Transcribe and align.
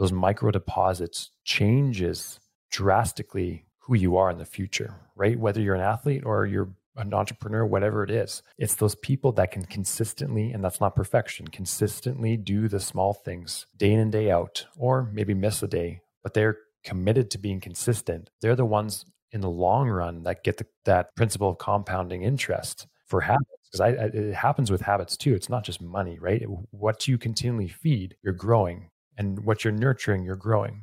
those 0.00 0.12
micro 0.12 0.50
deposits 0.50 1.30
changes 1.44 2.40
drastically 2.70 3.66
who 3.80 3.94
you 3.94 4.16
are 4.16 4.30
in 4.30 4.38
the 4.38 4.46
future, 4.46 4.94
right? 5.14 5.38
Whether 5.38 5.60
you're 5.60 5.74
an 5.74 5.82
athlete 5.82 6.24
or 6.24 6.46
you're 6.46 6.70
an 6.96 7.12
entrepreneur, 7.12 7.66
whatever 7.66 8.02
it 8.02 8.10
is, 8.10 8.42
it's 8.56 8.76
those 8.76 8.94
people 8.94 9.30
that 9.32 9.50
can 9.50 9.66
consistently, 9.66 10.52
and 10.52 10.64
that's 10.64 10.80
not 10.80 10.96
perfection, 10.96 11.48
consistently 11.48 12.38
do 12.38 12.66
the 12.66 12.80
small 12.80 13.12
things 13.12 13.66
day 13.76 13.92
in 13.92 14.00
and 14.00 14.10
day 14.10 14.30
out, 14.30 14.66
or 14.78 15.10
maybe 15.12 15.34
miss 15.34 15.62
a 15.62 15.68
day, 15.68 16.00
but 16.22 16.32
they're 16.32 16.56
committed 16.82 17.30
to 17.30 17.38
being 17.38 17.60
consistent. 17.60 18.30
They're 18.40 18.56
the 18.56 18.64
ones 18.64 19.04
in 19.32 19.42
the 19.42 19.50
long 19.50 19.90
run 19.90 20.22
that 20.22 20.44
get 20.44 20.56
the, 20.56 20.66
that 20.86 21.14
principle 21.14 21.50
of 21.50 21.58
compounding 21.58 22.22
interest 22.22 22.86
for 23.06 23.20
habits. 23.20 23.44
Because 23.70 24.14
it 24.14 24.34
happens 24.34 24.70
with 24.70 24.80
habits 24.80 25.16
too. 25.16 25.34
It's 25.34 25.48
not 25.48 25.62
just 25.62 25.80
money, 25.80 26.18
right? 26.18 26.42
What 26.70 27.06
you 27.06 27.18
continually 27.18 27.68
feed, 27.68 28.16
you're 28.22 28.32
growing, 28.32 28.89
and 29.18 29.44
what 29.44 29.64
you're 29.64 29.72
nurturing, 29.72 30.22
you're 30.24 30.36
growing. 30.36 30.82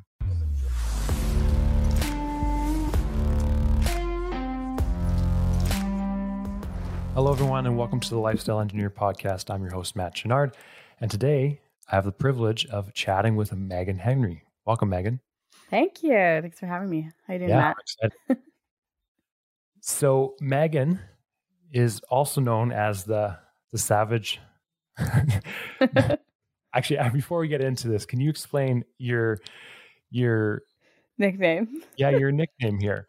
Hello, 7.14 7.32
everyone, 7.32 7.66
and 7.66 7.76
welcome 7.76 7.98
to 7.98 8.10
the 8.10 8.18
Lifestyle 8.18 8.60
Engineer 8.60 8.90
Podcast. 8.90 9.52
I'm 9.52 9.62
your 9.62 9.72
host, 9.72 9.96
Matt 9.96 10.14
Chenard. 10.14 10.54
And 11.00 11.10
today 11.10 11.60
I 11.90 11.96
have 11.96 12.04
the 12.04 12.12
privilege 12.12 12.64
of 12.66 12.94
chatting 12.94 13.34
with 13.34 13.52
Megan 13.52 13.98
Henry. 13.98 14.44
Welcome, 14.64 14.90
Megan. 14.90 15.20
Thank 15.68 16.02
you. 16.02 16.12
Thanks 16.12 16.60
for 16.60 16.66
having 16.66 16.88
me. 16.88 17.10
How 17.26 17.32
you 17.32 17.40
doing, 17.40 17.50
yeah, 17.50 17.74
Matt? 18.28 18.38
so, 19.80 20.36
Megan 20.40 21.00
is 21.72 22.00
also 22.08 22.40
known 22.40 22.70
as 22.72 23.04
the 23.04 23.36
the 23.72 23.78
Savage. 23.78 24.40
Actually, 26.78 27.10
before 27.12 27.40
we 27.40 27.48
get 27.48 27.60
into 27.60 27.88
this, 27.88 28.06
can 28.06 28.20
you 28.20 28.30
explain 28.30 28.84
your 28.98 29.38
your 30.10 30.62
nickname? 31.18 31.82
Yeah, 31.96 32.10
your 32.10 32.30
nickname 32.30 32.78
here. 32.78 33.08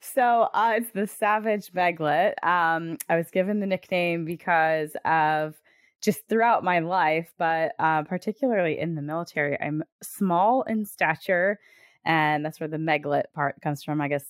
So 0.00 0.48
uh, 0.54 0.74
it's 0.76 0.90
the 0.92 1.06
Savage 1.06 1.72
Meglet. 1.72 2.42
Um, 2.42 2.96
I 3.10 3.16
was 3.16 3.30
given 3.30 3.60
the 3.60 3.66
nickname 3.66 4.24
because 4.24 4.96
of 5.04 5.54
just 6.00 6.26
throughout 6.28 6.64
my 6.64 6.78
life, 6.78 7.34
but 7.36 7.72
uh, 7.78 8.02
particularly 8.04 8.78
in 8.78 8.94
the 8.94 9.02
military, 9.02 9.60
I'm 9.60 9.82
small 10.02 10.62
in 10.62 10.86
stature, 10.86 11.58
and 12.06 12.44
that's 12.44 12.60
where 12.60 12.68
the 12.68 12.78
Meglet 12.78 13.24
part 13.34 13.60
comes 13.60 13.84
from. 13.84 14.00
I 14.00 14.08
guess 14.08 14.24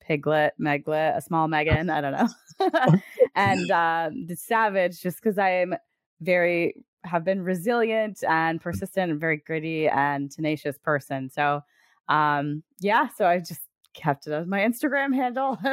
Piglet, 0.00 0.54
Meglet, 0.60 1.16
a 1.16 1.20
small 1.20 1.46
Megan. 1.46 1.88
I 1.90 2.00
don't 2.00 2.12
know. 2.12 2.98
and 3.36 3.70
uh, 3.70 4.10
the 4.26 4.34
Savage, 4.34 5.00
just 5.00 5.22
because 5.22 5.38
I'm 5.38 5.74
very 6.20 6.74
have 7.08 7.24
been 7.24 7.42
resilient 7.42 8.22
and 8.28 8.60
persistent 8.60 9.10
and 9.10 9.20
very 9.20 9.38
gritty 9.38 9.88
and 9.88 10.30
tenacious 10.30 10.78
person. 10.78 11.30
So 11.30 11.62
um 12.08 12.62
yeah, 12.80 13.08
so 13.16 13.26
I 13.26 13.38
just 13.38 13.60
kept 13.94 14.26
it 14.26 14.32
as 14.32 14.46
my 14.46 14.60
Instagram 14.60 15.14
handle. 15.14 15.58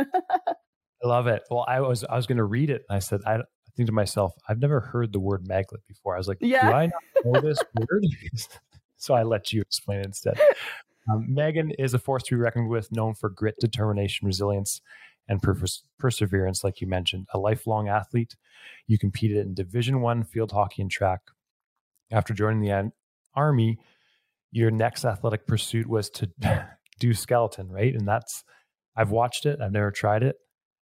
I 1.03 1.08
love 1.08 1.27
it. 1.27 1.44
Well, 1.50 1.66
I 1.67 1.80
was 1.81 2.03
I 2.03 2.16
was 2.16 2.27
going 2.27 2.38
to 2.38 2.44
read 2.44 2.69
it, 2.69 2.83
and 2.89 2.95
I 2.95 3.00
said, 3.00 3.22
I, 3.25 3.36
I 3.36 3.42
think 3.75 3.88
to 3.88 3.94
myself, 3.94 4.33
I've 4.50 4.59
never 4.59 4.80
heard 4.80 5.11
the 5.11 5.19
word 5.19 5.45
Meglet 5.45 5.86
before. 5.88 6.16
I 6.16 6.17
was 6.17 6.27
like, 6.27 6.38
yeah. 6.42 6.69
do 6.69 6.75
I 6.75 6.86
not 6.86 6.94
know 7.25 7.42
this 7.42 7.59
word? 7.75 8.03
so 8.97 9.14
I 9.14 9.23
let 9.23 9.53
you 9.53 9.61
explain 9.61 9.99
it 9.99 10.05
instead. 10.05 10.39
Um, 11.11 11.25
Megan 11.31 11.72
is 11.72 11.94
a 11.94 11.99
force 11.99 12.23
to 12.23 12.36
be 12.36 12.42
reckoned 12.42 12.70
with, 12.70 12.92
known 12.92 13.14
for 13.14 13.30
grit, 13.30 13.55
determination, 13.59 14.25
resilience, 14.25 14.81
and 15.27 15.41
per- 15.41 15.57
perseverance. 15.97 16.63
Like 16.63 16.81
you 16.81 16.87
mentioned, 16.87 17.27
a 17.33 17.39
lifelong 17.39 17.89
athlete. 17.89 18.35
You 18.87 18.97
competed 18.97 19.37
in 19.37 19.53
Division 19.53 20.01
One 20.01 20.23
field 20.23 20.51
hockey 20.51 20.81
and 20.81 20.91
track. 20.91 21.21
After 22.11 22.33
joining 22.33 22.61
the 22.61 22.91
army, 23.35 23.77
your 24.51 24.71
next 24.71 25.05
athletic 25.05 25.47
pursuit 25.47 25.87
was 25.87 26.09
to 26.11 26.29
do 26.99 27.13
skeleton, 27.13 27.69
right? 27.69 27.93
And 27.93 28.07
that's 28.07 28.43
I've 28.95 29.11
watched 29.11 29.45
it. 29.45 29.59
I've 29.61 29.71
never 29.71 29.91
tried 29.91 30.23
it. 30.23 30.37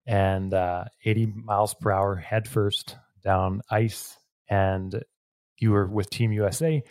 And 0.05 0.53
uh, 0.53 0.85
80 1.03 1.33
miles 1.43 1.73
per 1.73 1.91
hour 1.91 2.15
head 2.15 2.47
first 2.47 2.95
down 3.23 3.61
ice. 3.69 4.17
And 4.49 5.03
you 5.57 5.71
were 5.71 5.87
with 5.87 6.09
Team 6.09 6.31
USA, 6.31 6.81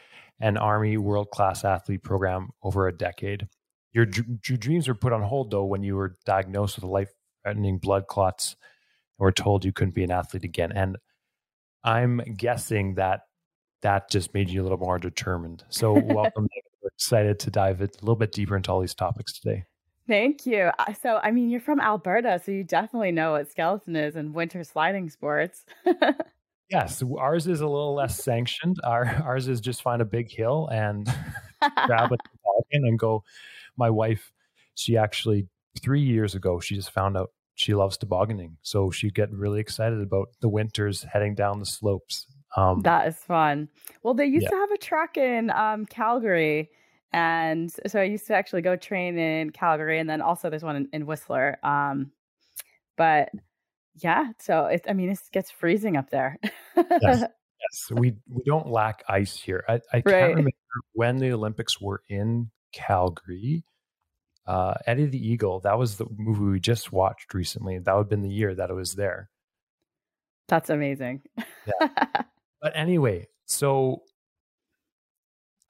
an 0.41 0.59
Army 0.59 0.99
world 0.99 1.31
class 1.31 1.65
athlete 1.65 2.03
program 2.03 2.51
over 2.63 2.87
a 2.87 2.97
decade. 2.97 3.49
Your, 3.93 4.07
your 4.47 4.59
dreams 4.59 4.89
were 4.89 4.95
put 4.95 5.15
on 5.15 5.23
hold 5.23 5.51
though 5.51 5.65
when 5.65 5.83
you 5.83 5.97
were 5.97 6.19
diagnosed 6.27 6.77
with 6.77 6.85
a 6.85 6.89
life 6.89 7.11
threatening 7.47 7.79
blood 7.79 8.09
clots 8.09 8.57
and 9.19 9.25
were 9.25 9.31
told 9.31 9.65
you 9.65 9.73
couldn't 9.73 9.95
be 9.95 10.03
an 10.03 10.11
athlete 10.11 10.43
again. 10.43 10.73
And 10.73 10.97
I'm 11.85 12.19
guessing 12.37 12.97
that 12.97 13.21
that 13.83 14.11
just 14.11 14.35
made 14.35 14.51
you 14.51 14.61
a 14.61 14.65
little 14.65 14.79
more 14.79 14.99
determined. 14.99 15.63
So, 15.69 15.93
welcome 16.05 16.49
we're 16.83 16.89
excited 16.89 17.39
to 17.41 17.51
dive 17.51 17.81
a 17.81 17.89
little 18.01 18.17
bit 18.17 18.33
deeper 18.33 18.57
into 18.57 18.73
all 18.73 18.81
these 18.81 18.95
topics 18.95 19.39
today. 19.39 19.65
Thank 20.09 20.45
you. 20.45 20.71
Uh, 20.77 20.93
so, 21.01 21.21
I 21.23 21.31
mean, 21.31 21.51
you're 21.51 21.61
from 21.61 21.81
Alberta, 21.81 22.41
so 22.45 22.51
you 22.51 22.65
definitely 22.65 23.13
know 23.13 23.33
what 23.33 23.49
skeleton 23.49 23.95
is 23.95 24.17
and 24.17 24.35
winter 24.35 24.65
sliding 24.65 25.09
sports. 25.09 25.65
yes, 26.71 27.01
ours 27.17 27.47
is 27.47 27.61
a 27.61 27.67
little 27.67 27.95
less 27.95 28.23
sanctioned. 28.23 28.77
Our 28.83 29.05
ours 29.25 29.47
is 29.47 29.61
just 29.61 29.83
find 29.83 30.03
a 30.03 30.05
big 30.05 30.33
hill 30.33 30.69
and 30.73 31.07
grab 31.87 32.13
a 32.13 32.17
toboggan 32.17 32.89
and 32.89 32.99
go. 32.99 33.23
My 33.77 33.91
wife, 33.91 34.33
she 34.75 34.97
actually 34.97 35.47
three 35.81 36.03
years 36.03 36.35
ago, 36.35 36.59
she 36.59 36.75
just 36.75 36.91
found 36.91 37.17
out 37.17 37.31
she 37.57 37.75
loves 37.75 37.97
tobogganing, 37.97 38.59
so 38.63 38.91
she'd 38.91 39.15
get 39.15 39.33
really 39.33 39.61
excited 39.61 40.01
about 40.01 40.29
the 40.41 40.49
winters 40.49 41.03
heading 41.03 41.35
down 41.35 41.59
the 41.59 41.67
slopes 41.67 42.27
um, 42.57 42.81
that 42.83 43.07
is 43.07 43.17
fun. 43.17 43.69
Well, 44.03 44.15
they 44.15 44.25
used 44.25 44.45
yeah. 44.45 44.51
to 44.51 44.57
have 44.57 44.71
a 44.71 44.79
track 44.79 45.17
in 45.17 45.51
um, 45.51 45.87
Calgary. 45.87 46.71
And 47.13 47.71
so 47.87 48.01
I 48.01 48.05
used 48.05 48.27
to 48.27 48.35
actually 48.35 48.63
go 48.63 48.77
train 48.77 49.19
in 49.19 49.51
Calgary. 49.51 49.99
And 49.99 50.09
then 50.09 50.23
also 50.23 50.51
there's 50.51 50.65
one 50.65 50.77
in, 50.77 50.89
in 50.93 51.07
Whistler. 51.07 51.59
Um, 51.63 52.13
but 52.97 53.29
yeah, 53.97 54.33
so 54.41 54.67
it, 54.67 54.87
I 54.89 54.95
mean, 54.95 55.11
it 55.11 55.19
gets 55.33 55.51
freezing 55.51 55.97
up 55.97 56.11
there. 56.11 56.39
yes. 56.77 56.87
yes. 57.03 57.91
We, 57.91 58.15
we 58.29 58.43
don't 58.45 58.69
lack 58.69 59.05
ice 59.09 59.39
here. 59.39 59.65
I, 59.69 59.81
I 59.93 60.01
can't 60.01 60.31
remember 60.31 60.51
when 60.93 61.19
the 61.19 61.33
Olympics 61.33 61.81
were 61.81 62.03
in 62.09 62.51
Calgary. 62.73 63.65
Uh, 64.47 64.75
Eddie 64.87 65.07
the 65.07 65.29
Eagle, 65.29 65.61
that 65.61 65.79
was 65.79 65.97
the 65.97 66.07
movie 66.17 66.45
we 66.45 66.61
just 66.61 66.93
watched 66.93 67.35
recently. 67.35 67.79
That 67.79 67.95
would 67.95 68.03
have 68.03 68.09
been 68.09 68.23
the 68.23 68.29
year 68.29 68.55
that 68.55 68.71
it 68.71 68.75
was 68.75 68.95
there. 68.95 69.29
That's 70.49 70.71
amazing. 70.71 71.23
yeah. 71.37 71.89
But 72.63 72.73
anyway, 72.75 73.29
so 73.45 74.03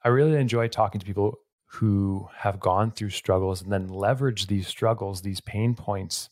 I 0.03 0.07
really 0.07 0.39
enjoy 0.39 0.69
talking 0.69 0.99
to 0.99 1.05
people 1.05 1.37
who 1.65 2.27
have 2.35 2.59
gone 2.59 2.91
through 2.91 3.09
struggles 3.09 3.61
and 3.61 3.71
then 3.71 3.89
leverage 3.89 4.47
these 4.47 4.67
struggles, 4.67 5.21
these 5.21 5.41
pain 5.41 5.75
points 5.75 6.29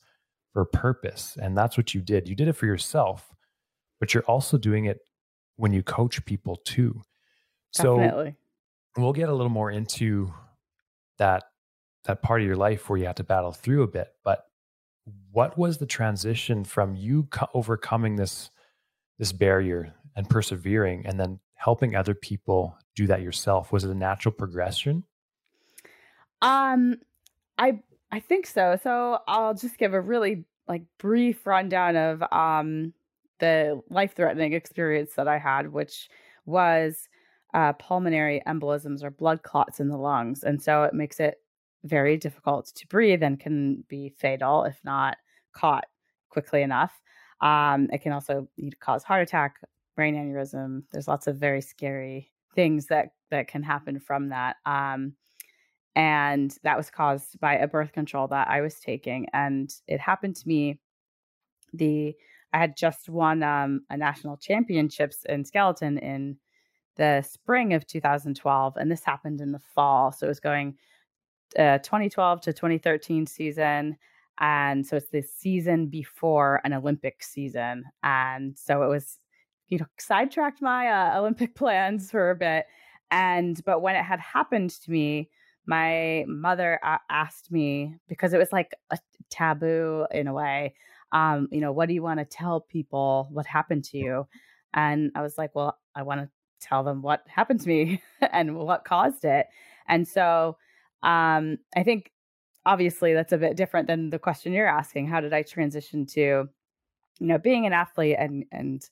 for 0.53 0.63
purpose. 0.65 1.37
And 1.39 1.57
that's 1.57 1.77
what 1.77 1.93
you 1.93 2.01
did. 2.01 2.29
You 2.29 2.35
did 2.35 2.47
it 2.47 2.53
for 2.53 2.65
yourself, 2.65 3.35
but 3.99 4.13
you're 4.13 4.23
also 4.23 4.57
doing 4.57 4.85
it 4.85 4.99
when 5.57 5.73
you 5.73 5.83
coach 5.83 6.23
people 6.25 6.55
too. 6.55 7.01
So 7.71 8.33
we'll 8.95 9.13
get 9.13 9.27
a 9.27 9.33
little 9.35 9.49
more 9.49 9.69
into 9.69 10.33
that 11.17 11.43
that 12.05 12.21
part 12.21 12.41
of 12.41 12.47
your 12.47 12.55
life 12.55 12.89
where 12.89 12.97
you 12.97 13.05
had 13.05 13.17
to 13.17 13.23
battle 13.23 13.51
through 13.51 13.83
a 13.83 13.87
bit, 13.87 14.13
but 14.23 14.45
what 15.31 15.57
was 15.57 15.77
the 15.77 15.85
transition 15.85 16.63
from 16.63 16.95
you 16.95 17.23
co- 17.31 17.49
overcoming 17.53 18.15
this 18.15 18.49
this 19.17 19.31
barrier 19.31 19.93
and 20.15 20.29
persevering 20.29 21.05
and 21.05 21.19
then 21.19 21.39
helping 21.53 21.95
other 21.95 22.13
people 22.13 22.77
do 22.95 23.07
that 23.07 23.21
yourself? 23.21 23.71
Was 23.71 23.83
it 23.83 23.91
a 23.91 23.95
natural 23.95 24.31
progression? 24.31 25.03
Um 26.41 26.97
i 27.57 27.79
i 28.11 28.19
think 28.19 28.47
so. 28.47 28.79
So 28.81 29.19
i'll 29.27 29.53
just 29.53 29.77
give 29.77 29.93
a 29.93 30.01
really 30.01 30.45
like 30.67 30.83
brief 30.97 31.45
rundown 31.45 31.95
of 31.95 32.23
um 32.31 32.93
the 33.39 33.81
life 33.89 34.15
threatening 34.15 34.53
experience 34.53 35.13
that 35.15 35.27
i 35.27 35.37
had 35.37 35.71
which 35.73 36.09
was 36.45 37.09
uh, 37.55 37.71
pulmonary 37.73 38.41
embolisms 38.45 39.01
or 39.01 39.09
blood 39.09 39.41
clots 39.41 39.79
in 39.79 39.87
the 39.87 39.97
lungs. 39.97 40.43
And 40.43 40.61
so 40.61 40.83
it 40.83 40.93
makes 40.93 41.21
it 41.21 41.39
very 41.85 42.17
difficult 42.17 42.67
to 42.75 42.87
breathe 42.87 43.23
and 43.23 43.39
can 43.39 43.83
be 43.87 44.09
fatal 44.09 44.63
if 44.65 44.79
not 44.83 45.17
caught 45.53 45.85
quickly 46.29 46.61
enough 46.61 47.01
um, 47.41 47.89
it 47.91 48.01
can 48.01 48.11
also 48.11 48.47
cause 48.79 49.03
heart 49.03 49.21
attack, 49.21 49.57
brain 49.95 50.15
aneurysm. 50.15 50.83
There's 50.91 51.07
lots 51.07 51.27
of 51.27 51.37
very 51.37 51.61
scary 51.61 52.31
things 52.53 52.87
that 52.87 53.09
that 53.31 53.47
can 53.47 53.63
happen 53.63 53.99
from 53.99 54.29
that. 54.29 54.57
Um, 54.65 55.13
and 55.95 56.55
that 56.63 56.77
was 56.77 56.89
caused 56.89 57.39
by 57.39 57.55
a 57.55 57.67
birth 57.67 57.93
control 57.93 58.27
that 58.27 58.49
I 58.49 58.61
was 58.61 58.79
taking, 58.79 59.27
and 59.33 59.73
it 59.87 59.99
happened 59.99 60.35
to 60.37 60.47
me. 60.47 60.79
The 61.73 62.15
I 62.53 62.57
had 62.57 62.77
just 62.77 63.09
won 63.09 63.43
um, 63.43 63.81
a 63.89 63.97
national 63.97 64.37
championships 64.37 65.25
in 65.25 65.43
skeleton 65.43 65.97
in 65.97 66.37
the 66.95 67.21
spring 67.21 67.73
of 67.73 67.85
2012, 67.85 68.77
and 68.77 68.89
this 68.89 69.03
happened 69.03 69.41
in 69.41 69.51
the 69.51 69.59
fall. 69.59 70.11
So 70.13 70.25
it 70.25 70.29
was 70.29 70.39
going 70.39 70.77
uh, 71.59 71.77
2012 71.79 72.41
to 72.41 72.53
2013 72.53 73.25
season 73.27 73.97
and 74.39 74.85
so 74.85 74.97
it's 74.97 75.09
the 75.09 75.21
season 75.21 75.87
before 75.87 76.61
an 76.63 76.73
olympic 76.73 77.23
season 77.23 77.83
and 78.03 78.57
so 78.57 78.83
it 78.83 78.87
was 78.87 79.19
you 79.69 79.77
know 79.77 79.85
sidetracked 79.97 80.61
my 80.61 80.87
uh, 80.87 81.19
olympic 81.19 81.55
plans 81.61 82.11
for 82.11 82.31
a 82.31 82.35
bit 82.35 82.65
And 83.11 83.63
but 83.65 83.81
when 83.81 83.95
it 83.95 84.03
had 84.03 84.19
happened 84.19 84.71
to 84.83 84.91
me, 84.91 85.29
my 85.67 86.25
mother 86.27 86.79
asked 87.09 87.51
me 87.51 87.95
because 88.07 88.33
it 88.33 88.37
was 88.37 88.51
like 88.51 88.73
a 88.91 88.97
taboo 89.29 90.05
in 90.11 90.27
a 90.27 90.33
way. 90.33 90.75
Um, 91.11 91.47
you 91.51 91.61
know, 91.61 91.71
what 91.71 91.87
do 91.87 91.93
you 91.93 92.03
want 92.03 92.19
to 92.19 92.25
tell 92.25 92.61
people 92.61 93.27
what 93.31 93.45
happened 93.45 93.83
to 93.85 93.97
you? 93.97 94.27
And 94.73 95.11
I 95.15 95.21
was 95.21 95.37
like, 95.37 95.55
well, 95.55 95.77
I 95.95 96.03
want 96.03 96.21
to 96.21 96.29
tell 96.59 96.83
them 96.83 97.01
what 97.01 97.23
happened 97.27 97.61
to 97.61 97.67
me 97.67 98.01
and 98.33 98.55
what 98.57 98.85
caused 98.85 99.23
it. 99.25 99.47
And 99.87 100.07
so 100.07 100.57
um, 101.05 101.59
I 101.75 101.83
think 101.83 102.11
obviously 102.65 103.13
that's 103.13 103.31
a 103.31 103.37
bit 103.37 103.55
different 103.55 103.87
than 103.87 104.09
the 104.09 104.19
question 104.19 104.51
you're 104.51 104.67
asking. 104.67 105.07
How 105.07 105.21
did 105.21 105.33
I 105.33 105.43
transition 105.43 106.05
to, 106.07 106.21
you 106.21 106.47
know, 107.19 107.37
being 107.37 107.65
an 107.65 107.73
athlete 107.73 108.17
and 108.19 108.43
and 108.51 108.83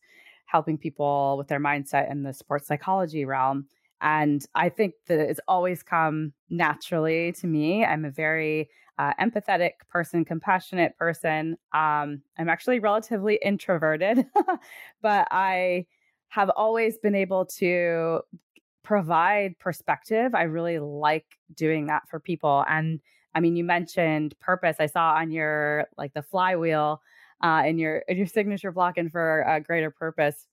helping 0.46 0.78
people 0.78 1.36
with 1.38 1.48
their 1.48 1.60
mindset 1.60 2.12
in 2.12 2.24
the 2.24 2.34
sports 2.34 2.68
psychology 2.68 3.26
realm? 3.26 3.68
And 4.02 4.46
I 4.54 4.70
think 4.70 4.94
that 5.08 5.20
it's 5.20 5.40
always 5.48 5.82
come 5.82 6.34
naturally 6.50 7.32
to 7.34 7.48
me. 7.48 7.84
I'm 7.84 8.06
a 8.06 8.12
very 8.12 8.70
uh, 9.00 9.14
empathetic 9.20 9.72
person, 9.90 10.24
compassionate 10.24 10.96
person. 10.98 11.58
Um, 11.74 12.22
I'm 12.38 12.50
actually 12.50 12.80
relatively 12.80 13.40
introverted, 13.42 14.26
but 15.02 15.28
I 15.32 15.88
have 16.28 16.52
always 16.52 16.98
been 16.98 17.16
able 17.16 17.46
to 17.46 18.20
provide 18.84 19.58
perspective. 19.60 20.36
I 20.36 20.44
really 20.44 20.80
like 20.80 21.26
doing 21.56 21.88
that 21.88 22.08
for 22.10 22.20
people. 22.20 22.66
And 22.68 23.00
I 23.36 23.40
mean, 23.40 23.56
you 23.56 23.64
mentioned 23.64 24.36
purpose. 24.40 24.78
I 24.80 24.86
saw 24.86 25.14
on 25.14 25.32
your 25.32 25.88
like 25.98 26.14
the 26.14 26.22
flywheel 26.22 27.02
uh, 27.42 27.64
in 27.66 27.78
your 27.78 27.98
in 28.08 28.18
your 28.18 28.28
signature 28.38 28.72
blocking 28.72 29.10
for 29.10 29.42
a 29.48 29.60
greater 29.60 29.92
purpose, 29.92 30.48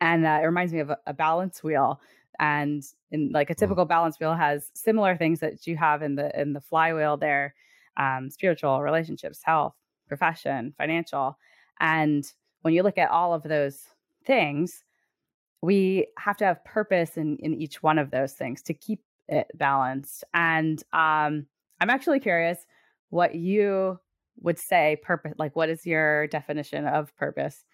and 0.00 0.26
uh, 0.26 0.40
it 0.42 0.46
reminds 0.46 0.72
me 0.72 0.80
of 0.80 0.90
a, 0.90 0.98
a 1.06 1.14
balance 1.14 1.62
wheel. 1.62 2.00
And 2.38 2.82
in 3.12 3.30
like 3.32 3.48
a 3.48 3.54
mm. 3.54 3.58
typical 3.58 3.86
balance 3.86 4.20
wheel 4.20 4.34
has 4.34 4.70
similar 4.74 5.16
things 5.16 5.40
that 5.40 5.66
you 5.66 5.76
have 5.76 6.02
in 6.02 6.16
the 6.16 6.38
in 6.38 6.52
the 6.52 6.60
flywheel 6.60 7.16
there, 7.16 7.54
um, 7.96 8.30
spiritual, 8.30 8.82
relationships, 8.82 9.40
health, 9.42 9.74
profession, 10.08 10.74
financial, 10.76 11.38
and 11.80 12.30
when 12.62 12.74
you 12.74 12.82
look 12.82 12.98
at 12.98 13.10
all 13.10 13.32
of 13.32 13.42
those 13.44 13.84
things, 14.24 14.84
we 15.62 16.06
have 16.18 16.36
to 16.38 16.44
have 16.44 16.64
purpose 16.64 17.16
in 17.16 17.38
in 17.38 17.54
each 17.54 17.82
one 17.82 17.98
of 17.98 18.10
those 18.10 18.32
things 18.32 18.62
to 18.62 18.74
keep 18.74 19.00
it 19.28 19.48
balanced. 19.54 20.24
And 20.34 20.82
um, 20.92 21.46
I'm 21.80 21.90
actually 21.90 22.20
curious 22.20 22.58
what 23.10 23.34
you 23.34 23.98
would 24.42 24.58
say 24.58 24.98
purpose 25.02 25.32
like 25.38 25.56
what 25.56 25.68
is 25.68 25.86
your 25.86 26.26
definition 26.26 26.86
of 26.86 27.14
purpose 27.16 27.64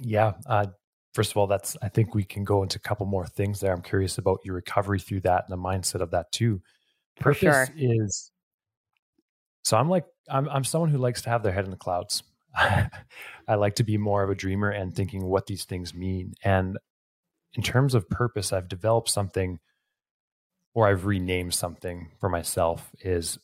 yeah 0.00 0.32
uh, 0.46 0.66
first 1.12 1.30
of 1.30 1.36
all 1.36 1.46
that's 1.46 1.76
i 1.82 1.88
think 1.88 2.14
we 2.14 2.24
can 2.24 2.44
go 2.44 2.62
into 2.62 2.78
a 2.78 2.80
couple 2.80 3.04
more 3.04 3.26
things 3.26 3.60
there 3.60 3.72
i'm 3.72 3.82
curious 3.82 4.18
about 4.18 4.40
your 4.44 4.54
recovery 4.54 4.98
through 4.98 5.20
that 5.20 5.44
and 5.46 5.52
the 5.52 5.62
mindset 5.62 6.00
of 6.00 6.10
that 6.10 6.30
too 6.32 6.60
purpose 7.18 7.40
sure. 7.40 7.68
is 7.76 8.30
so 9.62 9.76
i'm 9.76 9.88
like 9.88 10.06
I'm, 10.30 10.48
I'm 10.48 10.64
someone 10.64 10.90
who 10.90 10.98
likes 10.98 11.22
to 11.22 11.30
have 11.30 11.42
their 11.42 11.52
head 11.52 11.64
in 11.64 11.70
the 11.70 11.76
clouds 11.76 12.22
i 12.56 13.54
like 13.54 13.74
to 13.74 13.84
be 13.84 13.96
more 13.96 14.22
of 14.22 14.30
a 14.30 14.34
dreamer 14.34 14.70
and 14.70 14.94
thinking 14.94 15.24
what 15.24 15.46
these 15.46 15.64
things 15.64 15.94
mean 15.94 16.34
and 16.44 16.78
in 17.54 17.62
terms 17.62 17.94
of 17.94 18.08
purpose 18.08 18.52
i've 18.52 18.68
developed 18.68 19.08
something 19.08 19.60
or 20.74 20.88
I've 20.88 21.06
renamed 21.06 21.54
something 21.54 22.10
for 22.18 22.28
myself 22.28 22.90
is 23.00 23.38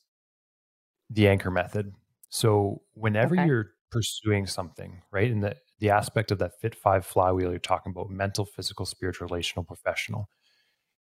the 1.11 1.29
anchor 1.29 1.51
method. 1.51 1.93
So 2.29 2.83
whenever 2.95 3.35
okay. 3.35 3.47
you're 3.47 3.71
pursuing 3.91 4.47
something, 4.47 5.03
right, 5.11 5.31
in 5.31 5.41
the 5.41 5.57
the 5.79 5.91
aspect 5.91 6.31
of 6.31 6.39
that 6.39 6.59
fit 6.59 6.75
five 6.75 7.05
flywheel 7.05 7.51
you're 7.51 7.59
talking 7.59 7.93
about, 7.95 8.09
mental, 8.09 8.47
physical, 8.47 8.87
spiritual, 8.87 9.27
relational, 9.27 9.63
professional, 9.63 10.31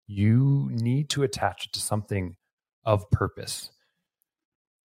you 0.06 0.68
need 0.70 1.10
to 1.12 1.24
attach 1.24 1.68
it 1.68 1.72
to 1.72 1.80
something 1.80 2.36
of 2.84 3.10
purpose. 3.10 3.72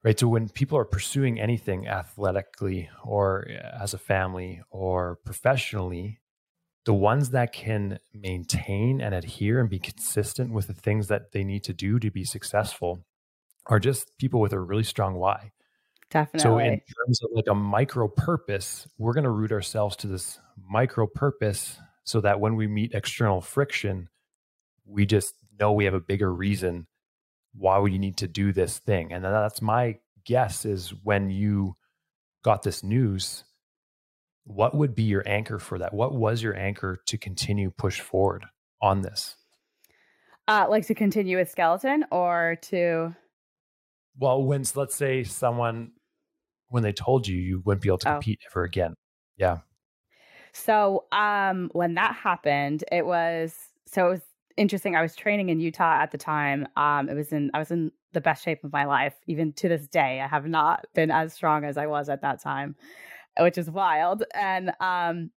Right. 0.02 0.19
So 0.19 0.29
when 0.29 0.49
people 0.49 0.79
are 0.79 0.87
pursuing 0.87 1.38
anything 1.38 1.87
athletically 1.87 2.88
or 3.05 3.47
eh, 3.50 3.61
as 3.82 3.93
a 3.93 3.99
family 3.99 4.62
or 4.70 5.19
professionally, 5.26 6.20
the 6.87 6.94
ones 6.94 7.31
that 7.31 7.52
can 7.52 7.99
maintain 8.14 9.02
and 9.02 9.14
adhere 9.14 9.61
and 9.61 9.69
be 9.69 9.79
consistent 9.79 10.52
with 10.52 10.69
the 10.69 10.75
things 10.75 11.08
that 11.08 11.32
they 11.32 11.44
need 11.44 11.64
to 11.64 11.75
do 11.75 11.99
to 11.99 12.11
be 12.11 12.25
successful 12.25 13.05
are 13.67 13.79
just 13.79 14.17
people 14.19 14.41
with 14.41 14.55
a 14.55 14.58
really 14.58 14.85
strong 14.85 15.14
why. 15.14 15.52
Definitely. 16.11 16.41
So 16.41 16.58
in 16.58 16.81
terms 16.81 17.23
of 17.23 17.31
like 17.35 17.47
a 17.49 17.55
micro 17.55 18.08
purpose, 18.08 18.88
we're 18.99 19.12
going 19.12 19.25
to 19.25 19.31
root 19.31 19.52
ourselves 19.52 19.97
to 19.97 20.06
this 20.06 20.41
micro 20.69 21.06
purpose 21.06 21.79
so 22.05 22.20
that 22.23 22.41
when 22.41 22.56
we 22.56 22.67
meet 22.67 22.94
external 22.94 23.41
friction, 23.43 24.08
we 24.87 25.05
just 25.05 25.35
know 25.58 25.73
we 25.73 25.85
have 25.85 25.94
a 25.94 26.00
bigger 26.00 26.32
reason 26.32 26.87
why 27.55 27.79
would 27.79 27.93
you 27.93 27.99
need 27.99 28.19
to 28.19 28.29
do 28.29 28.52
this 28.52 28.79
thing. 28.79 29.12
And 29.12 29.25
that's 29.25 29.62
my 29.62 29.99
guess 30.25 30.64
is 30.64 30.93
when 31.02 31.31
you 31.31 31.76
got 32.44 32.62
this 32.62 32.82
news, 32.82 33.44
what 34.44 34.75
would 34.75 34.94
be 34.94 35.02
your 35.02 35.23
anchor 35.26 35.58
for 35.58 35.79
that? 35.79 35.93
What 35.93 36.14
was 36.14 36.43
your 36.43 36.56
anchor 36.56 36.99
to 37.06 37.19
continue 37.19 37.70
push 37.70 38.00
forward 38.00 38.47
on 38.81 39.02
this? 39.02 39.37
Uh, 40.49 40.67
like 40.69 40.87
to 40.87 40.94
continue 40.94 41.37
with 41.37 41.50
skeleton 41.50 42.05
or 42.11 42.56
to 42.62 43.14
well 44.19 44.43
when 44.43 44.64
let's 44.75 44.97
say 44.97 45.23
someone 45.23 45.93
when 46.69 46.82
they 46.82 46.93
told 46.93 47.29
you 47.29 47.37
you 47.37 47.62
wouldn't 47.64 47.82
be 47.82 47.88
able 47.88 47.99
to 47.99 48.08
oh. 48.08 48.12
compete 48.14 48.41
ever 48.50 48.64
again 48.64 48.94
yeah 49.37 49.58
so 50.52 51.05
um 51.12 51.70
when 51.73 51.94
that 51.94 52.17
happened 52.17 52.82
it 52.91 53.06
was 53.06 53.55
so 53.87 54.08
it 54.08 54.11
was 54.11 54.20
interesting 54.61 54.95
i 54.95 55.03
was 55.03 55.17
training 55.17 55.49
in 55.49 55.59
utah 55.59 56.01
at 56.01 56.11
the 56.12 56.19
time 56.19 56.67
um 56.77 57.09
it 57.09 57.15
was 57.15 57.33
in 57.33 57.51
i 57.55 57.59
was 57.59 57.71
in 57.71 57.91
the 58.12 58.21
best 58.21 58.45
shape 58.45 58.62
of 58.62 58.73
my 58.73 58.85
life 58.85 59.15
even 59.27 59.53
to 59.55 59.69
this 59.69 59.87
day 59.89 60.21
i 60.21 60.27
have 60.27 60.47
not 60.47 60.85
been 60.95 61.11
as 61.11 61.33
strong 61.33 61.65
as 61.65 61.77
i 61.77 61.87
was 61.87 62.09
at 62.09 62.21
that 62.21 62.41
time 62.41 62.77
which 63.39 63.59
is 63.59 63.71
wild. 63.71 64.25
And 64.35 64.73
um, 64.81 65.31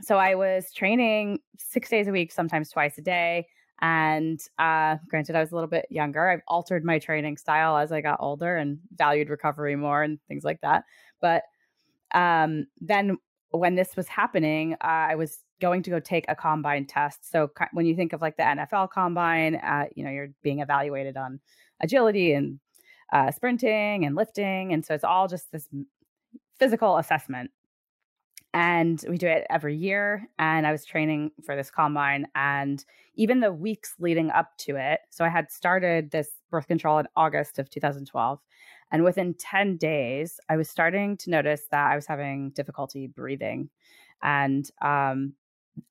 so 0.00 0.16
I 0.16 0.34
was 0.34 0.72
training 0.72 1.40
six 1.58 1.88
days 1.88 2.08
a 2.08 2.12
week, 2.12 2.32
sometimes 2.32 2.70
twice 2.70 2.98
a 2.98 3.02
day. 3.02 3.46
And 3.80 4.40
uh, 4.58 4.96
granted, 5.08 5.36
I 5.36 5.40
was 5.40 5.52
a 5.52 5.54
little 5.54 5.68
bit 5.68 5.86
younger. 5.90 6.28
I've 6.28 6.42
altered 6.48 6.84
my 6.84 6.98
training 6.98 7.36
style 7.36 7.76
as 7.76 7.92
I 7.92 8.00
got 8.00 8.18
older 8.20 8.56
and 8.56 8.78
valued 8.96 9.28
recovery 9.28 9.76
more 9.76 10.02
and 10.02 10.18
things 10.28 10.44
like 10.44 10.60
that. 10.62 10.84
But 11.20 11.42
um, 12.12 12.66
then 12.80 13.18
when 13.50 13.74
this 13.74 13.96
was 13.96 14.08
happening, 14.08 14.74
uh, 14.74 15.10
I 15.10 15.14
was 15.16 15.43
going 15.60 15.82
to 15.82 15.90
go 15.90 16.00
take 16.00 16.24
a 16.28 16.34
combine 16.34 16.86
test. 16.86 17.30
So 17.30 17.50
when 17.72 17.86
you 17.86 17.94
think 17.94 18.12
of 18.12 18.20
like 18.20 18.36
the 18.36 18.42
NFL 18.42 18.90
combine, 18.90 19.56
uh, 19.56 19.84
you 19.94 20.04
know, 20.04 20.10
you're 20.10 20.30
being 20.42 20.60
evaluated 20.60 21.16
on 21.16 21.40
agility 21.80 22.32
and 22.32 22.58
uh, 23.12 23.30
sprinting 23.30 24.04
and 24.04 24.14
lifting. 24.14 24.72
And 24.72 24.84
so 24.84 24.94
it's 24.94 25.04
all 25.04 25.28
just 25.28 25.52
this 25.52 25.68
physical 26.58 26.98
assessment. 26.98 27.50
And 28.52 29.04
we 29.08 29.18
do 29.18 29.26
it 29.26 29.46
every 29.50 29.76
year. 29.76 30.28
And 30.38 30.66
I 30.66 30.72
was 30.72 30.84
training 30.84 31.32
for 31.44 31.56
this 31.56 31.70
combine. 31.70 32.26
And 32.36 32.84
even 33.16 33.40
the 33.40 33.52
weeks 33.52 33.94
leading 33.98 34.30
up 34.30 34.56
to 34.58 34.76
it, 34.76 35.00
so 35.10 35.24
I 35.24 35.28
had 35.28 35.50
started 35.50 36.10
this 36.10 36.28
birth 36.50 36.68
control 36.68 36.98
in 36.98 37.08
August 37.16 37.58
of 37.58 37.68
2012. 37.68 38.38
And 38.92 39.02
within 39.02 39.34
10 39.34 39.76
days, 39.76 40.38
I 40.48 40.56
was 40.56 40.70
starting 40.70 41.16
to 41.18 41.30
notice 41.30 41.62
that 41.72 41.90
I 41.90 41.96
was 41.96 42.06
having 42.06 42.50
difficulty 42.50 43.08
breathing. 43.08 43.70
And 44.22 44.70
um, 44.82 45.34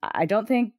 I 0.02 0.26
don't 0.26 0.48
think 0.48 0.74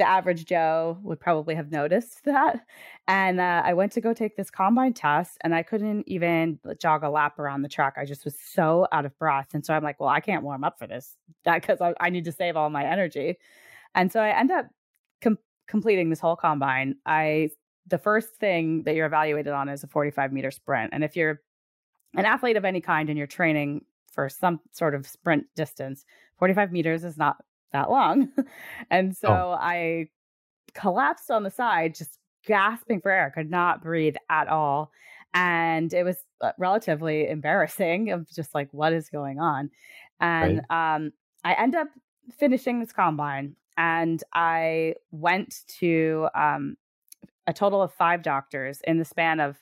the 0.00 0.08
average 0.08 0.46
Joe 0.46 0.96
would 1.02 1.20
probably 1.20 1.54
have 1.54 1.70
noticed 1.70 2.20
that. 2.24 2.64
And 3.06 3.38
uh, 3.38 3.62
I 3.64 3.74
went 3.74 3.92
to 3.92 4.00
go 4.00 4.14
take 4.14 4.34
this 4.34 4.50
combine 4.50 4.94
test 4.94 5.36
and 5.42 5.54
I 5.54 5.62
couldn't 5.62 6.08
even 6.08 6.58
jog 6.80 7.02
a 7.02 7.10
lap 7.10 7.38
around 7.38 7.62
the 7.62 7.68
track. 7.68 7.94
I 7.98 8.06
just 8.06 8.24
was 8.24 8.34
so 8.38 8.88
out 8.92 9.04
of 9.04 9.16
breath. 9.18 9.48
And 9.52 9.64
so 9.64 9.74
I'm 9.74 9.84
like, 9.84 10.00
well, 10.00 10.08
I 10.08 10.20
can't 10.20 10.42
warm 10.42 10.64
up 10.64 10.78
for 10.78 10.86
this 10.86 11.16
because 11.44 11.80
I, 11.82 11.94
I, 12.00 12.08
need 12.08 12.24
to 12.24 12.32
save 12.32 12.56
all 12.56 12.70
my 12.70 12.84
energy. 12.84 13.36
And 13.94 14.10
so 14.10 14.20
I 14.20 14.30
end 14.30 14.50
up 14.50 14.66
com- 15.20 15.38
completing 15.68 16.08
this 16.08 16.20
whole 16.20 16.36
combine. 16.36 16.96
I 17.04 17.50
the 17.86 17.98
first 17.98 18.36
thing 18.36 18.84
that 18.84 18.94
you're 18.94 19.06
evaluated 19.06 19.52
on 19.52 19.68
is 19.68 19.84
a 19.84 19.88
45 19.88 20.32
meter 20.32 20.50
sprint. 20.50 20.90
And 20.94 21.04
if 21.04 21.16
you're 21.16 21.42
an 22.16 22.24
athlete 22.24 22.56
of 22.56 22.64
any 22.64 22.80
kind 22.80 23.08
and 23.08 23.18
you're 23.18 23.26
training 23.26 23.84
for 24.12 24.28
some 24.28 24.60
sort 24.72 24.94
of 24.94 25.06
sprint 25.06 25.44
distance, 25.56 26.04
45 26.38 26.72
meters 26.72 27.04
is 27.04 27.18
not 27.18 27.36
that 27.72 27.90
long. 27.90 28.28
and 28.90 29.16
so 29.16 29.28
oh. 29.28 29.56
I 29.58 30.08
collapsed 30.74 31.30
on 31.30 31.42
the 31.42 31.50
side, 31.50 31.94
just 31.94 32.18
gasping 32.46 33.00
for 33.00 33.10
air, 33.10 33.32
could 33.34 33.50
not 33.50 33.82
breathe 33.82 34.16
at 34.28 34.48
all. 34.48 34.92
And 35.32 35.92
it 35.92 36.04
was 36.04 36.16
uh, 36.40 36.52
relatively 36.58 37.28
embarrassing 37.28 38.10
of 38.10 38.28
just 38.30 38.54
like, 38.54 38.68
what 38.72 38.92
is 38.92 39.08
going 39.08 39.38
on? 39.38 39.70
And 40.20 40.62
right. 40.70 40.96
um, 40.96 41.12
I 41.44 41.54
end 41.54 41.74
up 41.74 41.88
finishing 42.38 42.80
this 42.80 42.92
combine 42.92 43.56
and 43.76 44.22
I 44.34 44.94
went 45.10 45.60
to 45.78 46.28
um, 46.34 46.76
a 47.46 47.52
total 47.52 47.80
of 47.82 47.92
five 47.92 48.22
doctors 48.22 48.80
in 48.86 48.98
the 48.98 49.04
span 49.04 49.40
of, 49.40 49.56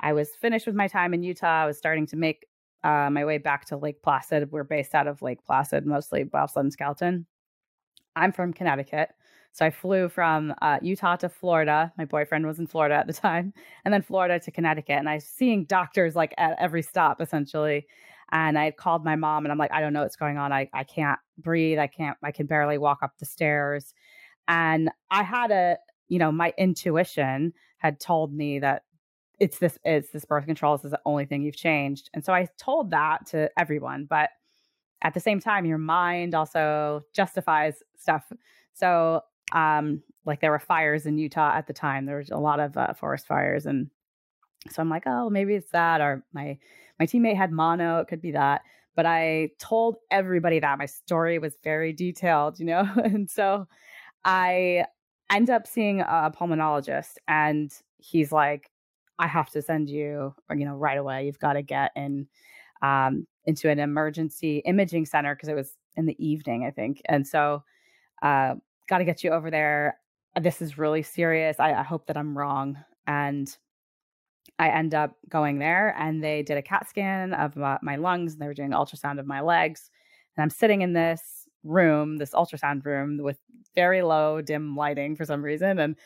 I 0.00 0.12
was 0.14 0.30
finished 0.30 0.66
with 0.66 0.74
my 0.74 0.88
time 0.88 1.12
in 1.12 1.22
Utah. 1.22 1.62
I 1.62 1.66
was 1.66 1.76
starting 1.76 2.06
to 2.06 2.16
make 2.16 2.46
uh, 2.82 3.10
my 3.10 3.24
way 3.24 3.38
back 3.38 3.66
to 3.66 3.76
Lake 3.76 4.02
Placid. 4.02 4.50
We're 4.50 4.64
based 4.64 4.94
out 4.94 5.06
of 5.06 5.20
Lake 5.20 5.44
Placid, 5.44 5.86
mostly 5.86 6.24
bobsled 6.24 6.64
and 6.64 6.72
skeleton. 6.72 7.26
I'm 8.16 8.32
from 8.32 8.52
Connecticut. 8.52 9.10
So 9.52 9.66
I 9.66 9.70
flew 9.70 10.08
from 10.08 10.54
uh, 10.62 10.78
Utah 10.80 11.16
to 11.16 11.28
Florida. 11.28 11.92
My 11.98 12.04
boyfriend 12.04 12.46
was 12.46 12.58
in 12.58 12.66
Florida 12.66 12.94
at 12.94 13.06
the 13.06 13.12
time, 13.12 13.52
and 13.84 13.92
then 13.92 14.02
Florida 14.02 14.38
to 14.40 14.50
Connecticut. 14.50 14.98
And 14.98 15.08
I 15.08 15.14
was 15.14 15.24
seeing 15.24 15.64
doctors 15.64 16.14
like 16.14 16.34
at 16.38 16.56
every 16.58 16.82
stop, 16.82 17.20
essentially. 17.20 17.86
And 18.32 18.56
I 18.56 18.70
called 18.70 19.04
my 19.04 19.16
mom, 19.16 19.44
and 19.44 19.50
I'm 19.50 19.58
like, 19.58 19.72
I 19.72 19.80
don't 19.80 19.92
know 19.92 20.02
what's 20.02 20.16
going 20.16 20.38
on. 20.38 20.52
I 20.52 20.68
I 20.72 20.84
can't 20.84 21.18
breathe. 21.38 21.78
I 21.78 21.88
can't. 21.88 22.16
I 22.22 22.30
can 22.30 22.46
barely 22.46 22.78
walk 22.78 22.98
up 23.02 23.18
the 23.18 23.26
stairs. 23.26 23.92
And 24.46 24.90
I 25.10 25.22
had 25.24 25.50
a, 25.50 25.78
you 26.08 26.18
know, 26.18 26.30
my 26.30 26.52
intuition 26.56 27.52
had 27.78 27.98
told 27.98 28.32
me 28.32 28.60
that 28.60 28.82
it's 29.40 29.58
this 29.58 29.78
it's 29.84 30.10
this 30.10 30.24
birth 30.24 30.44
control 30.44 30.76
this 30.76 30.84
is 30.84 30.90
the 30.90 31.00
only 31.06 31.24
thing 31.24 31.42
you've 31.42 31.56
changed 31.56 32.10
and 32.12 32.24
so 32.24 32.32
i 32.32 32.46
told 32.58 32.90
that 32.90 33.26
to 33.26 33.50
everyone 33.58 34.04
but 34.04 34.28
at 35.02 35.14
the 35.14 35.20
same 35.20 35.40
time 35.40 35.64
your 35.64 35.78
mind 35.78 36.34
also 36.34 37.04
justifies 37.12 37.82
stuff. 37.98 38.30
So 38.72 39.22
um 39.52 40.02
like 40.26 40.40
there 40.40 40.50
were 40.50 40.58
fires 40.58 41.06
in 41.06 41.18
utah 41.18 41.54
at 41.54 41.66
the 41.66 41.72
time. 41.72 42.06
There 42.06 42.18
was 42.18 42.30
a 42.30 42.36
lot 42.36 42.60
of 42.60 42.76
uh, 42.76 42.92
forest 42.94 43.26
fires 43.26 43.66
and 43.66 43.90
so 44.68 44.82
i'm 44.82 44.90
like 44.90 45.04
oh 45.06 45.30
maybe 45.30 45.54
it's 45.54 45.70
that 45.70 46.02
or 46.02 46.22
my 46.34 46.58
my 46.98 47.06
teammate 47.06 47.34
had 47.34 47.50
mono 47.50 48.00
it 48.00 48.08
could 48.08 48.20
be 48.20 48.32
that. 48.32 48.62
But 48.94 49.06
i 49.06 49.50
told 49.58 49.96
everybody 50.10 50.60
that. 50.60 50.78
My 50.78 50.86
story 50.86 51.38
was 51.38 51.56
very 51.64 51.92
detailed 51.92 52.58
you 52.58 52.66
know? 52.66 52.88
And 53.04 53.30
so 53.30 53.66
i 54.24 54.84
end 55.30 55.48
up 55.48 55.66
seeing 55.66 56.00
a 56.00 56.32
pulmonologist 56.36 57.14
and 57.26 57.72
he's 57.98 58.32
like 58.32 58.70
I 59.20 59.26
have 59.26 59.50
to 59.50 59.60
send 59.60 59.90
you, 59.90 60.34
or, 60.48 60.56
you 60.56 60.64
know, 60.64 60.74
right 60.74 60.96
away. 60.96 61.26
You've 61.26 61.38
got 61.38 61.52
to 61.52 61.62
get 61.62 61.92
in 61.94 62.26
um, 62.82 63.26
into 63.44 63.68
an 63.68 63.78
emergency 63.78 64.58
imaging 64.64 65.06
center 65.06 65.34
because 65.34 65.48
it 65.48 65.54
was 65.54 65.76
in 65.96 66.06
the 66.06 66.16
evening, 66.24 66.64
I 66.64 66.70
think. 66.70 67.00
And 67.06 67.26
so, 67.26 67.62
uh, 68.22 68.54
got 68.88 68.98
to 68.98 69.04
get 69.04 69.24
you 69.24 69.30
over 69.30 69.50
there. 69.50 69.98
This 70.40 70.60
is 70.62 70.78
really 70.78 71.02
serious. 71.02 71.58
I, 71.58 71.72
I 71.72 71.82
hope 71.82 72.06
that 72.06 72.16
I'm 72.16 72.36
wrong. 72.36 72.78
And 73.06 73.54
I 74.58 74.68
end 74.68 74.94
up 74.94 75.16
going 75.28 75.58
there, 75.58 75.94
and 75.98 76.22
they 76.22 76.42
did 76.42 76.58
a 76.58 76.62
CAT 76.62 76.88
scan 76.88 77.32
of 77.34 77.56
my, 77.56 77.78
my 77.82 77.96
lungs, 77.96 78.32
and 78.32 78.42
they 78.42 78.46
were 78.46 78.54
doing 78.54 78.70
ultrasound 78.70 79.18
of 79.18 79.26
my 79.26 79.40
legs. 79.40 79.90
And 80.36 80.42
I'm 80.42 80.50
sitting 80.50 80.82
in 80.82 80.92
this 80.92 81.48
room, 81.64 82.18
this 82.18 82.32
ultrasound 82.32 82.84
room 82.84 83.18
with 83.22 83.38
very 83.74 84.02
low, 84.02 84.40
dim 84.40 84.76
lighting 84.76 85.16
for 85.16 85.24
some 85.24 85.42
reason, 85.42 85.78
and 85.78 85.96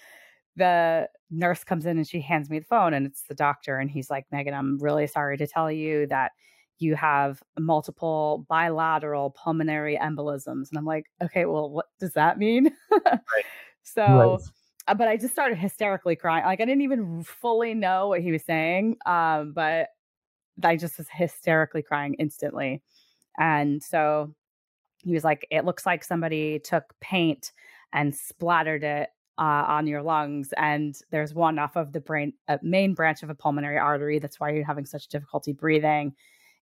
the 0.56 1.08
nurse 1.30 1.64
comes 1.64 1.86
in 1.86 1.96
and 1.96 2.06
she 2.06 2.20
hands 2.20 2.48
me 2.48 2.58
the 2.58 2.64
phone 2.64 2.94
and 2.94 3.06
it's 3.06 3.22
the 3.22 3.34
doctor 3.34 3.78
and 3.78 3.90
he's 3.90 4.08
like 4.08 4.24
megan 4.30 4.54
i'm 4.54 4.78
really 4.78 5.06
sorry 5.06 5.36
to 5.36 5.46
tell 5.46 5.70
you 5.70 6.06
that 6.06 6.32
you 6.78 6.94
have 6.94 7.42
multiple 7.58 8.44
bilateral 8.48 9.30
pulmonary 9.30 9.98
embolisms 10.00 10.68
and 10.70 10.78
i'm 10.78 10.84
like 10.84 11.06
okay 11.22 11.44
well 11.44 11.70
what 11.70 11.86
does 11.98 12.12
that 12.12 12.38
mean 12.38 12.70
right. 12.90 13.20
so 13.82 14.02
right. 14.02 14.40
Uh, 14.88 14.94
but 14.94 15.08
i 15.08 15.16
just 15.16 15.32
started 15.32 15.56
hysterically 15.56 16.16
crying 16.16 16.44
like 16.44 16.60
i 16.60 16.64
didn't 16.64 16.82
even 16.82 17.22
fully 17.22 17.74
know 17.74 18.08
what 18.08 18.20
he 18.20 18.32
was 18.32 18.44
saying 18.44 18.96
um, 19.06 19.52
but 19.52 19.88
i 20.62 20.76
just 20.76 20.98
was 20.98 21.08
hysterically 21.08 21.82
crying 21.82 22.14
instantly 22.14 22.82
and 23.38 23.82
so 23.82 24.34
he 25.02 25.12
was 25.12 25.24
like 25.24 25.46
it 25.50 25.64
looks 25.64 25.86
like 25.86 26.02
somebody 26.02 26.58
took 26.58 26.94
paint 27.00 27.52
and 27.92 28.14
splattered 28.14 28.82
it 28.82 29.10
uh, 29.38 29.64
on 29.66 29.86
your 29.86 30.02
lungs, 30.02 30.52
and 30.56 30.96
there's 31.10 31.34
one 31.34 31.58
off 31.58 31.76
of 31.76 31.92
the 31.92 32.00
brain 32.00 32.32
uh, 32.48 32.58
main 32.62 32.94
branch 32.94 33.22
of 33.22 33.30
a 33.30 33.34
pulmonary 33.34 33.78
artery. 33.78 34.18
That's 34.18 34.38
why 34.38 34.50
you're 34.50 34.64
having 34.64 34.86
such 34.86 35.08
difficulty 35.08 35.52
breathing. 35.52 36.14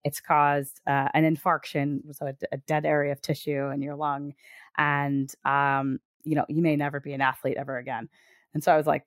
It's 0.05 0.21
caused 0.21 0.81
uh, 0.87 1.09
an 1.15 1.25
infarction, 1.25 2.15
so 2.15 2.27
a, 2.27 2.35
a, 2.53 2.57
dead 2.59 2.85
area 2.85 3.13
of 3.13 3.21
tissue 3.21 3.71
in 3.71 3.83
your 3.83 3.95
lung, 3.95 4.35
and 4.77 5.33
um, 5.45 6.01
you 6.25 6.35
know 6.35 6.45
you 6.49 6.63
may 6.63 6.77
never 6.77 7.01
be 7.01 7.13
an 7.13 7.21
athlete 7.21 7.57
ever 7.57 7.79
again. 7.79 8.09
And 8.55 8.65
so 8.65 8.73
I 8.73 8.77
was 8.77 8.87
like, 8.87 9.05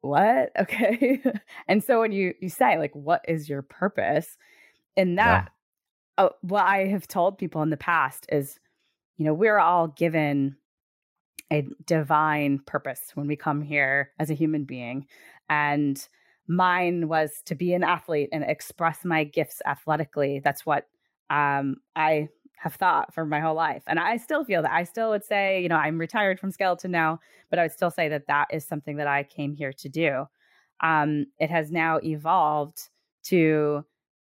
"What? 0.00 0.52
Okay." 0.60 1.22
and 1.66 1.82
so 1.82 2.00
when 2.00 2.12
you 2.12 2.34
you 2.40 2.48
say 2.48 2.78
like, 2.78 2.94
"What 2.94 3.24
is 3.26 3.48
your 3.48 3.62
purpose?" 3.62 4.36
in 4.98 5.14
that, 5.14 5.52
yeah. 6.18 6.24
oh, 6.24 6.30
what 6.42 6.66
I 6.66 6.86
have 6.86 7.06
told 7.06 7.38
people 7.38 7.62
in 7.62 7.70
the 7.70 7.76
past 7.76 8.26
is, 8.30 8.58
you 9.16 9.24
know, 9.24 9.32
we're 9.32 9.60
all 9.60 9.86
given 9.86 10.56
a 11.52 11.64
divine 11.86 12.58
purpose 12.66 13.12
when 13.14 13.28
we 13.28 13.36
come 13.36 13.62
here 13.62 14.10
as 14.18 14.28
a 14.28 14.34
human 14.34 14.64
being. 14.64 15.06
And 15.48 16.06
mine 16.48 17.08
was 17.08 17.42
to 17.44 17.54
be 17.54 17.74
an 17.74 17.84
athlete 17.84 18.30
and 18.32 18.42
express 18.42 19.04
my 19.04 19.22
gifts 19.22 19.60
athletically. 19.66 20.40
That's 20.42 20.64
what 20.64 20.88
um, 21.30 21.76
I 21.94 22.28
have 22.56 22.74
thought 22.74 23.14
for 23.14 23.24
my 23.24 23.38
whole 23.38 23.54
life. 23.54 23.82
And 23.86 24.00
I 24.00 24.16
still 24.16 24.44
feel 24.44 24.62
that. 24.62 24.72
I 24.72 24.84
still 24.84 25.10
would 25.10 25.24
say, 25.24 25.62
you 25.62 25.68
know, 25.68 25.76
I'm 25.76 25.98
retired 25.98 26.40
from 26.40 26.50
skeleton 26.50 26.90
now, 26.90 27.20
but 27.50 27.58
I 27.58 27.62
would 27.62 27.72
still 27.72 27.90
say 27.90 28.08
that 28.08 28.26
that 28.26 28.48
is 28.50 28.64
something 28.64 28.96
that 28.96 29.06
I 29.06 29.22
came 29.22 29.54
here 29.54 29.72
to 29.74 29.88
do. 29.88 30.24
Um, 30.80 31.26
it 31.38 31.50
has 31.50 31.70
now 31.70 32.00
evolved 32.02 32.88
to 33.24 33.84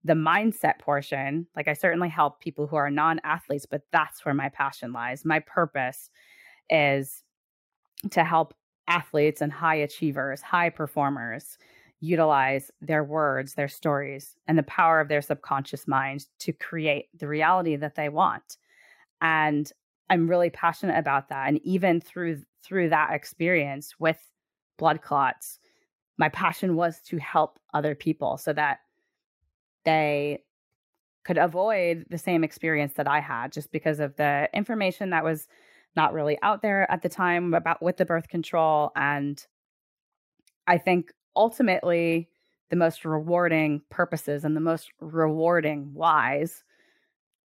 the 0.04 0.14
mindset 0.14 0.80
portion. 0.80 1.48
Like 1.56 1.68
I 1.68 1.74
certainly 1.74 2.10
help 2.10 2.42
people 2.42 2.68
who 2.68 2.76
are 2.76 2.90
non 2.90 3.20
athletes, 3.24 3.66
but 3.66 3.84
that's 3.92 4.26
where 4.26 4.34
my 4.34 4.50
passion 4.50 4.92
lies. 4.92 5.24
My 5.24 5.40
purpose 5.40 6.10
is 6.70 7.24
to 8.12 8.24
help 8.24 8.54
athletes 8.88 9.42
and 9.42 9.52
high 9.52 9.76
achievers, 9.76 10.42
high 10.42 10.70
performers 10.70 11.58
utilize 12.00 12.72
their 12.82 13.04
words, 13.04 13.54
their 13.54 13.68
stories, 13.68 14.36
and 14.48 14.58
the 14.58 14.64
power 14.64 15.00
of 15.00 15.08
their 15.08 15.22
subconscious 15.22 15.88
mind 15.88 16.26
to 16.40 16.54
create 16.54 17.08
the 17.18 17.28
reality 17.28 17.76
that 17.76 17.96
they 17.96 18.10
want. 18.10 18.58
And 19.22 19.72
I'm 20.10 20.30
really 20.30 20.50
passionate 20.50 20.98
about 20.98 21.30
that. 21.30 21.48
And 21.48 21.60
even 21.64 22.00
through 22.00 22.44
through 22.64 22.90
that 22.90 23.14
experience 23.14 23.96
with 24.00 24.20
blood 24.78 25.02
clots, 25.02 25.60
my 26.18 26.30
passion 26.30 26.76
was 26.76 27.00
to 27.02 27.18
help 27.18 27.60
other 27.74 27.96
people 27.96 28.38
so 28.38 28.54
that 28.54 28.80
they 29.86 30.44
could 31.24 31.38
avoid 31.38 32.06
the 32.10 32.18
same 32.18 32.44
experience 32.44 32.94
that 32.94 33.08
I 33.08 33.20
had 33.20 33.52
just 33.52 33.72
because 33.72 34.00
of 34.00 34.16
the 34.18 34.50
information 34.54 35.12
that 35.12 35.24
was 35.24 35.48
not 35.98 36.14
really 36.14 36.38
out 36.42 36.62
there 36.62 36.90
at 36.90 37.02
the 37.02 37.10
time 37.10 37.54
about 37.54 37.82
with 37.82 37.98
the 37.98 38.06
birth 38.06 38.30
control 38.30 38.92
and 38.96 39.46
i 40.68 40.78
think 40.78 41.12
ultimately 41.38 42.30
the 42.70 42.76
most 42.76 43.06
rewarding 43.06 43.82
purposes 43.90 44.44
and 44.44 44.56
the 44.56 44.62
most 44.62 44.90
rewarding 45.00 45.94
whys 45.94 46.64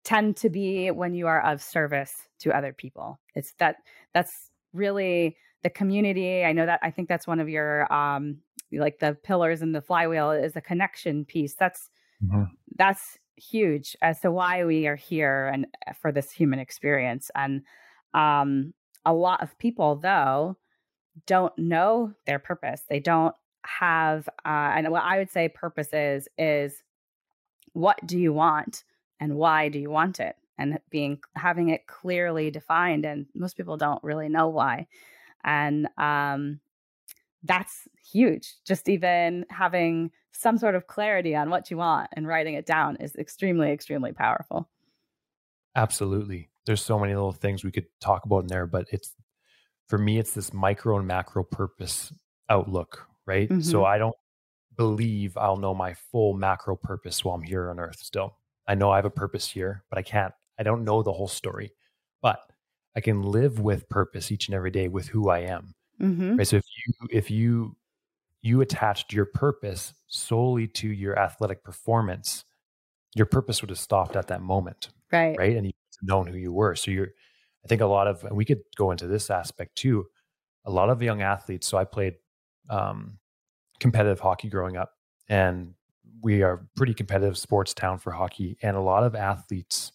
tend 0.03 0.35
to 0.35 0.49
be 0.49 0.89
when 0.89 1.13
you 1.13 1.27
are 1.27 1.41
of 1.41 1.61
service 1.61 2.13
to 2.39 2.55
other 2.55 2.73
people 2.73 3.19
it's 3.35 3.53
that 3.59 3.75
that's 4.13 4.49
really 4.73 5.37
the 5.61 5.69
community 5.69 6.43
i 6.43 6.51
know 6.51 6.65
that 6.65 6.79
i 6.81 6.89
think 6.89 7.07
that's 7.07 7.27
one 7.27 7.39
of 7.39 7.47
your 7.47 7.91
um 7.93 8.37
like 8.71 8.97
the 8.99 9.15
pillars 9.23 9.61
and 9.61 9.75
the 9.75 9.81
flywheel 9.81 10.31
is 10.31 10.53
the 10.53 10.61
connection 10.61 11.23
piece 11.23 11.53
that's 11.53 11.89
mm-hmm. 12.23 12.45
that's 12.77 13.19
huge 13.35 13.95
as 14.01 14.19
to 14.21 14.31
why 14.31 14.65
we 14.65 14.87
are 14.87 14.95
here 14.95 15.47
and 15.53 15.67
uh, 15.87 15.93
for 15.93 16.11
this 16.11 16.31
human 16.31 16.57
experience 16.57 17.29
and 17.35 17.61
um, 18.13 18.73
a 19.05 19.13
lot 19.13 19.41
of 19.41 19.57
people, 19.57 19.95
though, 19.95 20.57
don't 21.25 21.57
know 21.57 22.13
their 22.25 22.39
purpose. 22.39 22.81
They 22.89 22.99
don't 22.99 23.35
have, 23.65 24.27
uh, 24.45 24.73
and 24.75 24.89
what 24.89 25.03
I 25.03 25.17
would 25.17 25.31
say 25.31 25.49
purpose 25.49 25.93
is, 25.93 26.27
is 26.37 26.83
what 27.73 27.99
do 28.05 28.17
you 28.17 28.33
want 28.33 28.83
and 29.19 29.35
why 29.35 29.69
do 29.69 29.79
you 29.79 29.89
want 29.89 30.19
it? 30.19 30.35
And 30.57 30.79
being 30.89 31.19
having 31.35 31.69
it 31.69 31.87
clearly 31.87 32.51
defined, 32.51 33.03
and 33.03 33.25
most 33.33 33.57
people 33.57 33.77
don't 33.77 34.03
really 34.03 34.29
know 34.29 34.47
why. 34.49 34.87
And 35.43 35.87
um, 35.97 36.59
that's 37.43 37.87
huge. 38.11 38.53
Just 38.63 38.87
even 38.87 39.45
having 39.49 40.11
some 40.33 40.59
sort 40.59 40.75
of 40.75 40.85
clarity 40.85 41.35
on 41.35 41.49
what 41.49 41.71
you 41.71 41.77
want 41.77 42.09
and 42.13 42.27
writing 42.27 42.53
it 42.53 42.67
down 42.67 42.97
is 42.97 43.15
extremely, 43.15 43.71
extremely 43.71 44.11
powerful. 44.11 44.69
Absolutely 45.75 46.51
there's 46.65 46.83
so 46.83 46.99
many 46.99 47.13
little 47.13 47.31
things 47.31 47.63
we 47.63 47.71
could 47.71 47.87
talk 47.99 48.25
about 48.25 48.39
in 48.39 48.47
there, 48.47 48.67
but 48.67 48.87
it's 48.91 49.15
for 49.87 49.97
me, 49.97 50.19
it's 50.19 50.33
this 50.33 50.53
micro 50.53 50.97
and 50.97 51.07
macro 51.07 51.43
purpose 51.43 52.13
outlook, 52.49 53.07
right? 53.25 53.49
Mm-hmm. 53.49 53.61
So 53.61 53.85
I 53.85 53.97
don't 53.97 54.15
believe 54.77 55.37
I'll 55.37 55.57
know 55.57 55.73
my 55.73 55.93
full 55.93 56.33
macro 56.33 56.75
purpose 56.75 57.23
while 57.23 57.35
I'm 57.35 57.41
here 57.41 57.69
on 57.69 57.79
earth 57.79 57.99
still. 57.99 58.35
I 58.67 58.75
know 58.75 58.91
I 58.91 58.97
have 58.97 59.05
a 59.05 59.09
purpose 59.09 59.47
here, 59.47 59.83
but 59.89 59.99
I 59.99 60.01
can't, 60.01 60.33
I 60.59 60.63
don't 60.63 60.83
know 60.83 61.03
the 61.03 61.11
whole 61.11 61.27
story. 61.27 61.73
But 62.21 62.39
I 62.95 63.01
can 63.01 63.23
live 63.23 63.59
with 63.59 63.89
purpose 63.89 64.31
each 64.31 64.47
and 64.47 64.55
every 64.55 64.71
day 64.71 64.87
with 64.87 65.07
who 65.07 65.29
I 65.29 65.39
am. 65.39 65.73
Mm-hmm. 65.99 66.37
Right. 66.37 66.47
So 66.47 66.57
if 66.57 66.65
you 66.85 67.07
if 67.09 67.31
you 67.31 67.75
you 68.41 68.61
attached 68.61 69.13
your 69.13 69.25
purpose 69.25 69.93
solely 70.07 70.67
to 70.67 70.87
your 70.87 71.17
athletic 71.17 71.63
performance, 71.63 72.43
your 73.15 73.25
purpose 73.25 73.61
would 73.61 73.69
have 73.69 73.79
stopped 73.79 74.15
at 74.15 74.27
that 74.27 74.41
moment. 74.41 74.89
Right. 75.11 75.37
Right. 75.37 75.55
And 75.55 75.65
you've 75.67 75.75
known 76.01 76.27
who 76.27 76.37
you 76.37 76.51
were. 76.51 76.75
So 76.75 76.91
you're, 76.91 77.09
I 77.63 77.67
think 77.67 77.81
a 77.81 77.85
lot 77.85 78.07
of, 78.07 78.23
and 78.23 78.35
we 78.35 78.45
could 78.45 78.61
go 78.75 78.91
into 78.91 79.07
this 79.07 79.29
aspect 79.29 79.75
too. 79.75 80.07
A 80.65 80.71
lot 80.71 80.89
of 80.89 81.01
young 81.01 81.21
athletes. 81.21 81.67
So 81.67 81.77
I 81.77 81.85
played 81.85 82.15
um, 82.69 83.17
competitive 83.79 84.19
hockey 84.19 84.49
growing 84.49 84.77
up, 84.77 84.93
and 85.29 85.73
we 86.21 86.43
are 86.43 86.67
pretty 86.75 86.93
competitive 86.93 87.37
sports 87.37 87.73
town 87.73 87.97
for 87.97 88.11
hockey. 88.11 88.57
And 88.61 88.77
a 88.77 88.81
lot 88.81 89.03
of 89.03 89.15
athletes, 89.15 89.91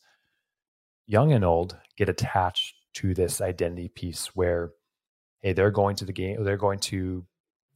young 1.06 1.32
and 1.32 1.44
old, 1.44 1.76
get 1.96 2.08
attached 2.08 2.74
to 2.94 3.14
this 3.14 3.40
identity 3.40 3.88
piece 3.88 4.28
where 4.34 4.72
hey, 5.40 5.52
they're 5.52 5.70
going 5.70 5.96
to 5.96 6.04
the 6.04 6.12
game, 6.12 6.42
they're 6.42 6.56
going 6.56 6.80
to 6.80 7.24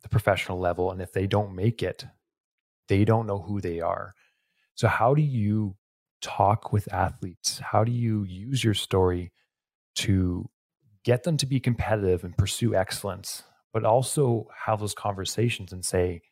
the 0.02 0.08
professional 0.08 0.58
level. 0.58 0.90
And 0.90 1.00
if 1.00 1.12
they 1.12 1.26
don't 1.26 1.54
make 1.54 1.82
it, 1.82 2.04
they 2.88 3.04
don't 3.04 3.26
know 3.26 3.38
who 3.38 3.60
they 3.60 3.80
are. 3.80 4.14
So, 4.74 4.88
how 4.88 5.14
do 5.14 5.22
you 5.22 5.76
talk 6.20 6.72
with 6.72 6.92
athletes? 6.92 7.58
How 7.58 7.84
do 7.84 7.92
you 7.92 8.24
use 8.24 8.64
your 8.64 8.74
story 8.74 9.32
to 9.96 10.48
get 11.04 11.22
them 11.24 11.36
to 11.38 11.46
be 11.46 11.60
competitive 11.60 12.24
and 12.24 12.36
pursue 12.36 12.74
excellence, 12.74 13.44
but 13.72 13.84
also 13.84 14.48
have 14.66 14.80
those 14.80 14.94
conversations 14.94 15.72
and 15.72 15.84
say, 15.84 16.22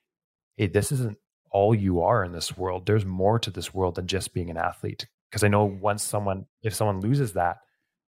hey, 0.57 0.67
this 0.67 0.93
isn't 0.93 1.19
all 1.51 1.75
you 1.75 2.03
are 2.03 2.25
in 2.25 2.33
this 2.33 2.57
world. 2.57 2.87
There's 2.87 3.07
more 3.07 3.39
to 3.39 3.51
this 3.51 3.73
world 3.73 3.95
than 3.95 4.07
just 4.07 4.35
being 4.35 4.51
an 4.51 4.57
athlete. 4.57 5.07
Because 5.31 5.45
I 5.45 5.49
know 5.49 5.65
once 5.65 6.03
someone, 6.03 6.47
if 6.63 6.75
someone 6.75 7.01
loses 7.01 7.35
that, 7.35 7.59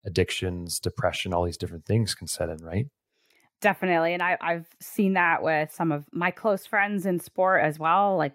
addictions, 0.05 0.79
depression, 0.79 1.35
all 1.35 1.45
these 1.45 1.57
different 1.57 1.85
things 1.85 2.15
can 2.15 2.27
set 2.27 2.49
in, 2.49 2.59
right? 2.59 2.87
Definitely. 3.61 4.15
And 4.15 4.23
I, 4.23 4.39
I've 4.41 4.69
seen 4.81 5.15
that 5.15 5.43
with 5.43 5.73
some 5.73 5.91
of 5.91 6.05
my 6.13 6.31
close 6.31 6.65
friends 6.65 7.07
in 7.07 7.19
sport 7.19 7.65
as 7.65 7.79
well. 7.79 8.17
Like, 8.17 8.35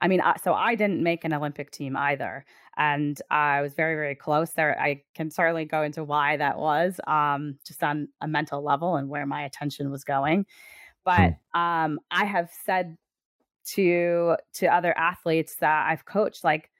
I 0.00 0.08
mean, 0.08 0.20
so 0.42 0.52
I 0.52 0.74
didn't 0.74 1.02
make 1.02 1.24
an 1.24 1.32
Olympic 1.32 1.70
team 1.70 1.96
either. 1.96 2.44
And 2.76 3.20
I 3.30 3.62
was 3.62 3.74
very, 3.74 3.94
very 3.94 4.14
close 4.14 4.50
there. 4.52 4.80
I 4.80 5.02
can 5.14 5.30
certainly 5.30 5.64
go 5.64 5.82
into 5.82 6.04
why 6.04 6.36
that 6.36 6.58
was, 6.58 7.00
um, 7.06 7.58
just 7.66 7.82
on 7.82 8.08
a 8.20 8.28
mental 8.28 8.62
level 8.62 8.96
and 8.96 9.08
where 9.08 9.26
my 9.26 9.44
attention 9.44 9.90
was 9.90 10.04
going. 10.04 10.46
But 11.04 11.34
um, 11.54 12.00
I 12.10 12.24
have 12.24 12.50
said 12.64 12.96
to 13.66 14.36
to 14.54 14.66
other 14.66 14.96
athletes 14.98 15.56
that 15.60 15.86
I've 15.90 16.04
coached, 16.04 16.44
like 16.44 16.70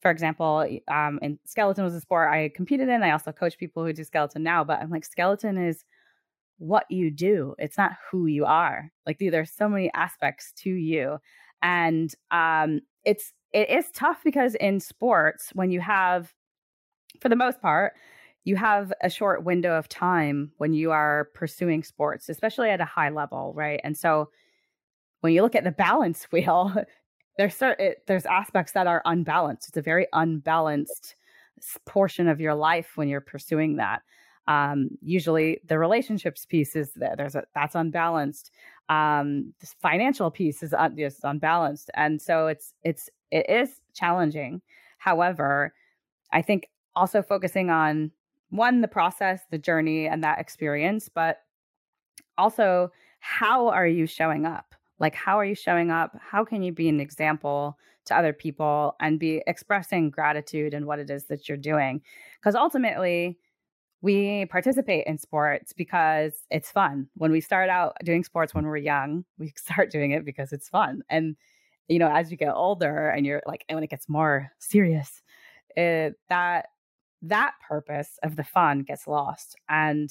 for 0.00 0.10
example, 0.10 0.64
um, 0.88 1.18
in 1.22 1.38
skeleton 1.44 1.84
was 1.84 1.94
a 1.94 2.00
sport 2.00 2.30
I 2.30 2.50
competed 2.54 2.88
in. 2.88 3.02
I 3.02 3.10
also 3.10 3.32
coach 3.32 3.58
people 3.58 3.84
who 3.84 3.92
do 3.92 4.04
skeleton 4.04 4.42
now, 4.42 4.62
but 4.62 4.78
I'm 4.80 4.90
like, 4.90 5.04
skeleton 5.04 5.58
is 5.58 5.84
what 6.58 6.86
you 6.90 7.10
do. 7.10 7.54
It's 7.58 7.78
not 7.78 7.92
who 8.10 8.26
you 8.26 8.44
are. 8.44 8.90
Like 9.06 9.18
there's 9.18 9.50
so 9.50 9.68
many 9.68 9.90
aspects 9.94 10.52
to 10.58 10.70
you. 10.70 11.18
And 11.62 12.14
um 12.30 12.80
it's 13.04 13.32
it 13.52 13.70
is 13.70 13.90
tough 13.92 14.18
because 14.24 14.54
in 14.56 14.80
sports, 14.80 15.50
when 15.54 15.70
you 15.70 15.80
have, 15.80 16.32
for 17.20 17.28
the 17.28 17.36
most 17.36 17.60
part, 17.60 17.94
you 18.44 18.56
have 18.56 18.92
a 19.02 19.10
short 19.10 19.44
window 19.44 19.76
of 19.76 19.88
time 19.88 20.52
when 20.58 20.72
you 20.72 20.90
are 20.90 21.28
pursuing 21.34 21.82
sports, 21.82 22.28
especially 22.28 22.70
at 22.70 22.80
a 22.80 22.84
high 22.84 23.10
level, 23.10 23.52
right? 23.54 23.80
And 23.84 23.96
so 23.96 24.30
when 25.20 25.32
you 25.32 25.42
look 25.42 25.54
at 25.54 25.64
the 25.64 25.70
balance 25.70 26.24
wheel, 26.32 26.74
there's 27.36 27.54
certain, 27.54 27.94
there's 28.06 28.26
aspects 28.26 28.72
that 28.72 28.86
are 28.86 29.02
unbalanced. 29.04 29.68
It's 29.68 29.76
a 29.76 29.82
very 29.82 30.06
unbalanced 30.12 31.14
portion 31.86 32.28
of 32.28 32.40
your 32.40 32.54
life 32.54 32.92
when 32.96 33.08
you're 33.08 33.20
pursuing 33.20 33.76
that. 33.76 34.02
Um, 34.46 34.90
usually 35.02 35.60
the 35.66 35.78
relationships 35.78 36.46
piece 36.46 36.74
is 36.74 36.92
there. 36.94 37.14
There's 37.16 37.34
a, 37.34 37.44
that's 37.54 37.74
unbalanced. 37.74 38.50
Um, 38.88 39.52
this 39.60 39.74
financial 39.80 40.30
piece 40.30 40.62
is, 40.62 40.72
un, 40.72 40.96
unbalanced, 41.22 41.90
and 41.94 42.20
so 42.20 42.46
it's 42.46 42.72
it's 42.84 43.10
it 43.30 43.48
is 43.48 43.80
challenging. 43.94 44.62
However, 44.98 45.74
I 46.32 46.42
think 46.42 46.68
also 46.96 47.22
focusing 47.22 47.70
on 47.70 48.10
one 48.50 48.80
the 48.80 48.88
process, 48.88 49.42
the 49.50 49.58
journey, 49.58 50.06
and 50.06 50.24
that 50.24 50.38
experience, 50.38 51.08
but 51.08 51.40
also 52.38 52.90
how 53.20 53.68
are 53.68 53.86
you 53.86 54.06
showing 54.06 54.46
up? 54.46 54.74
Like 54.98 55.14
how 55.14 55.38
are 55.38 55.44
you 55.44 55.54
showing 55.54 55.90
up? 55.90 56.16
How 56.20 56.44
can 56.44 56.62
you 56.62 56.72
be 56.72 56.88
an 56.88 57.00
example 57.00 57.78
to 58.06 58.16
other 58.16 58.32
people 58.32 58.96
and 59.00 59.18
be 59.18 59.42
expressing 59.46 60.10
gratitude 60.10 60.72
and 60.72 60.86
what 60.86 60.98
it 60.98 61.10
is 61.10 61.24
that 61.24 61.48
you're 61.48 61.58
doing? 61.58 62.00
Because 62.40 62.54
ultimately 62.54 63.38
we 64.00 64.46
participate 64.46 65.06
in 65.06 65.18
sports 65.18 65.72
because 65.72 66.32
it's 66.50 66.70
fun. 66.70 67.08
When 67.16 67.32
we 67.32 67.40
start 67.40 67.68
out 67.68 67.96
doing 68.04 68.22
sports 68.22 68.54
when 68.54 68.64
we're 68.64 68.76
young, 68.76 69.24
we 69.38 69.52
start 69.56 69.90
doing 69.90 70.12
it 70.12 70.24
because 70.24 70.52
it's 70.52 70.68
fun. 70.68 71.02
And 71.08 71.36
you 71.88 71.98
know, 71.98 72.10
as 72.10 72.30
you 72.30 72.36
get 72.36 72.52
older 72.54 73.08
and 73.08 73.24
you're 73.24 73.42
like, 73.46 73.64
and 73.68 73.76
when 73.76 73.82
it 73.82 73.90
gets 73.90 74.08
more 74.08 74.50
serious, 74.58 75.22
it, 75.74 76.14
that 76.28 76.66
that 77.22 77.54
purpose 77.66 78.18
of 78.22 78.36
the 78.36 78.44
fun 78.44 78.82
gets 78.82 79.06
lost. 79.06 79.56
And 79.68 80.10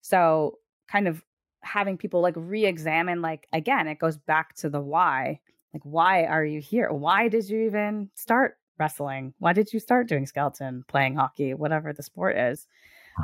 so, 0.00 0.58
kind 0.88 1.06
of 1.06 1.22
having 1.62 1.98
people 1.98 2.22
like 2.22 2.34
re-examine, 2.36 3.20
like 3.20 3.46
again, 3.52 3.86
it 3.86 3.98
goes 3.98 4.16
back 4.16 4.54
to 4.56 4.70
the 4.70 4.80
why. 4.80 5.40
Like, 5.74 5.82
why 5.84 6.24
are 6.24 6.44
you 6.44 6.60
here? 6.60 6.90
Why 6.92 7.28
did 7.28 7.48
you 7.48 7.66
even 7.66 8.10
start 8.14 8.56
wrestling? 8.78 9.34
Why 9.38 9.52
did 9.52 9.72
you 9.72 9.78
start 9.78 10.08
doing 10.08 10.26
skeleton, 10.26 10.84
playing 10.88 11.14
hockey, 11.14 11.54
whatever 11.54 11.92
the 11.92 12.02
sport 12.02 12.36
is? 12.36 12.66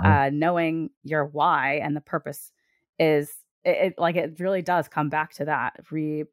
Uh-huh. 0.05 0.09
uh, 0.09 0.31
knowing 0.33 0.91
your 1.03 1.27
why 1.27 1.81
and 1.83 1.97
the 1.97 2.01
purpose 2.01 2.53
is 2.99 3.33
it, 3.65 3.89
it, 3.89 3.95
like 3.99 4.17
it 4.17 4.39
really 4.39 4.63
does 4.63 4.89
come 4.89 5.09
back 5.09 5.33
to 5.35 5.45
that 5.45 5.75
re 5.91 6.25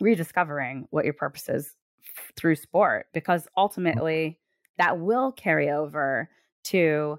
rediscovering 0.00 0.86
what 0.90 1.04
your 1.04 1.14
purpose 1.14 1.48
is 1.48 1.74
f- 2.04 2.32
through 2.36 2.56
sport 2.56 3.06
because 3.14 3.44
mm. 3.44 3.48
ultimately 3.56 4.38
that 4.78 4.98
will 4.98 5.32
carry 5.32 5.70
over 5.70 6.28
to 6.64 7.18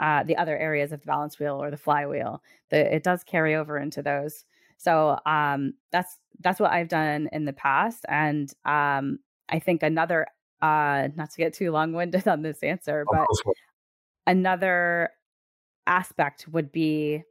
uh, 0.00 0.22
the 0.24 0.36
other 0.36 0.56
areas 0.56 0.92
of 0.92 1.00
the 1.00 1.06
balance 1.06 1.38
wheel 1.38 1.62
or 1.62 1.70
the 1.70 1.76
flywheel. 1.76 2.42
The, 2.70 2.94
it 2.94 3.02
does 3.02 3.22
carry 3.24 3.54
over 3.54 3.78
into 3.78 4.02
those. 4.02 4.44
So 4.76 5.18
um, 5.26 5.74
that's 5.92 6.18
that's 6.40 6.58
what 6.58 6.72
I've 6.72 6.88
done 6.88 7.28
in 7.32 7.44
the 7.44 7.52
past, 7.52 8.04
and 8.08 8.52
um, 8.64 9.20
I 9.48 9.60
think 9.60 9.82
another 9.82 10.26
uh, 10.60 11.08
not 11.14 11.30
to 11.30 11.36
get 11.36 11.54
too 11.54 11.70
long 11.70 11.92
winded 11.92 12.26
on 12.28 12.42
this 12.42 12.62
answer, 12.62 13.04
but 13.10 13.26
another 14.26 15.10
aspect 15.86 16.48
would 16.48 16.72
be 16.72 17.22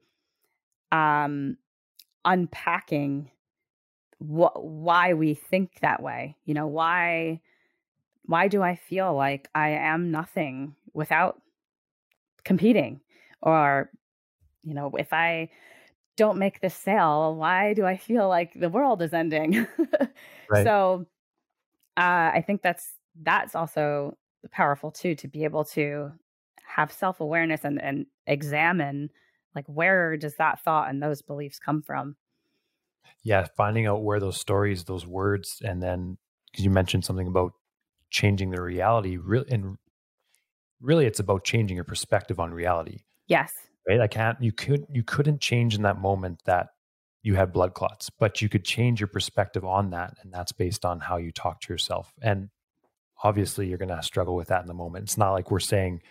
um, 0.91 1.57
unpacking 2.25 3.31
wh- 4.19 4.55
why 4.55 5.13
we 5.13 5.33
think 5.33 5.79
that 5.81 6.01
way. 6.01 6.37
You 6.45 6.53
know, 6.53 6.67
why 6.67 7.41
why 8.25 8.47
do 8.47 8.61
I 8.61 8.75
feel 8.75 9.13
like 9.13 9.49
I 9.53 9.69
am 9.69 10.11
nothing 10.11 10.75
without 10.93 11.41
competing? 12.45 13.01
Or, 13.41 13.89
you 14.63 14.73
know, 14.73 14.91
if 14.97 15.11
I 15.11 15.49
don't 16.15 16.37
make 16.37 16.61
this 16.61 16.75
sale, 16.75 17.35
why 17.35 17.73
do 17.73 17.85
I 17.85 17.97
feel 17.97 18.29
like 18.29 18.53
the 18.57 18.69
world 18.69 19.01
is 19.01 19.13
ending? 19.13 19.67
right. 20.49 20.63
So 20.63 21.05
uh, 21.97 22.31
I 22.33 22.43
think 22.45 22.61
that's 22.61 22.93
that's 23.21 23.55
also 23.55 24.17
powerful 24.51 24.91
too 24.91 25.15
to 25.15 25.27
be 25.27 25.43
able 25.43 25.65
to 25.65 26.11
have 26.75 26.91
self-awareness 26.91 27.61
and 27.63 27.81
and 27.81 28.05
examine 28.27 29.09
like 29.55 29.65
where 29.67 30.17
does 30.17 30.35
that 30.37 30.63
thought 30.63 30.89
and 30.89 31.01
those 31.01 31.21
beliefs 31.21 31.59
come 31.59 31.81
from? 31.81 32.15
Yeah 33.23 33.45
finding 33.55 33.85
out 33.85 34.03
where 34.03 34.19
those 34.19 34.39
stories 34.39 34.83
those 34.85 35.05
words 35.05 35.61
and 35.63 35.81
then 35.81 36.17
because 36.51 36.65
you 36.65 36.71
mentioned 36.71 37.05
something 37.05 37.27
about 37.27 37.53
changing 38.09 38.51
the 38.51 38.61
reality 38.61 39.17
really 39.17 39.49
and 39.49 39.77
really 40.81 41.05
it's 41.05 41.19
about 41.19 41.43
changing 41.43 41.75
your 41.75 41.83
perspective 41.83 42.39
on 42.39 42.53
reality 42.53 42.99
yes. 43.27 43.53
right? 43.87 44.01
I 44.01 44.07
can't 44.07 44.41
you 44.41 44.51
could 44.51 44.85
you 44.89 45.03
couldn't 45.03 45.41
change 45.41 45.75
in 45.75 45.83
that 45.83 45.99
moment 45.99 46.41
that 46.45 46.67
you 47.21 47.35
had 47.35 47.53
blood 47.53 47.73
clots 47.73 48.09
but 48.09 48.41
you 48.41 48.49
could 48.49 48.65
change 48.65 48.99
your 48.99 49.07
perspective 49.07 49.63
on 49.63 49.91
that 49.91 50.15
and 50.21 50.33
that's 50.33 50.51
based 50.51 50.85
on 50.85 50.99
how 50.99 51.17
you 51.17 51.31
talk 51.31 51.61
to 51.61 51.73
yourself 51.73 52.13
and 52.21 52.49
obviously 53.23 53.67
you're 53.67 53.77
going 53.77 53.95
to 53.95 54.03
struggle 54.03 54.35
with 54.35 54.49
that 54.49 54.61
in 54.61 54.67
the 54.67 54.73
moment. 54.73 55.03
It's 55.03 55.17
not 55.17 55.31
like 55.31 55.49
we're 55.49 55.59
saying 55.59 56.01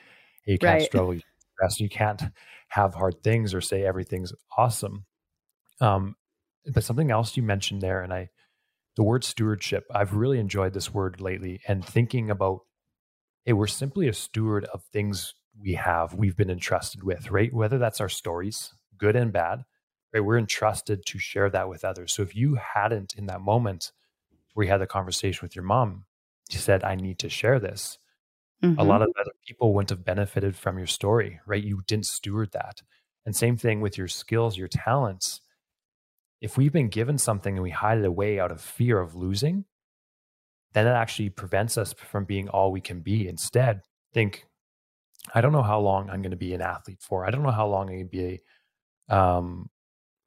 you 0.47 0.59
can't 0.59 0.81
right. 0.81 0.83
struggle, 0.83 1.15
you, 1.15 1.21
stress, 1.55 1.81
you 1.81 1.89
can't 1.89 2.23
have 2.69 2.95
hard 2.95 3.23
things 3.23 3.55
or 3.55 3.61
say 3.61 3.85
everything's 3.85 4.33
awesome. 4.57 5.05
Um, 5.81 6.17
but 6.73 6.85
something 6.85 7.11
else 7.11 7.37
you 7.37 7.43
mentioned 7.43 7.83
there, 7.83 8.03
and 8.03 8.13
I, 8.13 8.29
the 8.97 9.03
word 9.03 9.25
stewardship, 9.25 9.85
I've 9.95 10.15
really 10.15 10.39
enjoyed 10.39 10.75
this 10.75 10.93
word 10.93 11.21
lately 11.21 11.61
and 11.67 11.85
thinking 11.85 12.31
about, 12.31 12.61
hey, 13.45 13.53
we're 13.53 13.67
simply 13.67 14.09
a 14.09 14.13
steward 14.13 14.65
of 14.67 14.83
things 14.93 15.35
we 15.61 15.75
have, 15.75 16.15
we've 16.15 16.37
been 16.37 16.51
entrusted 16.51 17.03
with, 17.03 17.31
right? 17.31 17.53
Whether 17.53 17.79
that's 17.79 18.01
our 18.01 18.09
stories, 18.09 18.73
good 18.97 19.17
and 19.17 19.33
bad, 19.33 19.65
right? 20.13 20.25
We're 20.25 20.39
entrusted 20.39 21.05
to 21.07 21.19
share 21.19 21.51
that 21.51 21.69
with 21.69 21.85
others. 21.85 22.13
So 22.13 22.23
if 22.23 22.35
you 22.35 22.57
hadn't 22.75 23.15
in 23.17 23.27
that 23.27 23.41
moment 23.41 23.93
where 24.55 24.65
you 24.65 24.73
had 24.73 24.81
the 24.81 24.87
conversation 24.87 25.41
with 25.43 25.57
your 25.57 25.65
mom, 25.65 26.05
you 26.51 26.59
said, 26.59 26.85
I 26.85 26.95
need 26.95 27.19
to 27.21 27.29
share 27.29 27.59
this. 27.59 27.99
Mm-hmm. 28.63 28.79
A 28.79 28.85
lot 28.85 29.01
mm-hmm. 29.01 29.11
of 29.11 29.17
other 29.21 29.33
people 29.47 29.75
wouldn't 29.75 29.91
have 29.91 30.05
benefited 30.05 30.55
from 30.55 30.79
your 30.79 30.87
story, 30.87 31.41
right? 31.47 31.63
You 31.63 31.83
didn't 31.87 32.07
steward 32.07 32.53
that. 32.53 32.83
And 33.27 33.35
same 33.35 33.57
thing 33.57 33.81
with 33.81 33.99
your 33.99 34.09
skills, 34.09 34.57
your 34.57 34.69
talents. 34.69 35.41
If 36.41 36.57
we've 36.57 36.73
been 36.73 36.89
given 36.89 37.19
something 37.19 37.55
and 37.55 37.63
we 37.63 37.71
hide 37.71 37.99
it 37.99 38.05
away 38.05 38.39
out 38.39 38.53
of 38.53 38.61
fear 38.61 39.01
of 39.01 39.15
losing, 39.15 39.65
then 40.75 40.87
it 40.87 40.91
actually 40.91 41.31
prevents 41.31 41.77
us 41.77 41.93
from 41.93 42.25
being 42.25 42.49
all 42.49 42.73
we 42.73 42.81
can 42.81 43.01
be. 43.01 43.29
Instead, 43.29 43.83
think, 44.13 44.45
I 45.35 45.41
don't 45.41 45.53
know 45.53 45.63
how 45.63 45.81
long 45.81 46.09
I'm 46.09 46.23
going 46.23 46.31
to 46.31 46.37
be 46.37 46.55
an 46.55 46.63
athlete 46.63 47.01
for. 47.01 47.27
I 47.27 47.31
don't 47.31 47.43
know 47.43 47.51
how 47.51 47.69
long 47.69 47.83
I'm 47.83 47.95
going 47.95 48.09
to 48.09 48.11
be 48.11 48.41
a, 49.09 49.17
um, 49.17 49.71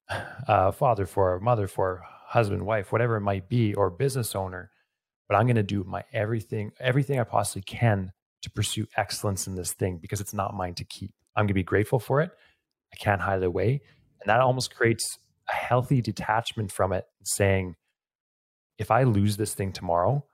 a 0.48 0.72
father 0.72 1.06
for, 1.06 1.34
a 1.34 1.40
mother 1.40 1.68
for, 1.68 2.02
husband, 2.26 2.66
wife, 2.66 2.92
whatever 2.92 3.16
it 3.16 3.22
might 3.22 3.48
be, 3.48 3.72
or 3.74 3.88
business 3.88 4.34
owner. 4.34 4.70
But 5.28 5.36
I'm 5.36 5.46
going 5.46 5.56
to 5.56 5.62
do 5.62 5.84
my 5.84 6.04
everything, 6.12 6.72
everything 6.80 7.18
I 7.18 7.24
possibly 7.24 7.62
can 7.62 8.12
to 8.42 8.50
pursue 8.50 8.86
excellence 8.96 9.46
in 9.46 9.54
this 9.54 9.72
thing 9.72 9.98
because 9.98 10.20
it's 10.20 10.34
not 10.34 10.54
mine 10.54 10.74
to 10.74 10.84
keep. 10.84 11.12
I'm 11.34 11.42
going 11.42 11.48
to 11.48 11.54
be 11.54 11.62
grateful 11.62 11.98
for 11.98 12.20
it. 12.20 12.30
I 12.92 12.96
can't 12.96 13.20
hide 13.20 13.42
it 13.42 13.46
away. 13.46 13.80
And 14.20 14.30
that 14.30 14.40
almost 14.40 14.74
creates 14.74 15.18
a 15.50 15.54
healthy 15.54 16.00
detachment 16.00 16.72
from 16.72 16.92
it, 16.92 17.04
saying, 17.24 17.76
if 18.78 18.90
I 18.90 19.04
lose 19.04 19.36
this 19.36 19.54
thing 19.54 19.72
tomorrow, 19.72 20.24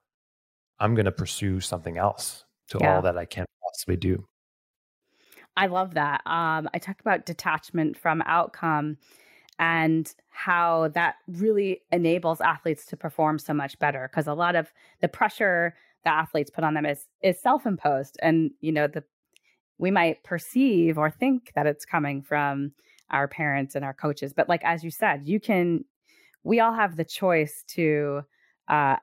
I'm 0.78 0.94
going 0.94 1.06
to 1.06 1.12
pursue 1.12 1.60
something 1.60 1.98
else 1.98 2.44
to 2.68 2.78
yeah. 2.80 2.96
all 2.96 3.02
that 3.02 3.16
I 3.16 3.24
can 3.24 3.46
possibly 3.62 3.96
do. 3.96 4.26
I 5.56 5.66
love 5.66 5.94
that. 5.94 6.22
Um, 6.26 6.68
I 6.72 6.78
talk 6.78 7.00
about 7.00 7.26
detachment 7.26 7.96
from 7.96 8.22
outcome 8.24 8.96
and 9.58 10.12
how 10.30 10.88
that 10.88 11.16
really 11.28 11.82
enables 11.92 12.40
athletes 12.40 12.86
to 12.86 12.96
perform 12.96 13.38
so 13.38 13.52
much 13.52 13.78
better 13.78 14.08
because 14.10 14.26
a 14.26 14.34
lot 14.34 14.56
of 14.56 14.72
the 15.00 15.08
pressure 15.08 15.74
that 16.04 16.18
athletes 16.18 16.50
put 16.50 16.64
on 16.64 16.74
them 16.74 16.86
is 16.86 17.06
is 17.22 17.40
self-imposed. 17.40 18.18
And 18.22 18.50
you 18.60 18.72
know 18.72 18.86
the 18.86 19.04
we 19.78 19.90
might 19.90 20.22
perceive 20.22 20.98
or 20.98 21.10
think 21.10 21.52
that 21.54 21.66
it's 21.66 21.84
coming 21.84 22.22
from 22.22 22.72
our 23.10 23.28
parents 23.28 23.74
and 23.74 23.84
our 23.84 23.92
coaches 23.92 24.32
but 24.32 24.48
like 24.48 24.64
as 24.64 24.82
you 24.82 24.90
said 24.90 25.26
you 25.26 25.38
can 25.38 25.84
we 26.44 26.60
all 26.60 26.72
have 26.72 26.96
the 26.96 27.04
choice 27.04 27.62
to 27.68 28.22
uh, 28.68 28.96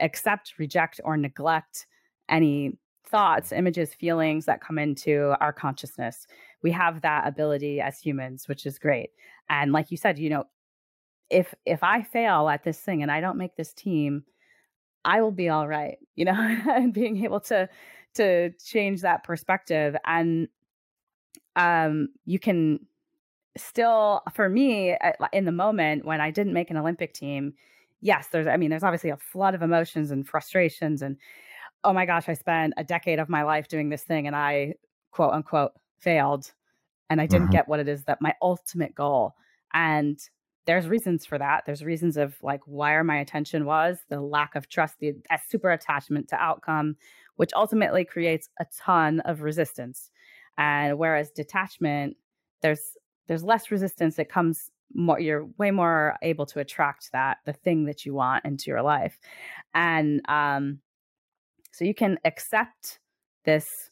accept 0.00 0.54
reject 0.58 1.00
or 1.04 1.16
neglect 1.16 1.86
any 2.28 2.78
thoughts 3.06 3.52
images 3.52 3.92
feelings 3.94 4.46
that 4.46 4.62
come 4.62 4.78
into 4.78 5.34
our 5.40 5.52
consciousness. 5.52 6.26
We 6.62 6.70
have 6.72 7.02
that 7.02 7.26
ability 7.26 7.80
as 7.80 7.98
humans 7.98 8.48
which 8.48 8.64
is 8.64 8.78
great. 8.78 9.10
And 9.50 9.72
like 9.72 9.90
you 9.90 9.96
said 9.96 10.18
you 10.18 10.30
know 10.30 10.44
if 11.30 11.54
if 11.64 11.82
i 11.82 12.02
fail 12.02 12.48
at 12.48 12.62
this 12.62 12.78
thing 12.78 13.02
and 13.02 13.10
i 13.10 13.20
don't 13.20 13.38
make 13.38 13.56
this 13.56 13.72
team 13.72 14.22
i 15.04 15.20
will 15.20 15.32
be 15.32 15.48
all 15.48 15.68
right 15.68 15.98
you 16.14 16.24
know 16.24 16.32
and 16.70 16.92
being 16.92 17.24
able 17.24 17.40
to 17.40 17.68
to 18.14 18.50
change 18.64 19.00
that 19.00 19.24
perspective 19.24 19.96
and 20.06 20.48
um 21.56 22.08
you 22.24 22.38
can 22.38 22.78
still 23.56 24.22
for 24.32 24.48
me 24.48 24.96
in 25.32 25.44
the 25.44 25.52
moment 25.52 26.04
when 26.04 26.20
i 26.20 26.30
didn't 26.30 26.54
make 26.54 26.70
an 26.70 26.76
olympic 26.76 27.12
team 27.12 27.52
yes 28.00 28.28
there's 28.28 28.46
i 28.46 28.56
mean 28.56 28.70
there's 28.70 28.82
obviously 28.82 29.10
a 29.10 29.16
flood 29.16 29.54
of 29.54 29.62
emotions 29.62 30.10
and 30.10 30.26
frustrations 30.26 31.02
and 31.02 31.16
oh 31.84 31.92
my 31.92 32.06
gosh 32.06 32.28
i 32.28 32.34
spent 32.34 32.72
a 32.76 32.84
decade 32.84 33.18
of 33.18 33.28
my 33.28 33.42
life 33.42 33.68
doing 33.68 33.90
this 33.90 34.02
thing 34.02 34.26
and 34.26 34.36
i 34.36 34.72
quote 35.10 35.32
unquote 35.32 35.72
failed 35.98 36.52
and 37.10 37.20
i 37.20 37.26
didn't 37.26 37.46
mm-hmm. 37.46 37.52
get 37.52 37.68
what 37.68 37.80
it 37.80 37.88
is 37.88 38.04
that 38.04 38.22
my 38.22 38.34
ultimate 38.40 38.94
goal 38.94 39.34
and 39.74 40.30
there's 40.66 40.88
reasons 40.88 41.26
for 41.26 41.38
that 41.38 41.64
there's 41.66 41.84
reasons 41.84 42.16
of 42.16 42.36
like 42.42 42.60
where 42.66 43.02
my 43.02 43.18
attention 43.18 43.64
was 43.64 43.98
the 44.08 44.20
lack 44.20 44.54
of 44.54 44.68
trust 44.68 44.98
the 45.00 45.14
super 45.48 45.70
attachment 45.70 46.28
to 46.28 46.36
outcome 46.36 46.96
which 47.36 47.50
ultimately 47.54 48.04
creates 48.04 48.48
a 48.60 48.66
ton 48.78 49.20
of 49.20 49.42
resistance. 49.42 50.10
And 50.58 50.98
whereas 50.98 51.30
detachment, 51.30 52.16
there's 52.60 52.96
there's 53.26 53.44
less 53.44 53.70
resistance. 53.70 54.18
It 54.18 54.28
comes 54.28 54.70
more 54.94 55.18
you're 55.18 55.46
way 55.58 55.70
more 55.70 56.16
able 56.22 56.44
to 56.46 56.60
attract 56.60 57.10
that 57.12 57.38
the 57.46 57.52
thing 57.52 57.86
that 57.86 58.04
you 58.04 58.14
want 58.14 58.44
into 58.44 58.70
your 58.70 58.82
life. 58.82 59.18
And 59.74 60.20
um 60.28 60.80
so 61.72 61.84
you 61.84 61.94
can 61.94 62.18
accept 62.24 62.98
this 63.44 63.90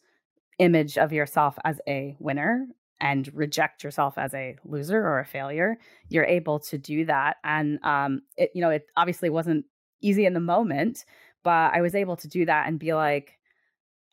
image 0.59 0.98
of 0.98 1.12
yourself 1.12 1.59
as 1.64 1.80
a 1.88 2.14
winner 2.18 2.66
and 3.00 3.30
reject 3.34 3.82
yourself 3.82 4.18
as 4.18 4.34
a 4.34 4.56
loser 4.64 4.98
or 4.98 5.20
a 5.20 5.26
failure 5.26 5.78
you're 6.08 6.24
able 6.24 6.58
to 6.58 6.76
do 6.76 7.04
that 7.04 7.36
and 7.44 7.78
um 7.84 8.22
it 8.36 8.50
you 8.54 8.60
know 8.60 8.70
it 8.70 8.86
obviously 8.96 9.30
wasn't 9.30 9.64
easy 10.02 10.26
in 10.26 10.34
the 10.34 10.40
moment 10.40 11.04
but 11.42 11.72
I 11.74 11.80
was 11.80 11.94
able 11.94 12.16
to 12.16 12.28
do 12.28 12.44
that 12.46 12.68
and 12.68 12.78
be 12.78 12.94
like, 12.94 13.38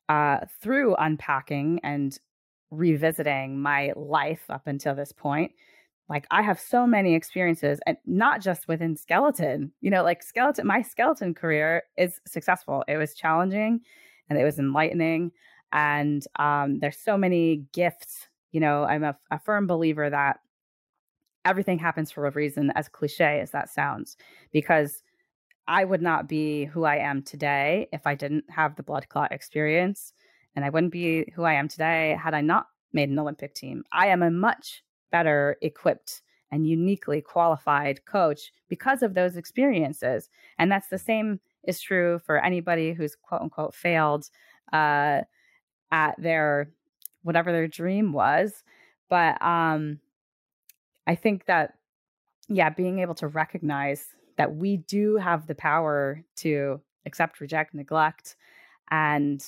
uh, 0.10 0.40
through 0.62 0.96
unpacking 0.96 1.80
and 1.84 2.18
revisiting 2.72 3.62
my 3.62 3.92
life 3.96 4.44
up 4.50 4.68
until 4.68 4.96
this 4.96 5.12
point, 5.12 5.52
like 6.10 6.26
I 6.32 6.42
have 6.42 6.60
so 6.60 6.88
many 6.88 7.16
experiences, 7.16 7.80
and 7.86 7.98
not 8.06 8.42
just 8.42 8.68
within 8.70 8.96
skeleton. 8.96 9.74
You 9.82 9.92
know, 9.92 10.04
like 10.04 10.24
skeleton, 10.24 10.66
my 10.66 10.82
skeleton 10.82 11.34
career 11.34 11.84
is 11.98 12.22
successful. 12.26 12.86
It 12.88 12.96
was 12.98 13.14
challenging, 13.14 13.82
and 14.30 14.40
it 14.40 14.46
was 14.46 14.60
enlightening, 14.60 15.32
and 15.74 16.26
um, 16.38 16.80
there's 16.80 16.98
so 16.98 17.18
many 17.18 17.66
gifts. 17.74 18.28
You 18.58 18.62
know, 18.62 18.86
I'm 18.86 19.04
a, 19.04 19.16
a 19.30 19.38
firm 19.38 19.68
believer 19.68 20.10
that 20.10 20.40
everything 21.46 21.78
happens 21.78 22.10
for 22.10 22.26
a 22.26 22.32
reason, 22.32 22.72
as 22.74 22.90
cliche 22.90 23.40
as 23.40 23.52
that 23.52 23.70
sounds, 23.70 24.18
because 24.52 25.04
I 25.68 25.84
would 25.84 26.02
not 26.02 26.28
be 26.28 26.66
who 26.66 26.84
I 26.84 26.96
am 26.96 27.22
today 27.22 27.88
if 27.94 28.08
I 28.08 28.16
didn't 28.16 28.46
have 28.50 28.76
the 28.76 28.82
blood 28.82 29.10
clot 29.10 29.32
experience. 29.32 30.12
And 30.56 30.66
I 30.66 30.72
wouldn't 30.72 30.92
be 30.92 31.32
who 31.36 31.44
I 31.44 31.54
am 31.54 31.68
today 31.68 32.18
had 32.20 32.34
I 32.34 32.42
not 32.42 32.66
made 32.94 33.10
an 33.10 33.20
Olympic 33.20 33.54
team. 33.54 33.84
I 33.92 34.08
am 34.08 34.24
a 34.24 34.32
much 34.32 34.84
better 35.12 35.58
equipped 35.62 36.24
and 36.50 36.66
uniquely 36.68 37.22
qualified 37.22 38.06
coach 38.06 38.52
because 38.70 39.04
of 39.04 39.14
those 39.14 39.38
experiences. 39.38 40.32
And 40.58 40.72
that's 40.72 40.88
the 40.88 40.98
same 40.98 41.42
is 41.68 41.80
true 41.80 42.18
for 42.26 42.44
anybody 42.44 42.94
who's 42.94 43.16
quote 43.16 43.42
unquote 43.42 43.76
failed 43.76 44.32
uh, 44.74 45.22
at 45.92 46.16
their 46.18 46.72
whatever 47.28 47.52
their 47.52 47.68
dream 47.68 48.14
was. 48.14 48.64
But 49.10 49.40
um, 49.42 50.00
I 51.06 51.14
think 51.14 51.46
that, 51.46 51.74
yeah, 52.48 52.70
being 52.70 53.00
able 53.00 53.16
to 53.16 53.28
recognize 53.28 54.08
that 54.38 54.56
we 54.56 54.78
do 54.78 55.18
have 55.18 55.46
the 55.46 55.56
power 55.56 56.24
to 56.38 56.80
accept, 57.06 57.42
reject, 57.42 57.74
neglect, 57.74 58.38
and 58.90 59.46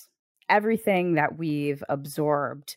everything 0.49 1.13
that 1.13 1.37
we've 1.37 1.83
absorbed 1.87 2.75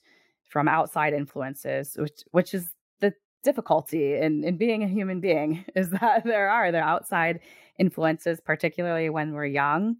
from 0.48 0.68
outside 0.68 1.14
influences, 1.14 1.96
which 1.98 2.22
which 2.30 2.54
is 2.54 2.68
the 3.00 3.12
difficulty 3.42 4.14
in, 4.14 4.44
in 4.44 4.56
being 4.56 4.84
a 4.84 4.88
human 4.88 5.20
being, 5.20 5.64
is 5.74 5.90
that 5.90 6.22
there 6.24 6.48
are 6.48 6.70
the 6.70 6.78
outside 6.78 7.40
influences, 7.78 8.40
particularly 8.40 9.10
when 9.10 9.32
we're 9.32 9.46
young, 9.46 9.96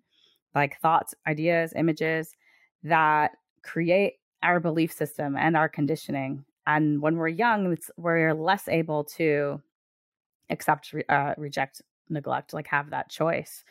like 0.55 0.79
thoughts, 0.81 1.15
ideas, 1.27 1.73
images 1.75 2.37
that 2.85 3.33
create 3.62 4.15
our 4.42 4.61
belief 4.61 4.92
system 4.92 5.37
and 5.37 5.57
our 5.57 5.68
conditioning. 5.68 6.44
And 6.66 7.02
when 7.02 7.16
we're 7.16 7.28
young, 7.28 7.76
we're 7.96 8.35
less 8.35 8.68
able 8.68 9.05
to 9.05 9.61
accept, 10.50 10.94
uh, 11.09 11.35
reject, 11.37 11.83
neglect 12.12 12.52
like 12.52 12.66
have 12.66 12.90
that 12.90 13.09
choice 13.09 13.64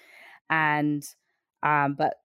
and 0.49 1.15
um 1.63 1.93
but 1.93 2.15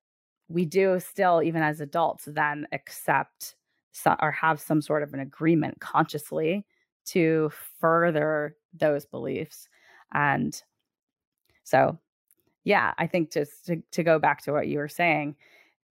we 0.49 0.65
do 0.65 0.99
still 1.01 1.43
even 1.43 1.63
as 1.63 1.81
adults 1.81 2.25
then 2.27 2.67
accept 2.73 3.55
or 4.21 4.31
have 4.31 4.61
some 4.61 4.83
sort 4.83 5.03
of 5.03 5.15
an 5.15 5.21
agreement 5.21 5.81
consciously 5.81 6.65
to 7.05 7.51
further 7.81 8.57
those 8.75 9.07
beliefs 9.07 9.69
and 10.13 10.63
so 11.65 11.99
yeah 12.65 12.93
i 12.99 13.07
think 13.07 13.33
just 13.33 13.67
to, 13.67 13.83
to 13.91 14.03
go 14.03 14.19
back 14.19 14.43
to 14.43 14.53
what 14.53 14.69
you 14.69 14.79
were 14.79 14.89
saying 14.89 15.35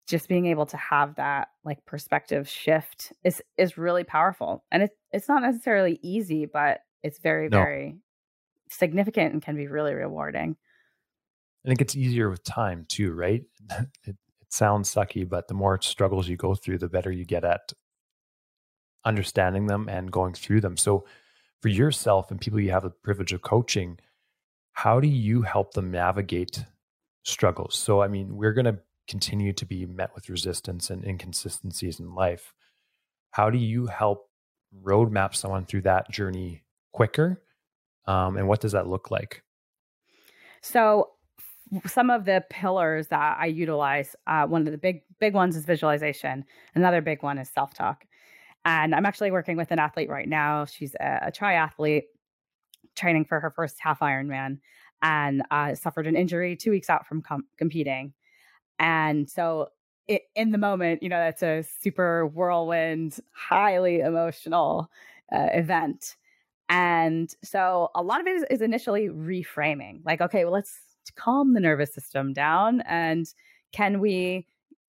just 0.06 0.28
being 0.28 0.46
able 0.46 0.66
to 0.66 0.76
have 0.76 1.16
that 1.16 1.48
like 1.64 1.84
perspective 1.84 2.48
shift 2.48 3.12
is 3.24 3.42
is 3.56 3.76
really 3.76 4.04
powerful 4.04 4.64
and 4.70 4.84
it, 4.84 4.90
it's 5.12 5.28
not 5.28 5.42
necessarily 5.42 5.98
easy 6.02 6.46
but 6.46 6.80
it's 7.02 7.18
very 7.18 7.48
no. 7.48 7.58
very 7.58 7.98
significant 8.68 9.32
and 9.32 9.42
can 9.42 9.56
be 9.56 9.66
really 9.66 9.94
rewarding. 9.94 10.56
I 11.64 11.68
think 11.68 11.80
it's 11.80 11.96
easier 11.96 12.30
with 12.30 12.44
time 12.44 12.84
too, 12.88 13.12
right? 13.12 13.42
It, 14.04 14.16
it 14.40 14.52
sounds 14.52 14.92
sucky, 14.94 15.28
but 15.28 15.48
the 15.48 15.54
more 15.54 15.80
struggles 15.82 16.28
you 16.28 16.36
go 16.36 16.54
through, 16.54 16.78
the 16.78 16.88
better 16.88 17.10
you 17.10 17.24
get 17.24 17.44
at 17.44 17.72
understanding 19.04 19.66
them 19.66 19.88
and 19.88 20.12
going 20.12 20.34
through 20.34 20.60
them. 20.60 20.76
So, 20.76 21.04
for 21.60 21.68
yourself 21.68 22.30
and 22.30 22.40
people 22.40 22.60
you 22.60 22.70
have 22.70 22.84
the 22.84 22.90
privilege 22.90 23.32
of 23.32 23.42
coaching, 23.42 23.98
how 24.72 25.00
do 25.00 25.08
you 25.08 25.42
help 25.42 25.74
them 25.74 25.90
navigate 25.90 26.64
struggles? 27.24 27.74
So, 27.74 28.02
I 28.02 28.08
mean, 28.08 28.36
we're 28.36 28.52
going 28.52 28.66
to 28.66 28.78
continue 29.08 29.52
to 29.52 29.64
be 29.64 29.86
met 29.86 30.14
with 30.14 30.28
resistance 30.28 30.90
and 30.90 31.04
inconsistencies 31.04 32.00
in 32.00 32.14
life. 32.14 32.54
How 33.30 33.50
do 33.50 33.58
you 33.58 33.86
help 33.86 34.28
roadmap 34.82 35.34
someone 35.34 35.64
through 35.64 35.82
that 35.82 36.10
journey 36.10 36.62
quicker 36.92 37.42
um, 38.06 38.36
and 38.36 38.48
what 38.48 38.60
does 38.60 38.72
that 38.72 38.86
look 38.86 39.10
like? 39.10 39.42
So, 40.62 41.10
some 41.84 42.10
of 42.10 42.24
the 42.24 42.44
pillars 42.48 43.08
that 43.08 43.38
I 43.40 43.46
utilize, 43.46 44.14
uh, 44.28 44.46
one 44.46 44.66
of 44.66 44.72
the 44.72 44.78
big 44.78 45.02
big 45.18 45.34
ones 45.34 45.56
is 45.56 45.64
visualization. 45.64 46.44
Another 46.74 47.00
big 47.00 47.22
one 47.22 47.38
is 47.38 47.48
self 47.48 47.74
talk. 47.74 48.04
And 48.64 48.94
I'm 48.94 49.06
actually 49.06 49.30
working 49.30 49.56
with 49.56 49.70
an 49.70 49.78
athlete 49.78 50.08
right 50.08 50.28
now. 50.28 50.64
She's 50.64 50.94
a, 50.96 51.26
a 51.26 51.32
triathlete 51.32 52.04
training 52.96 53.24
for 53.24 53.40
her 53.40 53.50
first 53.50 53.76
half 53.80 54.00
Ironman 54.00 54.58
and 55.02 55.42
uh, 55.50 55.74
suffered 55.74 56.06
an 56.06 56.16
injury 56.16 56.56
two 56.56 56.70
weeks 56.70 56.88
out 56.88 57.06
from 57.06 57.22
com- 57.22 57.46
competing. 57.58 58.12
And 58.78 59.28
so, 59.28 59.68
it, 60.08 60.22
in 60.34 60.52
the 60.52 60.58
moment, 60.58 61.02
you 61.02 61.08
know, 61.08 61.18
that's 61.18 61.42
a 61.42 61.64
super 61.80 62.26
whirlwind, 62.26 63.18
highly 63.32 64.00
emotional 64.00 64.90
uh, 65.32 65.48
event. 65.52 66.16
And 66.68 67.34
so 67.42 67.90
a 67.94 68.02
lot 68.02 68.20
of 68.20 68.26
it 68.26 68.36
is, 68.36 68.44
is 68.50 68.60
initially 68.60 69.08
reframing 69.08 70.00
like, 70.04 70.20
okay, 70.20 70.44
well, 70.44 70.52
let's 70.52 70.78
calm 71.16 71.54
the 71.54 71.60
nervous 71.60 71.94
system 71.94 72.32
down. 72.32 72.82
And 72.82 73.26
can 73.72 74.00
we, 74.00 74.46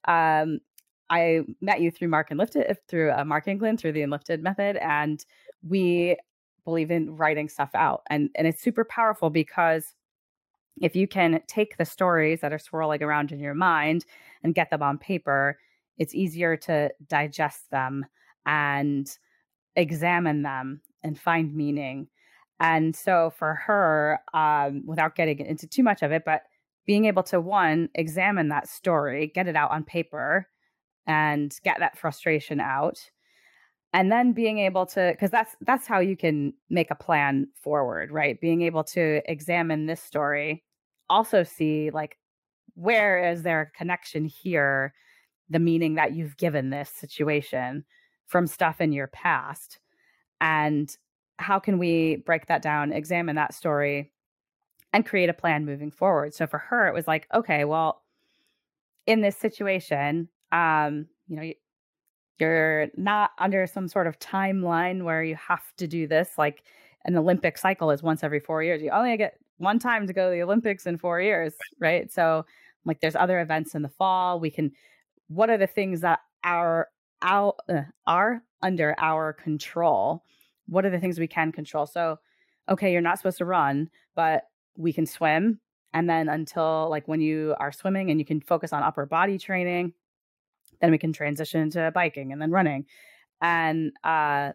um, 0.07 0.59
I 1.09 1.41
met 1.61 1.81
you 1.81 1.91
through 1.91 2.09
Mark 2.09 2.31
Enlifted, 2.31 2.77
through 2.87 3.11
uh, 3.11 3.23
Mark 3.23 3.47
England, 3.47 3.79
through 3.79 3.93
the 3.93 4.01
Enlifted 4.01 4.43
method. 4.43 4.77
And 4.77 5.23
we 5.67 6.17
believe 6.65 6.91
in 6.91 7.15
writing 7.15 7.47
stuff 7.47 7.69
out. 7.73 8.01
And 8.09 8.29
and 8.35 8.45
it's 8.47 8.61
super 8.61 8.83
powerful 8.83 9.29
because 9.29 9.93
if 10.81 10.95
you 10.95 11.07
can 11.07 11.41
take 11.47 11.77
the 11.77 11.85
stories 11.85 12.41
that 12.41 12.53
are 12.53 12.59
swirling 12.59 13.03
around 13.03 13.31
in 13.31 13.39
your 13.39 13.53
mind 13.53 14.05
and 14.43 14.55
get 14.55 14.69
them 14.69 14.83
on 14.83 14.97
paper, 14.97 15.57
it's 15.97 16.15
easier 16.15 16.55
to 16.57 16.91
digest 17.07 17.69
them 17.71 18.05
and 18.45 19.17
examine 19.75 20.43
them 20.43 20.81
and 21.03 21.19
find 21.19 21.55
meaning. 21.55 22.07
And 22.59 22.95
so 22.95 23.31
for 23.37 23.55
her, 23.55 24.19
um, 24.33 24.83
without 24.85 25.15
getting 25.15 25.39
into 25.39 25.67
too 25.67 25.83
much 25.83 26.01
of 26.01 26.11
it, 26.11 26.23
but 26.25 26.43
being 26.85 27.05
able 27.05 27.23
to 27.23 27.39
one, 27.39 27.89
examine 27.95 28.49
that 28.49 28.67
story, 28.67 29.31
get 29.33 29.47
it 29.47 29.55
out 29.55 29.71
on 29.71 29.83
paper, 29.83 30.47
and 31.05 31.55
get 31.63 31.79
that 31.79 31.97
frustration 31.97 32.59
out. 32.59 32.99
And 33.93 34.11
then 34.11 34.33
being 34.33 34.59
able 34.59 34.85
to, 34.87 35.11
because 35.11 35.31
that's 35.31 35.55
that's 35.61 35.87
how 35.87 35.99
you 35.99 36.17
can 36.17 36.53
make 36.69 36.91
a 36.91 36.95
plan 36.95 37.47
forward, 37.61 38.11
right? 38.11 38.39
Being 38.39 38.61
able 38.61 38.83
to 38.85 39.21
examine 39.31 39.85
this 39.85 40.01
story, 40.01 40.63
also 41.09 41.43
see 41.43 41.89
like 41.91 42.17
where 42.75 43.31
is 43.31 43.43
there 43.43 43.61
a 43.61 43.77
connection 43.77 44.25
here, 44.25 44.93
the 45.49 45.59
meaning 45.59 45.95
that 45.95 46.13
you've 46.13 46.37
given 46.37 46.69
this 46.69 46.89
situation 46.89 47.83
from 48.25 48.45
stuff 48.45 48.81
in 48.81 48.91
your 48.91 49.07
past, 49.07 49.79
and 50.41 50.95
how 51.39 51.59
can 51.59 51.79
we 51.79 52.17
break 52.17 52.47
that 52.47 52.61
down, 52.61 52.91
examine 52.91 53.35
that 53.35 53.53
story, 53.53 54.11
and 54.93 55.05
create 55.05 55.29
a 55.29 55.33
plan 55.33 55.65
moving 55.65 55.91
forward. 55.91 56.33
So 56.33 56.47
for 56.47 56.57
her, 56.57 56.87
it 56.87 56.93
was 56.93 57.07
like, 57.07 57.27
okay, 57.33 57.65
well, 57.65 58.03
in 59.05 59.21
this 59.21 59.37
situation, 59.37 60.27
um, 60.51 61.07
you 61.27 61.35
know, 61.35 61.51
you're 62.39 62.87
not 62.95 63.31
under 63.39 63.65
some 63.65 63.87
sort 63.87 64.07
of 64.07 64.19
timeline 64.19 65.03
where 65.03 65.23
you 65.23 65.35
have 65.35 65.63
to 65.77 65.87
do 65.87 66.07
this. 66.07 66.31
Like 66.37 66.63
an 67.05 67.15
Olympic 67.17 67.57
cycle 67.57 67.89
is 67.91 68.03
once 68.03 68.23
every 68.23 68.39
four 68.39 68.61
years. 68.61 68.81
You 68.81 68.91
only 68.91 69.17
get 69.17 69.39
one 69.57 69.79
time 69.79 70.07
to 70.07 70.13
go 70.13 70.29
to 70.29 70.35
the 70.35 70.43
Olympics 70.43 70.85
in 70.85 70.97
four 70.97 71.21
years, 71.21 71.53
right? 71.79 72.11
So, 72.11 72.45
like, 72.85 73.01
there's 73.01 73.15
other 73.15 73.39
events 73.39 73.75
in 73.75 73.81
the 73.81 73.89
fall. 73.89 74.39
We 74.39 74.49
can. 74.49 74.71
What 75.27 75.49
are 75.49 75.57
the 75.57 75.67
things 75.67 76.01
that 76.01 76.19
are 76.43 76.87
out 77.21 77.55
uh, 77.69 77.81
are 78.05 78.41
under 78.61 78.95
our 78.99 79.33
control? 79.33 80.23
What 80.67 80.85
are 80.85 80.89
the 80.89 80.99
things 80.99 81.19
we 81.19 81.27
can 81.27 81.51
control? 81.51 81.85
So, 81.85 82.19
okay, 82.69 82.91
you're 82.91 83.01
not 83.01 83.17
supposed 83.17 83.37
to 83.39 83.45
run, 83.45 83.89
but 84.15 84.43
we 84.77 84.93
can 84.93 85.05
swim. 85.05 85.59
And 85.93 86.09
then 86.09 86.29
until 86.29 86.89
like 86.89 87.07
when 87.07 87.21
you 87.21 87.55
are 87.59 87.71
swimming 87.71 88.11
and 88.11 88.19
you 88.19 88.25
can 88.25 88.41
focus 88.41 88.73
on 88.73 88.83
upper 88.83 89.05
body 89.05 89.37
training, 89.37 89.93
then 90.81 90.91
we 90.91 90.97
can 90.97 91.13
transition 91.13 91.69
to 91.71 91.91
biking 91.93 92.31
and 92.31 92.41
then 92.41 92.51
running. 92.51 92.85
And 93.41 93.91
uh, 94.03 94.51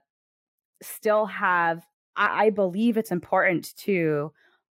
still 0.82 1.26
have, 1.26 1.84
I, 2.16 2.46
I 2.46 2.50
believe 2.50 2.96
it's 2.96 3.10
important 3.10 3.74
to 3.78 4.32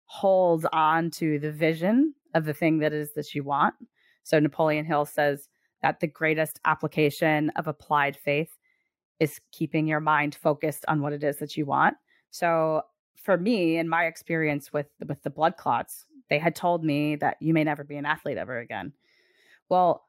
hold 0.07 0.65
on 0.73 1.11
to 1.11 1.37
the 1.39 1.51
vision 1.51 2.13
of 2.33 2.45
the 2.45 2.53
thing 2.53 2.79
that 2.79 2.93
is 2.93 3.13
that 3.13 3.35
you 3.35 3.43
want. 3.43 3.75
So 4.23 4.39
Napoleon 4.39 4.85
Hill 4.85 5.05
says 5.05 5.47
that 5.81 5.99
the 5.99 6.07
greatest 6.07 6.59
application 6.65 7.51
of 7.51 7.67
applied 7.67 8.17
faith 8.17 8.57
is 9.19 9.39
keeping 9.51 9.87
your 9.87 9.99
mind 9.99 10.35
focused 10.35 10.85
on 10.87 11.01
what 11.01 11.13
it 11.13 11.23
is 11.23 11.37
that 11.37 11.57
you 11.57 11.65
want. 11.65 11.95
So 12.31 12.81
for 13.15 13.37
me, 13.37 13.77
in 13.77 13.89
my 13.89 14.05
experience 14.05 14.71
with 14.71 14.87
with 15.07 15.21
the 15.23 15.29
blood 15.29 15.57
clots, 15.57 16.05
they 16.29 16.39
had 16.39 16.55
told 16.55 16.83
me 16.83 17.15
that 17.17 17.37
you 17.39 17.53
may 17.53 17.63
never 17.63 17.83
be 17.83 17.97
an 17.97 18.05
athlete 18.05 18.37
ever 18.37 18.59
again. 18.59 18.93
Well, 19.69 20.05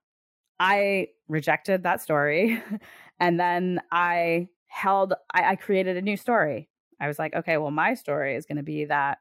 I 0.61 1.09
rejected 1.29 1.83
that 1.83 2.01
story, 2.01 2.63
and 3.21 3.39
then 3.39 3.81
I 3.91 4.49
held. 4.67 5.15
I, 5.33 5.53
I 5.53 5.57
created 5.57 5.97
a 5.97 6.03
new 6.03 6.17
story. 6.17 6.69
I 7.01 7.09
was 7.09 7.19
like, 7.19 7.35
okay, 7.35 7.57
well, 7.57 7.71
my 7.71 7.95
story 7.95 8.35
is 8.35 8.47
going 8.47 8.57
to 8.57 8.63
be 8.63 8.85
that 8.87 9.19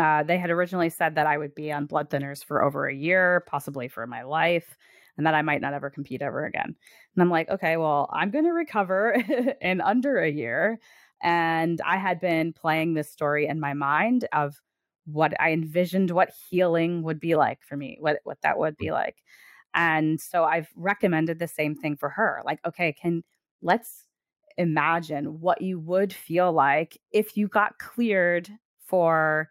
uh, 0.00 0.22
they 0.22 0.38
had 0.38 0.50
originally 0.50 0.88
said 0.88 1.14
that 1.14 1.26
I 1.26 1.36
would 1.36 1.54
be 1.54 1.70
on 1.70 1.84
blood 1.84 2.08
thinners 2.08 2.42
for 2.42 2.62
over 2.62 2.86
a 2.86 2.94
year, 2.94 3.44
possibly 3.46 3.86
for 3.86 4.06
my 4.06 4.22
life, 4.22 4.76
and 5.16 5.26
that 5.26 5.34
I 5.34 5.42
might 5.42 5.60
not 5.60 5.74
ever 5.74 5.90
compete 5.90 6.22
ever 6.22 6.46
again. 6.46 6.74
And 7.14 7.22
I'm 7.22 7.28
like, 7.28 7.50
okay, 7.50 7.76
well, 7.76 8.08
I'm 8.10 8.30
going 8.30 8.46
to 8.46 8.52
recover 8.52 9.22
in 9.60 9.82
under 9.82 10.18
a 10.18 10.30
year. 10.30 10.80
And 11.22 11.80
I 11.84 11.98
had 11.98 12.18
been 12.18 12.54
playing 12.54 12.94
this 12.94 13.10
story 13.10 13.46
in 13.46 13.60
my 13.60 13.74
mind 13.74 14.26
of 14.32 14.56
what 15.04 15.38
I 15.38 15.52
envisioned 15.52 16.12
what 16.12 16.32
healing 16.48 17.02
would 17.02 17.20
be 17.20 17.34
like 17.34 17.58
for 17.62 17.76
me, 17.76 17.98
what 18.00 18.20
what 18.24 18.38
that 18.42 18.58
would 18.58 18.76
be 18.78 18.86
mm. 18.86 18.92
like. 18.92 19.16
And 19.74 20.20
so 20.20 20.44
I've 20.44 20.68
recommended 20.76 21.38
the 21.38 21.46
same 21.46 21.74
thing 21.74 21.96
for 21.96 22.08
her. 22.08 22.40
Like, 22.44 22.60
okay, 22.66 22.92
can 22.92 23.22
let's 23.60 24.06
imagine 24.56 25.40
what 25.40 25.60
you 25.60 25.78
would 25.78 26.12
feel 26.12 26.52
like 26.52 26.98
if 27.12 27.36
you 27.36 27.48
got 27.48 27.78
cleared 27.78 28.50
for 28.86 29.48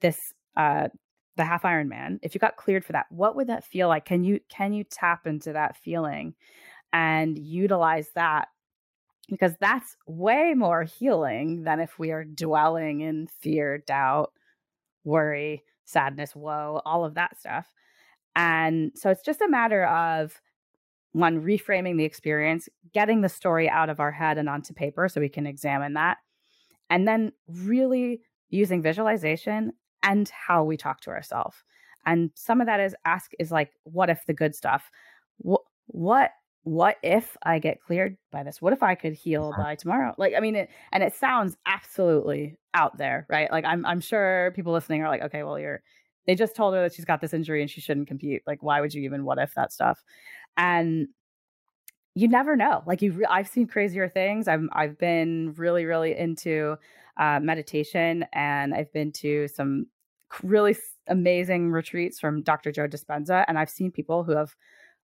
this 0.00 0.32
uh 0.56 0.88
the 1.36 1.44
half 1.44 1.62
Ironman. 1.62 2.18
If 2.22 2.34
you 2.34 2.38
got 2.38 2.56
cleared 2.56 2.84
for 2.84 2.92
that, 2.92 3.06
what 3.10 3.36
would 3.36 3.48
that 3.48 3.64
feel 3.64 3.88
like? 3.88 4.04
Can 4.04 4.24
you 4.24 4.40
can 4.48 4.72
you 4.72 4.84
tap 4.84 5.26
into 5.26 5.52
that 5.52 5.76
feeling 5.76 6.34
and 6.92 7.38
utilize 7.38 8.10
that 8.14 8.48
because 9.30 9.54
that's 9.60 9.96
way 10.06 10.54
more 10.54 10.82
healing 10.82 11.62
than 11.62 11.80
if 11.80 11.98
we 11.98 12.10
are 12.10 12.24
dwelling 12.24 13.00
in 13.00 13.28
fear, 13.40 13.78
doubt, 13.78 14.32
worry, 15.04 15.62
sadness, 15.84 16.34
woe, 16.34 16.82
all 16.84 17.04
of 17.04 17.14
that 17.14 17.38
stuff. 17.38 17.66
And 18.34 18.92
so 18.94 19.10
it's 19.10 19.22
just 19.22 19.40
a 19.40 19.48
matter 19.48 19.86
of 19.86 20.40
one, 21.12 21.42
reframing 21.42 21.96
the 21.96 22.04
experience, 22.04 22.68
getting 22.92 23.20
the 23.20 23.28
story 23.28 23.68
out 23.68 23.88
of 23.88 24.00
our 24.00 24.12
head 24.12 24.38
and 24.38 24.48
onto 24.48 24.72
paper 24.72 25.08
so 25.08 25.20
we 25.20 25.28
can 25.28 25.46
examine 25.46 25.94
that, 25.94 26.18
and 26.88 27.06
then 27.06 27.32
really 27.48 28.20
using 28.48 28.82
visualization 28.82 29.72
and 30.02 30.28
how 30.28 30.64
we 30.64 30.76
talk 30.76 31.00
to 31.02 31.10
ourselves. 31.10 31.56
And 32.06 32.30
some 32.34 32.60
of 32.60 32.66
that 32.66 32.80
is 32.80 32.94
ask 33.04 33.32
is 33.38 33.50
like, 33.50 33.72
what 33.84 34.10
if 34.10 34.24
the 34.26 34.34
good 34.34 34.54
stuff? 34.54 34.90
What 35.38 35.62
what 35.86 36.30
what 36.62 36.96
if 37.02 37.36
I 37.42 37.58
get 37.58 37.80
cleared 37.80 38.16
by 38.30 38.42
this? 38.42 38.60
What 38.60 38.72
if 38.72 38.82
I 38.82 38.94
could 38.94 39.14
heal 39.14 39.50
uh-huh. 39.52 39.62
by 39.62 39.74
tomorrow? 39.76 40.14
Like, 40.18 40.34
I 40.36 40.40
mean, 40.40 40.56
it, 40.56 40.70
and 40.92 41.02
it 41.02 41.14
sounds 41.14 41.56
absolutely 41.66 42.58
out 42.74 42.98
there, 42.98 43.26
right? 43.30 43.50
Like, 43.50 43.64
I'm, 43.64 43.86
I'm 43.86 44.00
sure 44.00 44.52
people 44.54 44.72
listening 44.72 45.02
are 45.02 45.08
like, 45.08 45.22
okay, 45.22 45.42
well, 45.42 45.58
you're, 45.58 45.82
they 46.26 46.34
just 46.34 46.54
told 46.54 46.74
her 46.74 46.82
that 46.82 46.92
she's 46.92 47.06
got 47.06 47.20
this 47.20 47.32
injury 47.32 47.62
and 47.62 47.70
she 47.70 47.80
shouldn't 47.80 48.08
compete. 48.08 48.42
Like, 48.46 48.62
why 48.62 48.80
would 48.80 48.92
you 48.92 49.02
even 49.02 49.24
what 49.24 49.38
if 49.38 49.54
that 49.54 49.72
stuff? 49.72 50.04
And 50.56 51.08
you 52.14 52.28
never 52.28 52.56
know. 52.56 52.82
Like, 52.86 53.00
you, 53.00 53.12
re- 53.12 53.26
I've 53.28 53.48
seen 53.48 53.66
crazier 53.66 54.08
things. 54.08 54.46
I'm, 54.46 54.68
I've 54.74 54.98
been 54.98 55.54
really, 55.56 55.86
really 55.86 56.14
into 56.16 56.76
uh, 57.20 57.38
meditation 57.40 58.24
and 58.32 58.74
I've 58.74 58.92
been 58.92 59.12
to 59.12 59.46
some 59.46 59.86
really 60.42 60.76
amazing 61.06 61.70
retreats 61.70 62.18
from 62.18 62.42
Dr. 62.42 62.72
Joe 62.72 62.88
Dispenza. 62.88 63.44
And 63.46 63.58
I've 63.58 63.70
seen 63.70 63.92
people 63.92 64.24
who 64.24 64.32
have 64.32 64.56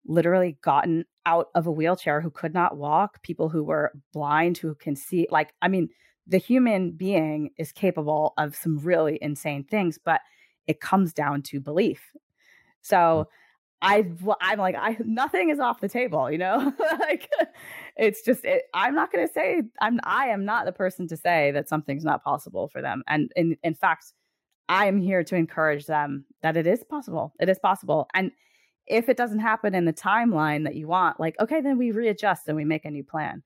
literally 0.07 0.57
gotten 0.61 1.05
out 1.25 1.47
of 1.55 1.67
a 1.67 1.71
wheelchair 1.71 2.21
who 2.21 2.29
could 2.29 2.53
not 2.53 2.77
walk, 2.77 3.21
people 3.21 3.49
who 3.49 3.63
were 3.63 3.91
blind 4.13 4.57
who 4.57 4.75
can 4.75 4.95
see. 4.95 5.27
Like, 5.29 5.53
I 5.61 5.67
mean, 5.67 5.89
the 6.27 6.37
human 6.37 6.91
being 6.91 7.51
is 7.57 7.71
capable 7.71 8.33
of 8.37 8.55
some 8.55 8.79
really 8.79 9.19
insane 9.21 9.63
things, 9.63 9.99
but 10.03 10.21
it 10.67 10.79
comes 10.79 11.13
down 11.13 11.41
to 11.43 11.59
belief. 11.59 12.11
So 12.81 12.95
mm. 12.95 13.25
I, 13.85 14.05
I'm 14.41 14.57
like, 14.57 14.75
I 14.75 14.97
nothing 15.05 15.49
is 15.49 15.59
off 15.59 15.79
the 15.79 15.87
table, 15.87 16.31
you 16.31 16.37
know. 16.37 16.73
like, 16.99 17.29
it's 17.95 18.23
just, 18.23 18.43
it, 18.43 18.63
I'm 18.73 18.95
not 18.95 19.11
going 19.11 19.27
to 19.27 19.33
say 19.33 19.61
I'm, 19.79 19.99
I 20.03 20.27
am 20.27 20.43
not 20.43 20.65
the 20.65 20.71
person 20.71 21.07
to 21.09 21.17
say 21.17 21.51
that 21.51 21.69
something's 21.69 22.03
not 22.03 22.23
possible 22.23 22.67
for 22.67 22.81
them. 22.81 23.03
And 23.07 23.31
in, 23.35 23.57
in 23.63 23.75
fact, 23.75 24.13
I 24.67 24.87
am 24.87 24.99
here 24.99 25.23
to 25.23 25.35
encourage 25.35 25.85
them 25.85 26.25
that 26.41 26.57
it 26.57 26.65
is 26.65 26.83
possible. 26.83 27.33
It 27.39 27.47
is 27.47 27.59
possible, 27.59 28.07
and 28.13 28.31
if 28.87 29.09
it 29.09 29.17
doesn't 29.17 29.39
happen 29.39 29.73
in 29.73 29.85
the 29.85 29.93
timeline 29.93 30.63
that 30.65 30.75
you 30.75 30.87
want, 30.87 31.19
like, 31.19 31.35
okay, 31.39 31.61
then 31.61 31.77
we 31.77 31.91
readjust 31.91 32.47
and 32.47 32.55
we 32.55 32.65
make 32.65 32.85
a 32.85 32.91
new 32.91 33.03
plan. 33.03 33.43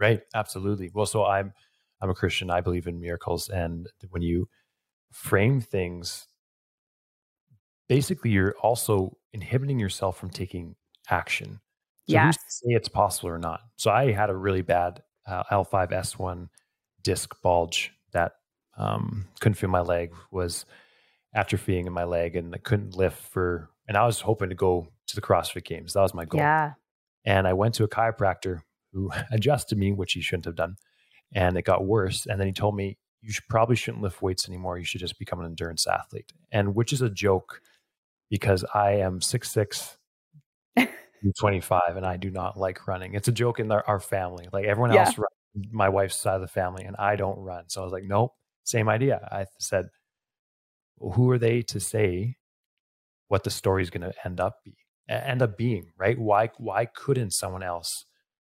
Right. 0.00 0.22
Absolutely. 0.34 0.90
Well, 0.92 1.06
so 1.06 1.24
I'm 1.24 1.52
I'm 2.00 2.10
a 2.10 2.14
Christian. 2.14 2.50
I 2.50 2.60
believe 2.60 2.88
in 2.88 3.00
miracles. 3.00 3.48
And 3.48 3.88
when 4.10 4.22
you 4.22 4.48
frame 5.12 5.60
things, 5.60 6.26
basically 7.92 8.30
you're 8.30 8.54
also 8.62 9.14
inhibiting 9.34 9.78
yourself 9.78 10.16
from 10.16 10.30
taking 10.30 10.74
action. 11.10 11.60
So 12.08 12.14
yes. 12.14 12.38
say 12.48 12.72
it's 12.72 12.88
possible 12.88 13.28
or 13.28 13.38
not? 13.38 13.60
So 13.76 13.90
I 13.90 14.12
had 14.12 14.30
a 14.30 14.34
really 14.34 14.62
bad 14.62 15.02
uh, 15.26 15.42
L5S1 15.52 16.48
disc 17.02 17.34
bulge 17.42 17.92
that 18.12 18.32
um, 18.78 19.26
couldn't 19.40 19.56
feel 19.56 19.68
my 19.68 19.82
leg, 19.82 20.14
was 20.30 20.64
atrophying 21.36 21.86
in 21.86 21.92
my 21.92 22.04
leg, 22.04 22.34
and 22.34 22.54
I 22.54 22.58
couldn't 22.58 22.96
lift 22.96 23.20
for 23.28 23.68
and 23.86 23.98
I 23.98 24.06
was 24.06 24.22
hoping 24.22 24.48
to 24.48 24.54
go 24.54 24.88
to 25.08 25.14
the 25.14 25.20
CrossFit 25.20 25.64
Games. 25.64 25.92
That 25.92 26.00
was 26.00 26.14
my 26.14 26.24
goal. 26.24 26.40
Yeah. 26.40 26.72
And 27.26 27.46
I 27.46 27.52
went 27.52 27.74
to 27.74 27.84
a 27.84 27.88
chiropractor 27.88 28.62
who 28.94 29.10
adjusted 29.30 29.76
me, 29.76 29.92
which 29.92 30.14
he 30.14 30.22
shouldn't 30.22 30.46
have 30.46 30.56
done, 30.56 30.76
and 31.34 31.58
it 31.58 31.66
got 31.66 31.84
worse. 31.84 32.24
And 32.24 32.40
then 32.40 32.46
he 32.46 32.54
told 32.54 32.74
me 32.74 32.96
you 33.20 33.32
should, 33.32 33.46
probably 33.50 33.76
shouldn't 33.76 34.02
lift 34.02 34.22
weights 34.22 34.48
anymore. 34.48 34.78
You 34.78 34.84
should 34.84 35.02
just 35.02 35.18
become 35.18 35.40
an 35.40 35.46
endurance 35.46 35.86
athlete. 35.86 36.32
And 36.50 36.74
which 36.74 36.94
is 36.94 37.02
a 37.02 37.10
joke 37.10 37.60
because 38.32 38.64
I 38.74 38.92
am 38.92 39.20
six 39.20 39.52
six. 39.52 39.98
25 41.38 41.96
and 41.96 42.04
I 42.04 42.16
do 42.16 42.30
not 42.30 42.56
like 42.56 42.88
running. 42.88 43.14
It's 43.14 43.28
a 43.28 43.32
joke 43.32 43.60
in 43.60 43.70
our, 43.70 43.84
our 43.86 44.00
family. 44.00 44.48
Like 44.52 44.64
everyone 44.64 44.92
yeah. 44.92 45.06
else 45.06 45.16
runs 45.16 45.66
my 45.70 45.88
wife's 45.88 46.16
side 46.16 46.34
of 46.34 46.40
the 46.40 46.48
family 46.48 46.82
and 46.82 46.96
I 46.96 47.14
don't 47.14 47.38
run. 47.38 47.68
So 47.68 47.80
I 47.80 47.84
was 47.84 47.92
like, 47.92 48.02
nope, 48.02 48.32
same 48.64 48.88
idea. 48.88 49.28
I 49.30 49.46
said, 49.60 49.90
who 50.98 51.30
are 51.30 51.38
they 51.38 51.62
to 51.62 51.78
say 51.78 52.38
what 53.28 53.44
the 53.44 53.50
story 53.50 53.82
is 53.82 53.90
going 53.90 54.00
to 54.00 54.12
end 54.24 54.40
up 54.40 54.64
be 54.64 54.74
end 55.08 55.42
up 55.42 55.56
being, 55.56 55.92
right? 55.96 56.18
Why 56.18 56.50
why 56.58 56.86
couldn't 56.86 57.34
someone 57.34 57.62
else? 57.62 58.06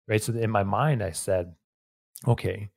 Right? 0.08 0.24
So 0.24 0.34
in 0.34 0.50
my 0.50 0.64
mind 0.64 1.04
I 1.04 1.12
said, 1.12 1.56
okay. 2.26 2.70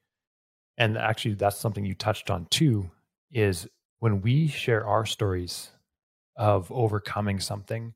And 0.79 0.99
actually 0.99 1.35
that's 1.35 1.61
something 1.61 1.85
you 1.85 1.95
touched 1.95 2.29
on 2.29 2.47
too 2.47 2.91
is 3.31 3.69
when 4.01 4.21
we 4.21 4.49
share 4.49 4.85
our 4.85 5.07
stories 5.07 5.71
of 6.37 6.71
overcoming 6.71 7.41
something, 7.41 7.95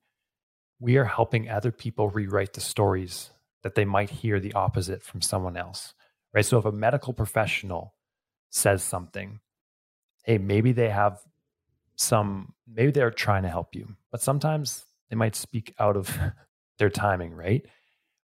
we 0.79 0.97
are 0.97 1.05
helping 1.05 1.49
other 1.49 1.71
people 1.71 2.09
rewrite 2.09 2.55
the 2.55 2.61
stories 2.61 3.31
that 3.63 3.75
they 3.75 3.85
might 3.85 4.11
hear 4.11 4.41
the 4.41 4.55
opposite 4.55 5.03
from 5.03 5.21
someone 5.21 5.57
else. 5.57 5.95
Right? 6.33 6.45
So 6.45 6.59
if 6.59 6.65
a 6.65 6.73
medical 6.73 7.13
professional 7.13 7.95
says 8.51 8.83
something, 8.83 9.41
hey, 10.25 10.39
maybe 10.39 10.73
they 10.73 10.89
have 10.89 11.21
some 11.97 12.55
maybe 12.67 12.91
they're 12.91 13.11
trying 13.11 13.43
to 13.43 13.51
help 13.51 13.75
you, 13.75 13.97
but 14.11 14.23
sometimes 14.23 14.87
they 15.11 15.17
might 15.17 15.37
speak 15.37 15.75
out 15.79 15.97
of 15.97 16.19
their 16.79 16.91
timing, 16.91 17.35
right? 17.35 17.67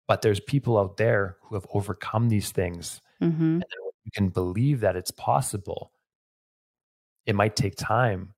But 0.07 0.21
there's 0.21 0.41
people 0.41 0.79
out 0.79 0.99
there 0.99 1.39
who 1.43 1.55
have 1.55 1.67
overcome 1.73 2.29
these 2.29 2.51
things. 2.51 3.01
Mm-hmm. 3.23 3.43
And 3.43 3.65
you 4.05 4.11
can 4.13 4.29
believe 4.29 4.81
that 4.81 4.97
it's 4.97 5.11
possible. 5.11 5.93
It 7.25 7.35
might 7.35 7.57
take 7.57 7.77
time 7.77 8.34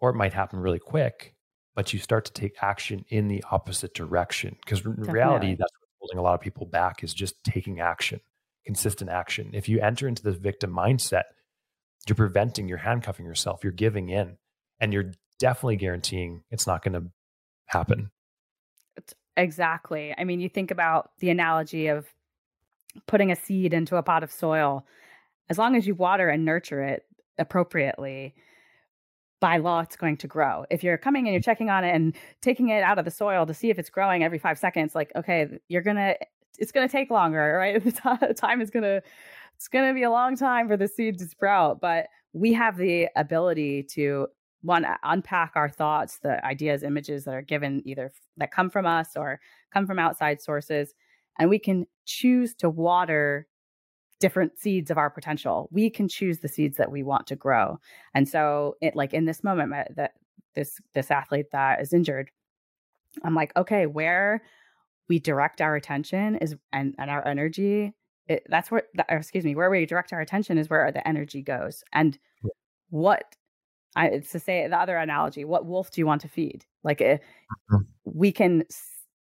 or 0.00 0.10
it 0.10 0.16
might 0.16 0.32
happen 0.32 0.58
really 0.58 0.78
quick, 0.78 1.34
but 1.74 1.92
you 1.92 1.98
start 1.98 2.24
to 2.26 2.32
take 2.32 2.62
action 2.62 3.04
in 3.08 3.28
the 3.28 3.44
opposite 3.50 3.94
direction. 3.94 4.56
Because 4.64 4.84
in 4.84 4.94
reality, 5.02 5.50
that's 5.50 5.72
what's 5.72 5.98
holding 6.00 6.18
a 6.18 6.22
lot 6.22 6.34
of 6.34 6.40
people 6.40 6.66
back 6.66 7.04
is 7.04 7.14
just 7.14 7.42
taking 7.44 7.80
action, 7.80 8.20
consistent 8.66 9.10
action. 9.10 9.50
If 9.52 9.68
you 9.68 9.80
enter 9.80 10.08
into 10.08 10.22
the 10.22 10.32
victim 10.32 10.72
mindset, 10.72 11.24
you're 12.08 12.16
preventing, 12.16 12.66
you're 12.66 12.78
handcuffing 12.78 13.26
yourself, 13.26 13.62
you're 13.62 13.72
giving 13.72 14.08
in, 14.08 14.38
and 14.80 14.92
you're 14.92 15.12
definitely 15.38 15.76
guaranteeing 15.76 16.42
it's 16.50 16.66
not 16.66 16.82
going 16.82 16.94
to 16.94 17.10
happen. 17.66 18.10
Exactly. 19.36 20.14
I 20.16 20.24
mean, 20.24 20.40
you 20.40 20.48
think 20.48 20.70
about 20.70 21.10
the 21.20 21.30
analogy 21.30 21.86
of 21.86 22.06
putting 23.06 23.30
a 23.30 23.36
seed 23.36 23.72
into 23.72 23.96
a 23.96 24.02
pot 24.02 24.22
of 24.22 24.32
soil. 24.32 24.84
As 25.48 25.58
long 25.58 25.76
as 25.76 25.86
you 25.86 25.94
water 25.94 26.28
and 26.28 26.44
nurture 26.44 26.82
it 26.82 27.04
appropriately, 27.38 28.34
by 29.40 29.56
law, 29.56 29.80
it's 29.80 29.96
going 29.96 30.16
to 30.18 30.26
grow. 30.26 30.64
If 30.70 30.84
you're 30.84 30.98
coming 30.98 31.26
and 31.26 31.32
you're 31.32 31.42
checking 31.42 31.70
on 31.70 31.84
it 31.84 31.94
and 31.94 32.14
taking 32.42 32.68
it 32.68 32.82
out 32.82 32.98
of 32.98 33.04
the 33.04 33.10
soil 33.10 33.46
to 33.46 33.54
see 33.54 33.70
if 33.70 33.78
it's 33.78 33.90
growing 33.90 34.22
every 34.22 34.38
five 34.38 34.58
seconds, 34.58 34.94
like, 34.94 35.10
okay, 35.16 35.48
you're 35.68 35.82
to, 35.96 36.16
it's 36.58 36.72
to 36.88 36.92
take 36.92 37.10
longer, 37.10 37.54
right? 37.58 37.82
The 37.82 38.34
time 38.36 38.60
is 38.60 38.70
to, 38.84 39.02
it's 39.56 39.68
to 39.88 39.94
be 39.94 40.02
a 40.02 40.10
long 40.10 40.36
time 40.36 40.68
for 40.68 40.76
the 40.76 40.88
seed 40.88 41.18
to 41.18 41.26
sprout. 41.26 41.80
But 41.80 42.08
we 42.32 42.52
have 42.52 42.76
the 42.76 43.08
ability 43.16 43.84
to 43.94 44.28
one 44.62 44.86
unpack 45.02 45.52
our 45.54 45.70
thoughts 45.70 46.18
the 46.18 46.44
ideas 46.44 46.82
images 46.82 47.24
that 47.24 47.34
are 47.34 47.42
given 47.42 47.82
either 47.86 48.12
that 48.36 48.50
come 48.50 48.68
from 48.68 48.84
us 48.84 49.16
or 49.16 49.40
come 49.72 49.86
from 49.86 49.98
outside 49.98 50.40
sources 50.40 50.94
and 51.38 51.48
we 51.48 51.58
can 51.58 51.86
choose 52.04 52.54
to 52.54 52.68
water 52.68 53.46
different 54.20 54.58
seeds 54.58 54.90
of 54.90 54.98
our 54.98 55.10
potential 55.10 55.68
we 55.72 55.90
can 55.90 56.08
choose 56.08 56.38
the 56.38 56.48
seeds 56.48 56.76
that 56.76 56.90
we 56.90 57.02
want 57.02 57.26
to 57.26 57.36
grow 57.36 57.78
and 58.14 58.28
so 58.28 58.76
it 58.80 58.94
like 58.94 59.12
in 59.12 59.24
this 59.24 59.42
moment 59.42 59.72
that 59.96 60.12
this 60.54 60.80
this 60.94 61.10
athlete 61.10 61.50
that 61.52 61.80
is 61.80 61.92
injured 61.92 62.30
i'm 63.24 63.34
like 63.34 63.54
okay 63.56 63.86
where 63.86 64.42
we 65.08 65.18
direct 65.18 65.60
our 65.60 65.74
attention 65.74 66.36
is 66.36 66.54
and, 66.72 66.94
and 66.98 67.10
our 67.10 67.26
energy 67.26 67.92
it, 68.28 68.44
that's 68.48 68.70
where 68.70 68.84
excuse 69.08 69.44
me 69.44 69.56
where 69.56 69.70
we 69.70 69.84
direct 69.86 70.12
our 70.12 70.20
attention 70.20 70.58
is 70.58 70.70
where 70.70 70.92
the 70.92 71.06
energy 71.06 71.42
goes 71.42 71.82
and 71.92 72.18
what 72.90 73.34
I, 73.96 74.06
it's 74.06 74.30
to 74.32 74.40
say 74.40 74.66
the 74.68 74.78
other 74.78 74.96
analogy. 74.96 75.44
What 75.44 75.66
wolf 75.66 75.90
do 75.90 76.00
you 76.00 76.06
want 76.06 76.20
to 76.22 76.28
feed? 76.28 76.64
Like 76.84 77.00
uh, 77.00 77.18
mm-hmm. 77.72 77.76
we 78.04 78.32
can 78.32 78.64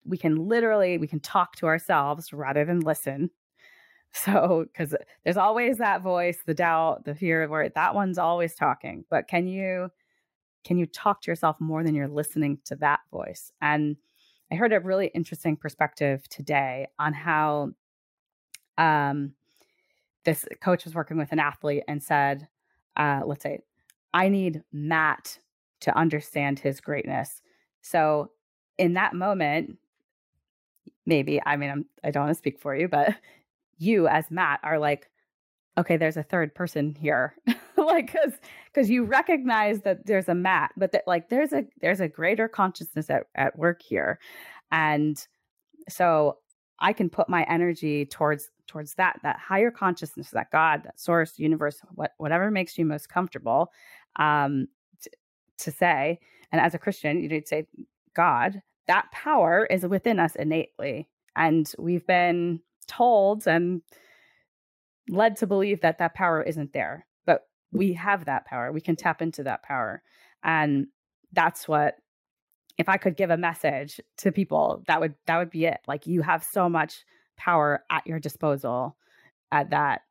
we 0.04 0.18
can 0.18 0.36
literally 0.48 0.98
we 0.98 1.06
can 1.06 1.20
talk 1.20 1.56
to 1.56 1.66
ourselves 1.66 2.32
rather 2.32 2.64
than 2.64 2.80
listen. 2.80 3.30
So 4.24 4.64
because 4.72 4.94
there's 5.24 5.36
always 5.36 5.78
that 5.78 6.02
voice, 6.02 6.38
the 6.46 6.54
doubt, 6.54 7.04
the 7.04 7.14
fear, 7.14 7.42
of 7.42 7.50
where 7.50 7.68
that 7.68 7.94
one's 7.94 8.18
always 8.18 8.54
talking. 8.54 9.04
But 9.10 9.28
can 9.28 9.46
you 9.46 9.90
can 10.64 10.78
you 10.78 10.86
talk 10.86 11.20
to 11.22 11.30
yourself 11.30 11.56
more 11.60 11.84
than 11.84 11.94
you're 11.94 12.08
listening 12.08 12.58
to 12.64 12.76
that 12.76 13.00
voice? 13.12 13.52
And 13.60 13.96
I 14.50 14.54
heard 14.54 14.72
a 14.72 14.80
really 14.80 15.10
interesting 15.14 15.56
perspective 15.56 16.28
today 16.28 16.86
on 16.98 17.12
how 17.12 17.72
um, 18.78 19.32
this 20.24 20.44
coach 20.60 20.84
was 20.84 20.94
working 20.94 21.18
with 21.18 21.32
an 21.32 21.38
athlete 21.38 21.84
and 21.86 22.02
said, 22.02 22.48
uh, 22.96 23.20
let's 23.24 23.42
say 23.42 23.60
I 24.14 24.28
need 24.28 24.62
Matt 24.72 25.38
to 25.80 25.96
understand 25.96 26.58
his 26.58 26.80
greatness. 26.80 27.42
So 27.82 28.30
in 28.78 28.94
that 28.94 29.14
moment, 29.14 29.78
maybe, 31.04 31.40
I 31.44 31.56
mean, 31.56 31.70
I'm, 31.70 31.86
I 32.02 32.10
don't 32.10 32.24
want 32.24 32.34
to 32.34 32.38
speak 32.38 32.58
for 32.58 32.74
you, 32.74 32.88
but 32.88 33.14
you 33.78 34.08
as 34.08 34.30
Matt 34.30 34.60
are 34.62 34.78
like, 34.78 35.10
okay, 35.78 35.96
there's 35.96 36.16
a 36.16 36.22
third 36.22 36.54
person 36.54 36.94
here. 36.98 37.34
like, 37.76 38.12
cause, 38.12 38.32
cause 38.74 38.88
you 38.88 39.04
recognize 39.04 39.82
that 39.82 40.06
there's 40.06 40.28
a 40.28 40.34
Matt, 40.34 40.72
but 40.76 40.92
that 40.92 41.04
like, 41.06 41.28
there's 41.28 41.52
a, 41.52 41.64
there's 41.80 42.00
a 42.00 42.08
greater 42.08 42.48
consciousness 42.48 43.10
at, 43.10 43.24
at 43.34 43.58
work 43.58 43.82
here. 43.82 44.18
And 44.70 45.22
so 45.88 46.38
I 46.78 46.92
can 46.92 47.08
put 47.08 47.28
my 47.28 47.44
energy 47.44 48.06
towards 48.06 48.50
towards 48.66 48.94
that 48.94 49.18
that 49.22 49.38
higher 49.38 49.70
consciousness, 49.70 50.30
that 50.30 50.50
God, 50.50 50.82
that 50.84 50.98
source, 50.98 51.38
universe, 51.38 51.80
what, 51.94 52.12
whatever 52.18 52.50
makes 52.50 52.76
you 52.76 52.84
most 52.84 53.08
comfortable, 53.08 53.72
um, 54.16 54.68
t- 55.00 55.10
to 55.58 55.70
say. 55.70 56.18
And 56.52 56.60
as 56.60 56.74
a 56.74 56.78
Christian, 56.78 57.22
you'd 57.22 57.48
say 57.48 57.66
God. 58.14 58.60
That 58.88 59.10
power 59.12 59.66
is 59.66 59.84
within 59.84 60.20
us 60.20 60.36
innately, 60.36 61.08
and 61.34 61.70
we've 61.78 62.06
been 62.06 62.60
told 62.86 63.46
and 63.46 63.82
led 65.08 65.36
to 65.36 65.46
believe 65.46 65.80
that 65.80 65.98
that 65.98 66.14
power 66.14 66.42
isn't 66.42 66.72
there. 66.72 67.06
But 67.24 67.42
mm. 67.74 67.78
we 67.78 67.92
have 67.94 68.24
that 68.24 68.46
power. 68.46 68.72
We 68.72 68.80
can 68.80 68.96
mm. 68.96 69.02
tap 69.02 69.22
into 69.22 69.42
that 69.44 69.62
power, 69.62 70.02
and 70.42 70.86
that's 71.32 71.68
what 71.68 71.96
if 72.78 72.88
I 72.88 72.98
could 72.98 73.16
give 73.16 73.30
a 73.30 73.38
message 73.38 74.00
to 74.18 74.32
people, 74.32 74.82
that 74.86 75.00
would 75.00 75.14
that 75.26 75.38
would 75.38 75.50
be 75.50 75.66
it. 75.66 75.80
Like 75.86 76.06
you 76.06 76.22
have 76.22 76.44
so 76.44 76.68
much 76.68 77.04
power 77.36 77.84
at 77.90 78.06
your 78.06 78.18
disposal 78.18 78.96
at 79.52 79.70
that 79.70 80.02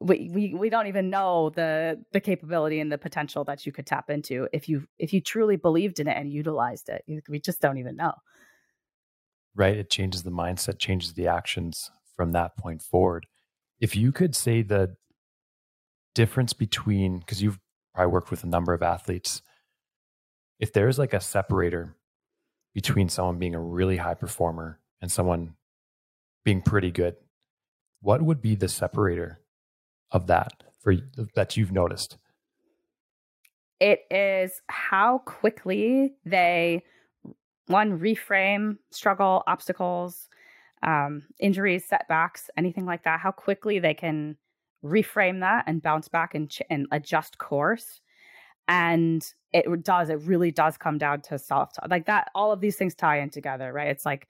we, 0.00 0.28
we 0.32 0.54
we 0.54 0.70
don't 0.70 0.88
even 0.88 1.10
know 1.10 1.50
the 1.50 2.02
the 2.12 2.20
capability 2.20 2.80
and 2.80 2.90
the 2.90 2.98
potential 2.98 3.44
that 3.44 3.64
you 3.64 3.72
could 3.72 3.86
tap 3.86 4.10
into 4.10 4.48
if 4.52 4.68
you 4.68 4.86
if 4.98 5.12
you 5.12 5.20
truly 5.20 5.56
believed 5.56 6.00
in 6.00 6.08
it 6.08 6.16
and 6.16 6.32
utilized 6.32 6.88
it 6.88 7.04
we 7.28 7.38
just 7.38 7.60
don't 7.60 7.78
even 7.78 7.96
know 7.96 8.12
right 9.54 9.76
it 9.76 9.90
changes 9.90 10.22
the 10.22 10.30
mindset 10.30 10.78
changes 10.78 11.14
the 11.14 11.26
actions 11.26 11.90
from 12.16 12.32
that 12.32 12.56
point 12.56 12.82
forward 12.82 13.26
if 13.80 13.96
you 13.96 14.12
could 14.12 14.34
say 14.34 14.62
the 14.62 14.94
difference 16.14 16.52
between 16.52 17.18
because 17.18 17.42
you've 17.42 17.58
probably 17.94 18.12
worked 18.12 18.30
with 18.30 18.44
a 18.44 18.48
number 18.48 18.72
of 18.72 18.82
athletes 18.82 19.42
if 20.62 20.72
there's 20.72 20.98
like 20.98 21.12
a 21.12 21.20
separator 21.20 21.96
between 22.72 23.08
someone 23.08 23.38
being 23.38 23.54
a 23.54 23.60
really 23.60 23.96
high 23.96 24.14
performer 24.14 24.78
and 25.00 25.10
someone 25.10 25.54
being 26.44 26.62
pretty 26.62 26.90
good, 26.90 27.16
what 28.00 28.22
would 28.22 28.40
be 28.40 28.54
the 28.54 28.68
separator 28.68 29.40
of 30.10 30.28
that 30.28 30.62
for 30.78 30.94
that 31.34 31.56
you've 31.56 31.72
noticed? 31.72 32.16
It 33.80 34.00
is 34.10 34.62
how 34.68 35.18
quickly 35.18 36.14
they 36.24 36.84
one 37.66 37.98
reframe 37.98 38.78
struggle, 38.90 39.42
obstacles, 39.46 40.28
um, 40.82 41.22
injuries, 41.38 41.84
setbacks, 41.86 42.50
anything 42.56 42.86
like 42.86 43.04
that. 43.04 43.20
How 43.20 43.30
quickly 43.30 43.78
they 43.78 43.94
can 43.94 44.36
reframe 44.84 45.40
that 45.40 45.64
and 45.66 45.82
bounce 45.82 46.08
back 46.08 46.34
and, 46.34 46.50
ch- 46.50 46.62
and 46.70 46.86
adjust 46.90 47.38
course. 47.38 48.00
And 48.68 49.24
it 49.52 49.66
does 49.84 50.08
it 50.08 50.20
really 50.22 50.50
does 50.50 50.76
come 50.76 50.98
down 50.98 51.20
to 51.20 51.38
self 51.38 51.72
talk 51.74 51.88
like 51.90 52.06
that 52.06 52.30
all 52.34 52.52
of 52.52 52.60
these 52.60 52.76
things 52.76 52.94
tie 52.94 53.18
in 53.18 53.30
together 53.30 53.72
right? 53.72 53.88
It's 53.88 54.06
like 54.06 54.26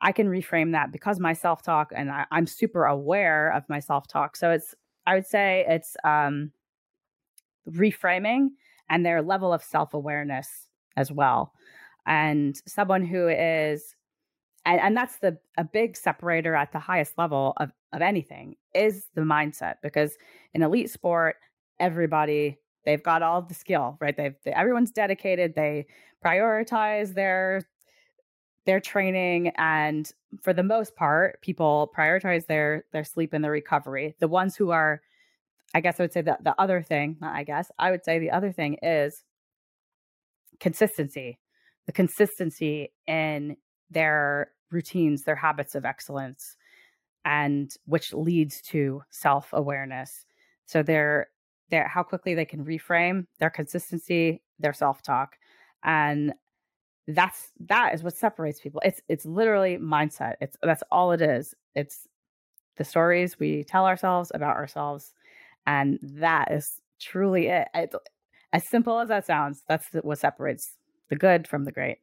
i 0.00 0.12
can 0.12 0.28
reframe 0.28 0.72
that 0.72 0.92
because 0.92 1.20
my 1.20 1.32
self 1.32 1.62
talk 1.62 1.92
and 1.94 2.10
I, 2.10 2.26
i'm 2.30 2.46
super 2.46 2.84
aware 2.84 3.52
of 3.52 3.62
my 3.68 3.78
self 3.78 4.08
talk 4.08 4.36
so 4.36 4.50
it's 4.50 4.74
i 5.06 5.14
would 5.14 5.26
say 5.26 5.64
it's 5.68 5.96
um 6.04 6.52
reframing 7.70 8.48
and 8.90 9.06
their 9.06 9.22
level 9.22 9.52
of 9.52 9.62
self 9.62 9.94
awareness 9.94 10.66
as 10.96 11.10
well 11.10 11.52
and 12.06 12.60
someone 12.66 13.04
who 13.04 13.28
is 13.28 13.94
and, 14.64 14.80
and 14.80 14.96
that's 14.96 15.18
the 15.18 15.38
a 15.58 15.64
big 15.64 15.96
separator 15.96 16.54
at 16.54 16.72
the 16.72 16.78
highest 16.78 17.18
level 17.18 17.54
of 17.58 17.72
of 17.92 18.00
anything 18.00 18.56
is 18.74 19.06
the 19.14 19.22
mindset 19.22 19.74
because 19.82 20.16
in 20.54 20.62
elite 20.62 20.90
sport 20.90 21.36
everybody 21.80 22.58
They've 22.84 23.02
got 23.02 23.22
all 23.22 23.42
the 23.42 23.54
skill, 23.54 23.96
right? 24.00 24.16
They've 24.16 24.34
they, 24.44 24.52
everyone's 24.52 24.90
dedicated. 24.90 25.54
They 25.54 25.86
prioritize 26.24 27.14
their 27.14 27.62
their 28.64 28.80
training 28.80 29.52
and 29.56 30.10
for 30.40 30.52
the 30.52 30.62
most 30.62 30.94
part 30.94 31.40
people 31.42 31.90
prioritize 31.96 32.46
their 32.46 32.84
their 32.92 33.02
sleep 33.02 33.32
and 33.32 33.42
their 33.42 33.50
recovery 33.50 34.14
the 34.20 34.28
ones 34.28 34.54
who 34.54 34.70
are 34.70 35.02
i 35.74 35.80
guess 35.80 35.98
i 35.98 36.04
would 36.04 36.12
say 36.12 36.22
that 36.22 36.44
the 36.44 36.54
other 36.60 36.80
thing 36.80 37.16
i 37.22 37.42
guess 37.42 37.72
i 37.80 37.90
would 37.90 38.04
say 38.04 38.20
the 38.20 38.30
other 38.30 38.52
thing 38.52 38.78
is 38.80 39.24
consistency 40.60 41.40
the 41.86 41.92
consistency 41.92 42.92
in 43.06 43.56
their 43.90 44.52
routines 44.70 45.22
their 45.24 45.36
habits 45.36 45.74
of 45.74 45.84
excellence 45.84 46.56
and 47.24 47.72
which 47.84 48.12
leads 48.12 48.60
to 48.62 49.02
self-awareness. 49.10 50.24
So 50.66 50.82
they're 50.82 51.28
they're 51.70 51.88
how 51.88 52.02
quickly 52.02 52.34
they 52.34 52.44
can 52.44 52.64
reframe 52.64 53.26
their 53.38 53.50
consistency 53.50 54.42
their 54.58 54.72
self-talk 54.72 55.36
and 55.84 56.32
that's 57.08 57.50
that 57.68 57.94
is 57.94 58.02
what 58.02 58.16
separates 58.16 58.60
people. 58.60 58.80
It's 58.84 59.00
it's 59.08 59.26
literally 59.26 59.76
mindset. 59.76 60.34
It's 60.40 60.56
that's 60.62 60.84
all 60.90 61.12
it 61.12 61.20
is. 61.20 61.54
It's 61.74 62.06
the 62.76 62.84
stories 62.84 63.38
we 63.38 63.64
tell 63.64 63.86
ourselves 63.86 64.30
about 64.34 64.56
ourselves 64.56 65.12
and 65.66 65.98
that 66.02 66.50
is 66.52 66.80
truly 67.00 67.48
it, 67.48 67.68
it 67.74 67.94
as 68.52 68.68
simple 68.68 68.98
as 69.00 69.08
that 69.08 69.26
sounds 69.26 69.62
that's 69.68 69.86
what 70.02 70.18
separates 70.18 70.74
the 71.12 71.16
good 71.16 71.46
from 71.46 71.64
the 71.64 71.72
great 71.72 71.98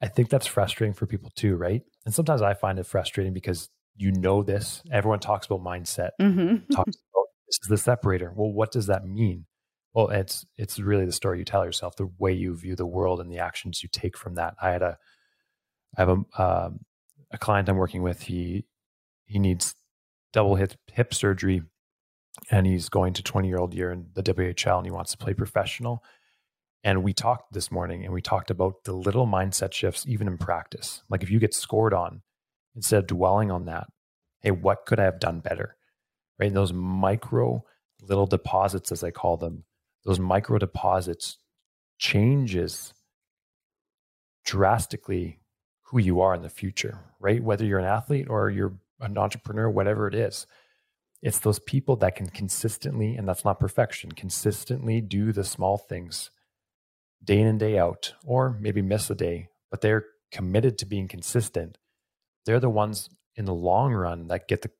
i 0.00 0.06
think 0.06 0.30
that's 0.30 0.46
frustrating 0.46 0.94
for 0.94 1.06
people 1.06 1.30
too 1.36 1.56
right 1.56 1.82
and 2.04 2.14
sometimes 2.14 2.40
i 2.40 2.54
find 2.54 2.78
it 2.78 2.86
frustrating 2.86 3.34
because 3.34 3.68
you 3.96 4.10
know 4.12 4.42
this 4.42 4.82
everyone 4.90 5.20
talks 5.20 5.46
about 5.46 5.62
mindset 5.62 6.10
mm-hmm. 6.20 6.56
talks 6.72 6.96
about 7.14 7.26
this 7.46 7.58
is 7.62 7.68
the 7.68 7.76
separator 7.76 8.32
well 8.34 8.52
what 8.52 8.72
does 8.72 8.86
that 8.86 9.04
mean 9.04 9.44
well, 9.92 10.08
it's 10.08 10.46
it's 10.56 10.78
really 10.78 11.04
the 11.04 11.12
story 11.12 11.38
you 11.38 11.44
tell 11.44 11.64
yourself, 11.64 11.96
the 11.96 12.10
way 12.18 12.32
you 12.32 12.54
view 12.54 12.76
the 12.76 12.86
world, 12.86 13.20
and 13.20 13.30
the 13.30 13.38
actions 13.38 13.82
you 13.82 13.88
take 13.90 14.16
from 14.16 14.36
that. 14.36 14.54
I 14.62 14.70
had 14.70 14.82
a, 14.82 14.98
I 15.96 16.02
have 16.02 16.08
a 16.08 16.42
um, 16.42 16.80
a 17.32 17.38
client 17.38 17.68
I'm 17.68 17.76
working 17.76 18.02
with. 18.02 18.22
He 18.22 18.66
he 19.26 19.38
needs 19.38 19.74
double 20.32 20.54
hip 20.54 20.74
hip 20.92 21.12
surgery, 21.12 21.62
and 22.50 22.66
he's 22.66 22.88
going 22.88 23.14
to 23.14 23.22
20 23.22 23.48
year 23.48 23.58
old 23.58 23.74
year 23.74 23.90
in 23.90 24.06
the 24.14 24.22
WHL, 24.22 24.78
and 24.78 24.86
he 24.86 24.92
wants 24.92 25.10
to 25.12 25.18
play 25.18 25.34
professional. 25.34 26.04
And 26.82 27.02
we 27.02 27.12
talked 27.12 27.52
this 27.52 27.70
morning, 27.70 28.04
and 28.04 28.12
we 28.12 28.22
talked 28.22 28.50
about 28.50 28.84
the 28.84 28.92
little 28.92 29.26
mindset 29.26 29.72
shifts, 29.72 30.06
even 30.06 30.26
in 30.26 30.38
practice. 30.38 31.02
Like 31.10 31.22
if 31.22 31.30
you 31.30 31.38
get 31.38 31.54
scored 31.54 31.92
on, 31.92 32.22
instead 32.74 33.00
of 33.00 33.06
dwelling 33.06 33.50
on 33.50 33.66
that, 33.66 33.88
hey, 34.40 34.50
what 34.50 34.86
could 34.86 34.98
I 34.98 35.04
have 35.04 35.20
done 35.20 35.40
better? 35.40 35.76
Right, 36.38 36.46
and 36.46 36.56
those 36.56 36.72
micro 36.72 37.62
little 38.00 38.26
deposits, 38.26 38.90
as 38.92 39.04
I 39.04 39.10
call 39.10 39.36
them, 39.36 39.64
those 40.04 40.18
micro 40.18 40.58
deposits 40.58 41.36
changes 41.98 42.94
drastically 44.46 45.40
who 45.82 45.98
you 45.98 46.20
are 46.22 46.34
in 46.34 46.40
the 46.40 46.48
future, 46.48 46.98
right? 47.18 47.42
Whether 47.42 47.66
you're 47.66 47.78
an 47.78 47.84
athlete 47.84 48.28
or 48.30 48.48
you're 48.48 48.72
an 49.00 49.18
entrepreneur, 49.18 49.68
whatever 49.68 50.08
it 50.08 50.14
is. 50.14 50.46
It's 51.20 51.40
those 51.40 51.58
people 51.58 51.96
that 51.96 52.16
can 52.16 52.28
consistently, 52.30 53.16
and 53.16 53.28
that's 53.28 53.44
not 53.44 53.60
perfection, 53.60 54.12
consistently 54.12 55.02
do 55.02 55.32
the 55.32 55.44
small 55.44 55.76
things 55.76 56.30
day 57.22 57.40
in 57.40 57.46
and 57.46 57.60
day 57.60 57.78
out, 57.78 58.14
or 58.24 58.56
maybe 58.60 58.82
miss 58.82 59.10
a 59.10 59.14
day, 59.14 59.48
but 59.70 59.80
they're 59.80 60.04
committed 60.30 60.78
to 60.78 60.86
being 60.86 61.08
consistent. 61.08 61.78
They're 62.46 62.60
the 62.60 62.70
ones 62.70 63.10
in 63.36 63.44
the 63.44 63.54
long 63.54 63.92
run 63.92 64.28
that 64.28 64.48
get 64.48 64.62
the 64.62 64.70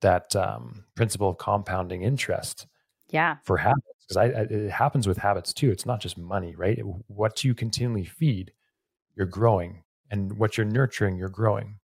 that 0.00 0.34
um, 0.34 0.84
principle 0.96 1.30
of 1.30 1.38
compounding 1.38 2.02
interest. 2.02 2.66
Yeah. 3.10 3.36
For 3.44 3.58
habits 3.58 3.86
because 4.08 4.16
I, 4.16 4.24
I, 4.24 4.42
it 4.42 4.70
happens 4.70 5.06
with 5.06 5.18
habits 5.18 5.52
too. 5.52 5.70
It's 5.70 5.86
not 5.86 6.00
just 6.00 6.18
money, 6.18 6.54
right? 6.56 6.78
What 7.06 7.44
you 7.44 7.54
continually 7.54 8.04
feed, 8.04 8.52
you're 9.16 9.26
growing, 9.26 9.84
and 10.10 10.38
what 10.38 10.56
you're 10.56 10.66
nurturing, 10.66 11.16
you're 11.16 11.28
growing. 11.28 11.76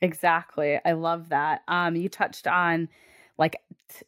Exactly. 0.00 0.78
I 0.84 0.92
love 0.92 1.30
that. 1.30 1.62
Um, 1.68 1.96
you 1.96 2.08
touched 2.08 2.46
on 2.46 2.88
like 3.38 3.56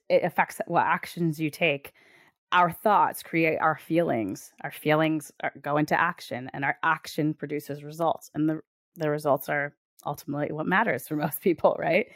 it 0.08 0.24
affects 0.24 0.60
what 0.66 0.84
actions 0.84 1.40
you 1.40 1.50
take. 1.50 1.92
Our 2.52 2.70
thoughts 2.70 3.22
create 3.22 3.58
our 3.58 3.76
feelings. 3.76 4.52
Our 4.62 4.70
feelings 4.70 5.32
are, 5.42 5.52
go 5.60 5.76
into 5.76 5.98
action, 5.98 6.48
and 6.52 6.64
our 6.64 6.78
action 6.82 7.34
produces 7.34 7.82
results, 7.82 8.30
and 8.34 8.48
the 8.48 8.60
the 8.94 9.10
results 9.10 9.48
are 9.48 9.74
ultimately 10.06 10.52
what 10.52 10.66
matters 10.66 11.08
for 11.08 11.16
most 11.26 11.40
people, 11.40 11.76
right? 11.78 12.06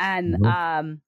And 0.00 0.34
mm-hmm. 0.34 0.44
um, 0.44 1.00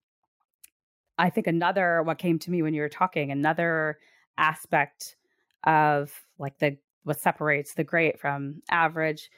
I 1.19 1.31
think 1.31 1.47
another 1.47 2.03
what 2.03 2.19
came 2.19 2.39
to 2.41 2.51
me 2.51 2.63
when 2.63 2.75
you 2.75 2.83
were 2.83 2.89
talking, 2.89 3.31
another 3.31 3.99
aspect 4.39 5.17
of 5.65 6.13
like 6.39 6.59
the 6.59 6.79
what 7.05 7.21
separates 7.21 7.75
the 7.75 7.85
great 7.85 8.21
from 8.21 8.63
average 8.71 9.31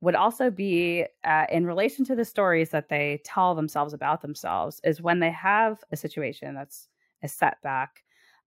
would 0.00 0.14
also 0.14 0.50
be 0.50 1.04
uh, 1.24 1.44
in 1.50 1.66
relation 1.66 2.04
to 2.06 2.14
the 2.14 2.24
stories 2.24 2.70
that 2.70 2.88
they 2.88 3.20
tell 3.24 3.54
themselves 3.54 3.92
about 3.92 4.22
themselves 4.22 4.80
is 4.84 5.02
when 5.02 5.20
they 5.20 5.30
have 5.30 5.82
a 5.92 5.96
situation 5.96 6.54
that's 6.54 6.88
a 7.22 7.28
setback 7.28 8.02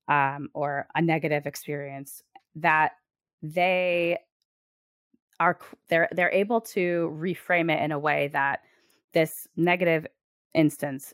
um, 0.07 0.49
or 0.53 0.87
a 0.95 1.01
negative 1.01 1.45
experience 1.45 2.23
that 2.55 2.93
they 3.41 4.17
are 5.39 5.57
they're 5.89 6.09
they're 6.11 6.31
able 6.31 6.61
to 6.61 7.15
reframe 7.19 7.71
it 7.71 7.81
in 7.81 7.91
a 7.91 7.99
way 7.99 8.29
that 8.33 8.61
this 9.13 9.47
negative 9.55 10.07
instance 10.53 11.13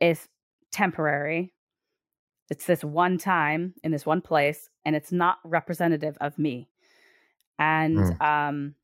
is 0.00 0.28
temporary. 0.72 1.52
It's 2.50 2.66
this 2.66 2.84
one 2.84 3.18
time 3.18 3.74
in 3.82 3.90
this 3.90 4.06
one 4.06 4.20
place, 4.20 4.68
and 4.84 4.94
it's 4.94 5.12
not 5.12 5.38
representative 5.44 6.16
of 6.20 6.38
me. 6.38 6.68
And 7.58 7.98
mm. 7.98 8.20
um, 8.20 8.74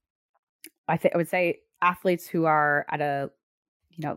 I 0.88 0.96
think 0.96 1.14
I 1.14 1.18
would 1.18 1.28
say 1.28 1.60
athletes 1.80 2.26
who 2.26 2.44
are 2.44 2.86
at 2.90 3.00
a, 3.00 3.30
you 3.90 4.08
know, 4.08 4.16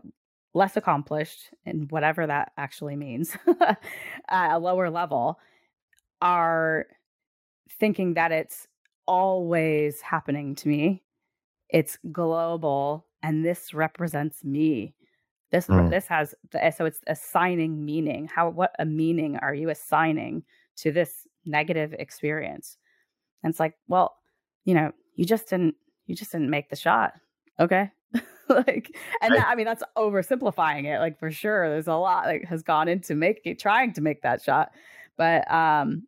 less 0.56 0.74
accomplished 0.74 1.50
and 1.66 1.90
whatever 1.90 2.26
that 2.26 2.52
actually 2.56 2.96
means, 2.96 3.36
at 4.28 4.54
a 4.54 4.58
lower 4.58 4.88
level, 4.88 5.38
are 6.22 6.86
thinking 7.78 8.14
that 8.14 8.32
it's 8.32 8.66
always 9.06 10.00
happening 10.00 10.54
to 10.54 10.68
me. 10.68 11.02
It's 11.68 11.98
global, 12.10 13.06
and 13.22 13.44
this 13.44 13.74
represents 13.74 14.42
me. 14.44 14.94
This 15.52 15.66
mm. 15.66 15.90
this 15.90 16.06
has 16.06 16.34
the, 16.50 16.70
so 16.70 16.86
it's 16.86 17.00
assigning 17.06 17.84
meaning. 17.84 18.26
How 18.26 18.48
what 18.48 18.72
a 18.78 18.86
meaning 18.86 19.36
are 19.36 19.54
you 19.54 19.68
assigning 19.68 20.42
to 20.76 20.90
this 20.90 21.26
negative 21.44 21.92
experience? 21.98 22.78
And 23.42 23.50
it's 23.50 23.60
like, 23.60 23.74
well, 23.88 24.16
you 24.64 24.74
know, 24.74 24.92
you 25.16 25.26
just 25.26 25.50
didn't 25.50 25.74
you 26.06 26.14
just 26.14 26.32
didn't 26.32 26.50
make 26.50 26.70
the 26.70 26.76
shot. 26.76 27.12
Okay. 27.60 27.90
like 28.66 28.96
and 29.22 29.34
that, 29.34 29.46
I 29.48 29.54
mean 29.54 29.66
that's 29.66 29.82
oversimplifying 29.96 30.84
it 30.84 31.00
like 31.00 31.18
for 31.18 31.30
sure 31.30 31.68
there's 31.68 31.88
a 31.88 31.94
lot 31.94 32.26
like 32.26 32.44
has 32.44 32.62
gone 32.62 32.88
into 32.88 33.14
making 33.14 33.56
trying 33.56 33.92
to 33.94 34.00
make 34.00 34.22
that 34.22 34.42
shot 34.42 34.70
but 35.16 35.50
um 35.50 36.06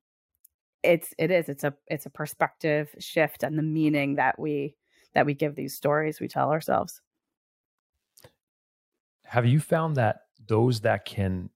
it's 0.83 1.13
it 1.19 1.31
is 1.31 1.49
it's 1.49 1.65
a 1.65 1.75
it's 1.89 2.07
a 2.07 2.11
perspective 2.11 2.95
shift 2.99 3.43
and 3.43 3.59
the 3.59 3.63
meaning 3.63 4.17
that 4.17 4.39
we 4.39 4.75
that 5.15 5.27
we 5.27 5.35
give 5.35 5.55
these 5.55 5.75
stories 5.75 6.21
we 6.21 6.29
tell 6.29 6.51
ourselves. 6.51 7.01
Have 9.25 9.47
you 9.47 9.61
found 9.61 9.97
that 9.97 10.23
those 10.47 10.81
that 10.81 11.05
can 11.05 11.51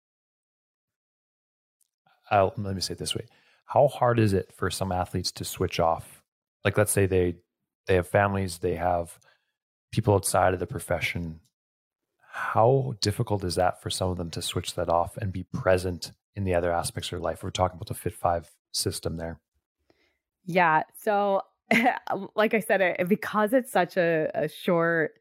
I'll, 2.31 2.53
let 2.57 2.75
me 2.75 2.81
say 2.81 2.93
it 2.93 2.99
this 2.99 3.15
way 3.15 3.27
how 3.67 3.89
hard 3.89 4.19
is 4.19 4.33
it 4.33 4.53
for 4.53 4.71
some 4.71 4.93
athletes 4.93 5.33
to 5.33 5.45
switch 5.45 5.81
off? 5.81 6.23
Like 6.65 6.77
let's 6.77 6.93
say 6.93 7.07
they 7.07 7.37
they 7.87 7.95
have 7.95 8.09
families 8.09 8.59
they 8.59 8.75
have 8.75 9.19
people 9.93 10.15
outside 10.15 10.55
of 10.55 10.61
the 10.61 10.67
profession 10.67 11.41
how 12.35 12.95
difficult 13.01 13.45
is 13.45 13.55
that 13.57 13.81
for 13.83 13.91
some 13.91 14.11
of 14.11 14.17
them 14.17 14.31
to 14.31 14.43
switch 14.43 14.75
that 14.75 14.89
off 14.89 15.17
and 15.19 15.33
be 15.33 15.45
present 15.53 16.13
in 16.35 16.45
the 16.45 16.55
other 16.55 16.73
aspects 16.73 17.09
of 17.09 17.11
their 17.13 17.21
life 17.21 17.43
we're 17.43 17.51
talking 17.51 17.77
about 17.77 17.89
the 17.89 17.95
fit 17.95 18.15
five 18.15 18.51
system 18.73 19.17
there 19.17 19.39
yeah 20.45 20.83
so 20.99 21.43
like 22.35 22.55
i 22.55 22.61
said 22.61 22.97
because 23.09 23.53
it's 23.53 23.71
such 23.71 23.97
a, 23.97 24.31
a 24.35 24.49
short 24.49 25.19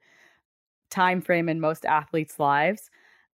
time 0.92 1.22
frame 1.22 1.50
in 1.50 1.60
most 1.60 1.86
athletes' 1.86 2.38
lives. 2.38 2.92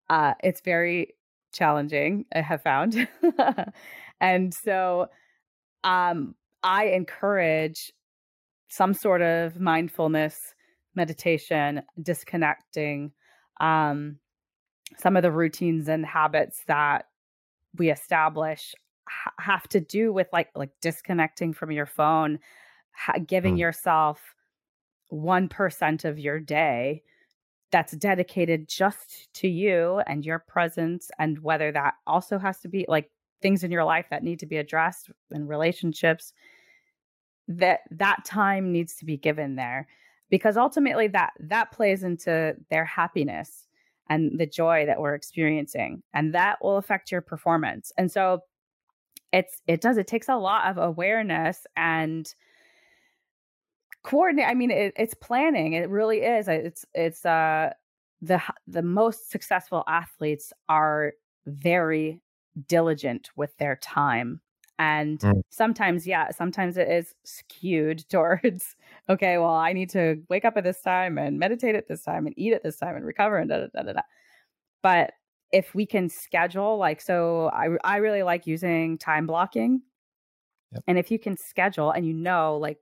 Uh, 0.08 0.34
it's 0.44 0.60
very 0.60 1.14
challenging, 1.52 2.26
I 2.32 2.42
have 2.42 2.62
found. 2.62 3.08
and 4.20 4.54
so 4.54 5.08
um, 5.82 6.36
I 6.62 6.86
encourage 6.88 7.92
some 8.68 8.94
sort 8.94 9.22
of 9.22 9.58
mindfulness, 9.58 10.54
meditation, 10.96 11.82
disconnecting, 12.02 13.12
um, 13.60 14.18
some 14.98 15.16
of 15.16 15.22
the 15.22 15.32
routines 15.32 15.88
and 15.88 16.06
habits 16.06 16.62
that 16.66 17.06
we 17.76 17.90
establish 17.90 18.74
ha- 19.08 19.32
have 19.38 19.68
to 19.68 19.80
do 19.80 20.12
with 20.12 20.28
like 20.32 20.48
like 20.54 20.70
disconnecting 20.80 21.52
from 21.52 21.70
your 21.70 21.86
phone, 21.86 22.38
ha- 22.92 23.18
giving 23.26 23.56
mm. 23.56 23.60
yourself 23.60 24.34
1% 25.12 26.04
of 26.04 26.18
your 26.18 26.40
day 26.40 27.02
that's 27.70 27.96
dedicated 27.96 28.68
just 28.68 29.32
to 29.34 29.48
you 29.48 30.00
and 30.06 30.24
your 30.24 30.38
presence 30.38 31.10
and 31.18 31.38
whether 31.40 31.72
that 31.72 31.94
also 32.06 32.38
has 32.38 32.60
to 32.60 32.68
be 32.68 32.84
like 32.88 33.10
things 33.42 33.64
in 33.64 33.70
your 33.70 33.84
life 33.84 34.06
that 34.10 34.22
need 34.22 34.40
to 34.40 34.46
be 34.46 34.56
addressed 34.56 35.10
in 35.30 35.46
relationships 35.46 36.32
that 37.48 37.80
that 37.90 38.24
time 38.24 38.72
needs 38.72 38.96
to 38.96 39.04
be 39.04 39.16
given 39.16 39.56
there 39.56 39.86
because 40.30 40.56
ultimately 40.56 41.08
that 41.08 41.32
that 41.40 41.72
plays 41.72 42.02
into 42.02 42.54
their 42.70 42.84
happiness 42.84 43.66
and 44.08 44.38
the 44.38 44.46
joy 44.46 44.86
that 44.86 45.00
we're 45.00 45.14
experiencing 45.14 46.02
and 46.14 46.34
that 46.34 46.58
will 46.62 46.76
affect 46.76 47.10
your 47.10 47.20
performance. 47.20 47.92
And 47.98 48.10
so 48.10 48.40
it's 49.32 49.60
it 49.66 49.80
does 49.80 49.96
it 49.96 50.06
takes 50.06 50.28
a 50.28 50.36
lot 50.36 50.66
of 50.70 50.78
awareness 50.78 51.66
and 51.76 52.34
coordinate 54.02 54.46
i 54.46 54.54
mean 54.54 54.70
it, 54.70 54.92
it's 54.96 55.14
planning 55.14 55.72
it 55.72 55.90
really 55.90 56.18
is 56.18 56.46
it's 56.48 56.84
it's 56.94 57.26
uh 57.26 57.70
the 58.22 58.40
the 58.66 58.82
most 58.82 59.30
successful 59.30 59.82
athletes 59.88 60.52
are 60.68 61.12
very 61.46 62.20
diligent 62.68 63.30
with 63.36 63.56
their 63.58 63.76
time 63.76 64.40
and 64.78 65.20
mm. 65.20 65.42
sometimes 65.48 66.06
yeah 66.06 66.30
sometimes 66.30 66.76
it 66.76 66.88
is 66.88 67.14
skewed 67.24 68.04
towards 68.10 68.76
okay 69.08 69.38
well 69.38 69.54
i 69.54 69.72
need 69.72 69.90
to 69.90 70.22
wake 70.28 70.44
up 70.44 70.56
at 70.56 70.64
this 70.64 70.80
time 70.82 71.18
and 71.18 71.38
meditate 71.38 71.74
at 71.74 71.88
this 71.88 72.02
time 72.02 72.26
and 72.26 72.34
eat 72.38 72.52
at 72.52 72.62
this 72.62 72.76
time 72.76 72.96
and 72.96 73.04
recover 73.04 73.38
and 73.38 73.50
da 73.50 73.60
da 73.60 73.66
da 73.74 73.82
da, 73.82 73.92
da. 73.92 74.00
but 74.82 75.12
if 75.52 75.74
we 75.74 75.86
can 75.86 76.08
schedule 76.08 76.76
like 76.76 77.00
so 77.00 77.50
i 77.52 77.68
i 77.84 77.96
really 77.96 78.22
like 78.22 78.46
using 78.46 78.98
time 78.98 79.26
blocking 79.26 79.80
yep. 80.72 80.82
and 80.86 80.98
if 80.98 81.10
you 81.10 81.18
can 81.18 81.36
schedule 81.36 81.90
and 81.90 82.06
you 82.06 82.12
know 82.12 82.56
like 82.56 82.78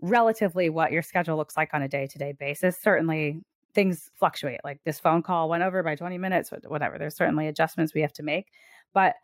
relatively 0.00 0.70
what 0.70 0.92
your 0.92 1.02
schedule 1.02 1.36
looks 1.36 1.56
like 1.56 1.74
on 1.74 1.82
a 1.82 1.88
day-to-day 1.88 2.32
basis 2.38 2.80
certainly 2.80 3.40
things 3.74 4.10
fluctuate 4.14 4.60
like 4.64 4.80
this 4.84 4.98
phone 4.98 5.22
call 5.22 5.48
went 5.48 5.62
over 5.62 5.82
by 5.82 5.94
20 5.94 6.16
minutes 6.18 6.50
whatever 6.66 6.98
there's 6.98 7.16
certainly 7.16 7.48
adjustments 7.48 7.92
we 7.92 8.00
have 8.00 8.12
to 8.12 8.22
make 8.22 8.46
but 8.94 9.14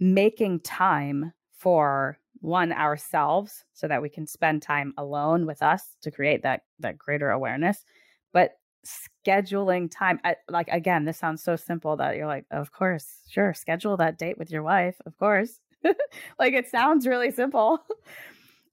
making 0.00 0.60
time 0.60 1.32
for 1.52 2.18
one 2.40 2.72
ourselves 2.72 3.64
so 3.74 3.86
that 3.86 4.00
we 4.00 4.08
can 4.08 4.26
spend 4.26 4.62
time 4.62 4.94
alone 4.96 5.46
with 5.46 5.62
us 5.62 5.94
to 6.00 6.10
create 6.10 6.42
that 6.42 6.62
that 6.78 6.96
greater 6.96 7.30
awareness 7.30 7.84
but 8.32 8.52
scheduling 8.86 9.90
time 9.90 10.18
I, 10.24 10.36
like 10.48 10.68
again 10.68 11.04
this 11.04 11.18
sounds 11.18 11.42
so 11.42 11.56
simple 11.56 11.96
that 11.96 12.16
you're 12.16 12.26
like 12.26 12.46
of 12.50 12.72
course 12.72 13.06
sure 13.28 13.52
schedule 13.52 13.96
that 13.98 14.18
date 14.18 14.38
with 14.38 14.50
your 14.50 14.62
wife 14.62 14.96
of 15.06 15.16
course. 15.18 15.60
Like 16.38 16.52
it 16.52 16.68
sounds 16.68 17.06
really 17.06 17.30
simple. 17.30 17.80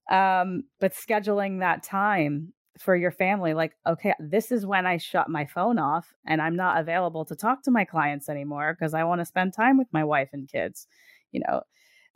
Um 0.10 0.64
but 0.80 0.94
scheduling 0.94 1.60
that 1.60 1.84
time 1.84 2.54
for 2.80 2.96
your 2.96 3.12
family 3.12 3.54
like 3.54 3.74
okay 3.86 4.14
this 4.20 4.54
is 4.54 4.66
when 4.66 4.86
i 4.86 4.96
shut 4.96 5.28
my 5.30 5.46
phone 5.46 5.78
off 5.80 6.14
and 6.26 6.42
i'm 6.42 6.56
not 6.56 6.80
available 6.80 7.26
to 7.26 7.36
talk 7.36 7.62
to 7.64 7.72
my 7.72 7.84
clients 7.84 8.30
anymore 8.30 8.74
because 8.74 8.94
i 8.94 9.04
want 9.04 9.20
to 9.20 9.26
spend 9.26 9.52
time 9.52 9.78
with 9.78 9.88
my 9.92 10.06
wife 10.06 10.30
and 10.32 10.48
kids 10.48 10.88
you 11.32 11.42
know 11.48 11.62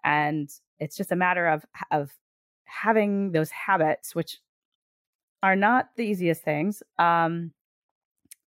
and 0.03 0.49
it's 0.79 0.97
just 0.97 1.11
a 1.11 1.15
matter 1.15 1.47
of 1.47 1.65
of 1.91 2.11
having 2.65 3.31
those 3.31 3.51
habits 3.51 4.15
which 4.15 4.39
are 5.43 5.55
not 5.55 5.89
the 5.97 6.03
easiest 6.03 6.43
things 6.43 6.81
um 6.99 7.51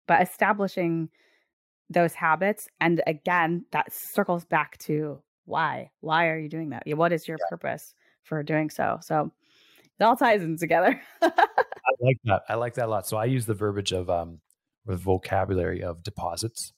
but 0.07 0.21
establishing 0.21 1.09
those 1.89 2.13
habits 2.13 2.67
and 2.79 3.01
again 3.07 3.65
that 3.71 3.91
circles 3.91 4.45
back 4.45 4.77
to 4.77 5.21
why 5.45 5.91
why 5.99 6.27
are 6.27 6.39
you 6.39 6.49
doing 6.49 6.69
that? 6.69 6.83
What 6.87 7.11
is 7.11 7.27
your 7.27 7.37
yeah. 7.39 7.49
purpose 7.49 7.93
for 8.23 8.41
doing 8.43 8.69
so? 8.69 8.99
So 9.01 9.31
it 9.99 10.03
all 10.03 10.15
ties 10.15 10.41
in 10.41 10.57
together. 10.57 10.99
I 11.21 11.29
like 11.99 12.17
that 12.23 12.41
i 12.49 12.55
like 12.55 12.75
that 12.75 12.85
a 12.85 12.87
lot. 12.87 13.07
So 13.07 13.17
i 13.17 13.25
use 13.25 13.45
the 13.45 13.53
verbiage 13.53 13.91
of 13.91 14.09
um 14.09 14.39
the 14.85 14.95
vocabulary 14.95 15.83
of 15.83 16.03
deposits 16.03 16.73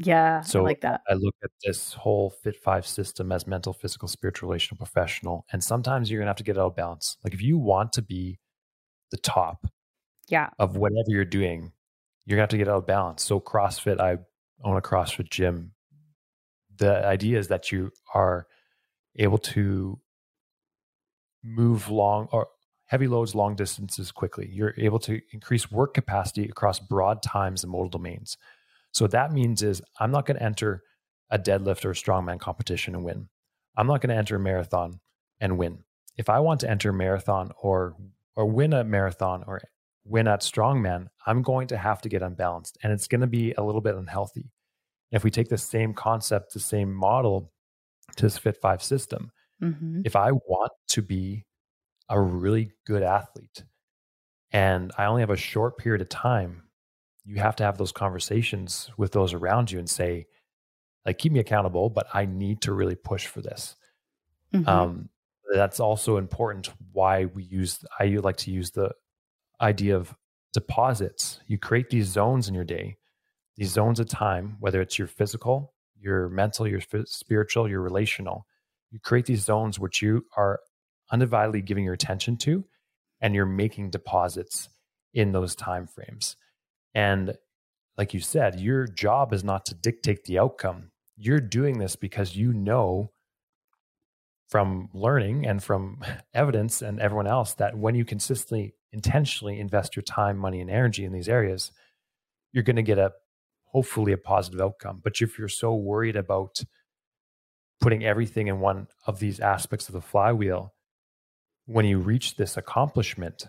yeah 0.00 0.42
so 0.42 0.60
I 0.60 0.64
like 0.64 0.82
that 0.82 1.00
i 1.08 1.14
look 1.14 1.34
at 1.42 1.50
this 1.64 1.94
whole 1.94 2.30
fit 2.30 2.56
five 2.56 2.86
system 2.86 3.32
as 3.32 3.46
mental 3.46 3.72
physical 3.72 4.08
spiritual 4.08 4.48
relational 4.48 4.76
professional 4.76 5.46
and 5.52 5.64
sometimes 5.64 6.10
you're 6.10 6.20
gonna 6.20 6.28
have 6.28 6.36
to 6.36 6.44
get 6.44 6.58
out 6.58 6.66
of 6.66 6.76
balance 6.76 7.16
like 7.24 7.32
if 7.32 7.40
you 7.40 7.56
want 7.56 7.94
to 7.94 8.02
be 8.02 8.38
the 9.10 9.16
top 9.16 9.66
yeah 10.28 10.50
of 10.58 10.76
whatever 10.76 11.08
you're 11.08 11.24
doing 11.24 11.72
you're 12.26 12.36
gonna 12.36 12.42
have 12.42 12.50
to 12.50 12.58
get 12.58 12.68
out 12.68 12.78
of 12.78 12.86
balance. 12.86 13.22
So 13.22 13.40
CrossFit, 13.40 14.00
I 14.00 14.18
own 14.62 14.76
a 14.76 14.82
CrossFit 14.82 15.30
gym. 15.30 15.72
The 16.76 17.06
idea 17.06 17.38
is 17.38 17.48
that 17.48 17.72
you 17.72 17.92
are 18.12 18.46
able 19.16 19.38
to 19.38 19.98
move 21.42 21.88
long 21.88 22.28
or 22.32 22.48
heavy 22.86 23.06
loads, 23.06 23.34
long 23.34 23.54
distances 23.54 24.10
quickly. 24.10 24.50
You're 24.52 24.74
able 24.76 24.98
to 25.00 25.20
increase 25.32 25.70
work 25.70 25.94
capacity 25.94 26.44
across 26.44 26.80
broad 26.80 27.22
times 27.22 27.62
and 27.62 27.70
modal 27.70 27.88
domains. 27.88 28.36
So 28.96 29.04
what 29.04 29.10
that 29.10 29.30
means 29.30 29.62
is 29.62 29.82
I'm 30.00 30.10
not 30.10 30.24
going 30.24 30.38
to 30.38 30.42
enter 30.42 30.82
a 31.28 31.38
deadlift 31.38 31.84
or 31.84 31.90
a 31.90 31.94
strongman 31.94 32.40
competition 32.40 32.94
and 32.94 33.04
win. 33.04 33.28
I'm 33.76 33.86
not 33.86 34.00
going 34.00 34.08
to 34.08 34.16
enter 34.16 34.36
a 34.36 34.40
marathon 34.40 35.00
and 35.38 35.58
win. 35.58 35.80
If 36.16 36.30
I 36.30 36.40
want 36.40 36.60
to 36.60 36.70
enter 36.70 36.88
a 36.88 36.94
marathon 36.94 37.50
or 37.60 37.94
or 38.36 38.46
win 38.46 38.72
a 38.72 38.84
marathon 38.84 39.44
or 39.46 39.60
win 40.06 40.26
at 40.26 40.40
strongman, 40.40 41.08
I'm 41.26 41.42
going 41.42 41.66
to 41.68 41.76
have 41.76 42.00
to 42.02 42.08
get 42.08 42.22
unbalanced 42.22 42.78
and 42.82 42.90
it's 42.90 43.06
going 43.06 43.20
to 43.20 43.26
be 43.26 43.52
a 43.58 43.62
little 43.62 43.82
bit 43.82 43.96
unhealthy. 43.96 44.50
If 45.12 45.24
we 45.24 45.30
take 45.30 45.50
the 45.50 45.58
same 45.58 45.92
concept, 45.92 46.54
the 46.54 46.60
same 46.60 46.90
model 46.90 47.52
to 48.16 48.22
this 48.22 48.38
Fit 48.38 48.56
5 48.56 48.82
system, 48.82 49.30
mm-hmm. 49.62 50.00
if 50.06 50.16
I 50.16 50.32
want 50.32 50.72
to 50.88 51.02
be 51.02 51.44
a 52.08 52.18
really 52.18 52.72
good 52.86 53.02
athlete 53.02 53.62
and 54.52 54.90
I 54.96 55.04
only 55.04 55.20
have 55.20 55.28
a 55.28 55.36
short 55.36 55.76
period 55.76 56.00
of 56.00 56.08
time, 56.08 56.62
you 57.26 57.36
have 57.36 57.56
to 57.56 57.64
have 57.64 57.76
those 57.76 57.92
conversations 57.92 58.90
with 58.96 59.12
those 59.12 59.34
around 59.34 59.70
you 59.70 59.78
and 59.78 59.90
say, 59.90 60.26
like, 61.04 61.18
keep 61.18 61.32
me 61.32 61.40
accountable, 61.40 61.90
but 61.90 62.06
I 62.14 62.24
need 62.24 62.62
to 62.62 62.72
really 62.72 62.94
push 62.94 63.26
for 63.26 63.40
this. 63.40 63.76
Mm-hmm. 64.54 64.68
Um, 64.68 65.08
that's 65.52 65.80
also 65.80 66.16
important 66.16 66.70
why 66.92 67.26
we 67.26 67.44
use 67.44 67.84
i 68.00 68.06
like 68.06 68.36
to 68.36 68.50
use 68.50 68.72
the 68.72 68.90
idea 69.60 69.96
of 69.96 70.14
deposits. 70.52 71.40
You 71.46 71.58
create 71.58 71.90
these 71.90 72.06
zones 72.06 72.48
in 72.48 72.54
your 72.54 72.64
day, 72.64 72.96
these 73.56 73.70
zones 73.70 74.00
of 74.00 74.08
time, 74.08 74.56
whether 74.60 74.80
it's 74.80 74.98
your 74.98 75.08
physical, 75.08 75.74
your 75.98 76.28
mental, 76.28 76.66
your 76.66 76.80
spiritual, 77.06 77.68
your 77.68 77.80
relational. 77.80 78.46
You 78.90 79.00
create 79.00 79.26
these 79.26 79.44
zones 79.44 79.78
which 79.78 80.02
you 80.02 80.24
are 80.36 80.60
undividedly 81.12 81.64
giving 81.64 81.84
your 81.84 81.94
attention 81.94 82.36
to, 82.38 82.64
and 83.20 83.34
you're 83.34 83.46
making 83.46 83.90
deposits 83.90 84.68
in 85.14 85.32
those 85.32 85.54
time 85.54 85.86
frames. 85.86 86.36
And 86.96 87.34
like 87.98 88.14
you 88.14 88.20
said, 88.20 88.58
your 88.58 88.86
job 88.86 89.34
is 89.34 89.44
not 89.44 89.66
to 89.66 89.74
dictate 89.74 90.24
the 90.24 90.38
outcome. 90.38 90.92
You're 91.18 91.40
doing 91.40 91.78
this 91.78 91.94
because 91.94 92.34
you 92.34 92.54
know 92.54 93.12
from 94.48 94.88
learning 94.94 95.46
and 95.46 95.62
from 95.62 96.02
evidence 96.34 96.80
and 96.80 96.98
everyone 96.98 97.26
else 97.26 97.52
that 97.54 97.76
when 97.76 97.94
you 97.94 98.06
consistently 98.06 98.74
intentionally 98.92 99.60
invest 99.60 99.94
your 99.94 100.02
time, 100.04 100.38
money, 100.38 100.58
and 100.58 100.70
energy 100.70 101.04
in 101.04 101.12
these 101.12 101.28
areas, 101.28 101.70
you're 102.50 102.64
going 102.64 102.76
to 102.76 102.82
get 102.82 102.98
a 102.98 103.12
hopefully 103.66 104.12
a 104.12 104.16
positive 104.16 104.62
outcome. 104.62 105.02
But 105.04 105.20
if 105.20 105.38
you're 105.38 105.48
so 105.48 105.74
worried 105.74 106.16
about 106.16 106.62
putting 107.78 108.06
everything 108.06 108.46
in 108.46 108.58
one 108.60 108.86
of 109.06 109.18
these 109.18 109.38
aspects 109.38 109.88
of 109.88 109.92
the 109.92 110.00
flywheel, 110.00 110.72
when 111.66 111.84
you 111.84 111.98
reach 111.98 112.36
this 112.36 112.56
accomplishment, 112.56 113.48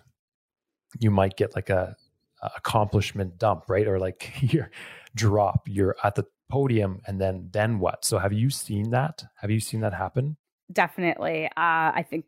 you 1.00 1.12
might 1.12 1.38
get 1.38 1.56
like 1.56 1.70
a, 1.70 1.95
accomplishment 2.42 3.38
dump, 3.38 3.66
right? 3.68 3.88
Or 3.88 4.00
like 4.00 4.34
your 4.54 4.70
drop, 5.16 5.68
you're 5.68 5.96
at 6.04 6.16
the 6.16 6.26
podium 6.50 7.02
and 7.06 7.20
then 7.20 7.50
then 7.52 7.80
what? 7.80 8.06
So 8.06 8.18
have 8.18 8.34
you 8.34 8.50
seen 8.50 8.92
that? 8.92 9.24
Have 9.42 9.52
you 9.52 9.60
seen 9.60 9.82
that 9.82 9.94
happen? 9.94 10.38
Definitely. 10.72 11.46
Uh, 11.46 11.92
I 11.96 12.06
think 12.10 12.26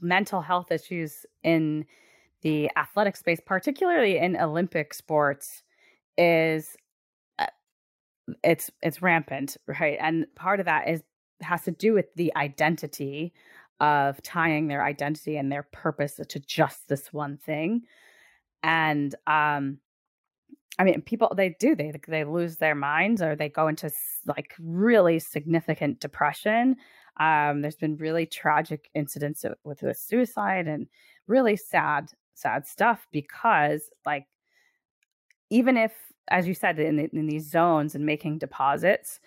mental 0.00 0.40
health 0.40 0.70
issues 0.70 1.26
in 1.42 1.86
the 2.42 2.70
athletic 2.76 3.16
space, 3.16 3.40
particularly 3.44 4.18
in 4.18 4.36
Olympic 4.36 4.94
sports, 4.94 5.62
is 6.16 6.76
uh, 7.38 7.46
it's 8.42 8.70
it's 8.82 9.02
rampant, 9.02 9.56
right? 9.66 9.98
And 10.00 10.26
part 10.34 10.60
of 10.60 10.66
that 10.66 10.88
is 10.88 11.02
has 11.42 11.62
to 11.64 11.70
do 11.70 11.92
with 11.94 12.06
the 12.16 12.32
identity 12.36 13.32
of 13.80 14.22
tying 14.22 14.68
their 14.68 14.84
identity 14.84 15.36
and 15.36 15.50
their 15.50 15.62
purpose 15.62 16.20
to 16.28 16.38
just 16.40 16.88
this 16.88 17.12
one 17.12 17.38
thing. 17.38 17.82
And 18.62 19.14
um 19.26 19.78
I 20.78 20.84
mean, 20.84 21.02
people 21.02 21.32
they 21.36 21.56
do 21.60 21.74
they 21.74 21.92
they 22.08 22.24
lose 22.24 22.56
their 22.56 22.74
minds 22.74 23.20
or 23.20 23.36
they 23.36 23.50
go 23.50 23.68
into 23.68 23.90
like 24.26 24.54
really 24.58 25.18
significant 25.18 26.00
depression. 26.00 26.76
Um, 27.18 27.60
there's 27.60 27.76
been 27.76 27.96
really 27.96 28.24
tragic 28.24 28.88
incidents 28.94 29.44
with, 29.62 29.82
with 29.82 29.98
suicide 29.98 30.68
and 30.68 30.86
really 31.26 31.56
sad 31.56 32.10
sad 32.34 32.66
stuff 32.66 33.06
because 33.12 33.90
like 34.06 34.26
even 35.50 35.76
if 35.76 35.92
as 36.28 36.48
you 36.48 36.54
said 36.54 36.78
in, 36.78 36.98
in 36.98 37.26
these 37.26 37.50
zones 37.50 37.94
and 37.94 38.06
making 38.06 38.38
deposits 38.38 39.20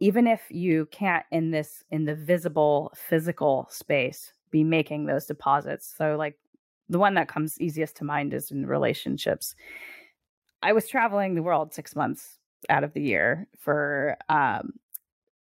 even 0.00 0.26
if 0.26 0.42
you 0.50 0.86
can't 0.90 1.24
in 1.30 1.50
this 1.52 1.84
in 1.90 2.04
the 2.04 2.14
visible 2.14 2.92
physical 2.96 3.68
space 3.70 4.32
be 4.50 4.64
making 4.64 5.06
those 5.06 5.26
deposits 5.26 5.94
so 5.96 6.16
like 6.16 6.36
the 6.88 6.98
one 6.98 7.14
that 7.14 7.28
comes 7.28 7.60
easiest 7.60 7.96
to 7.96 8.04
mind 8.04 8.34
is 8.34 8.50
in 8.50 8.66
relationships 8.66 9.54
i 10.62 10.72
was 10.72 10.88
traveling 10.88 11.34
the 11.34 11.42
world 11.42 11.72
six 11.72 11.94
months 11.94 12.38
out 12.68 12.84
of 12.84 12.92
the 12.92 13.02
year 13.02 13.46
for 13.58 14.16
um 14.28 14.72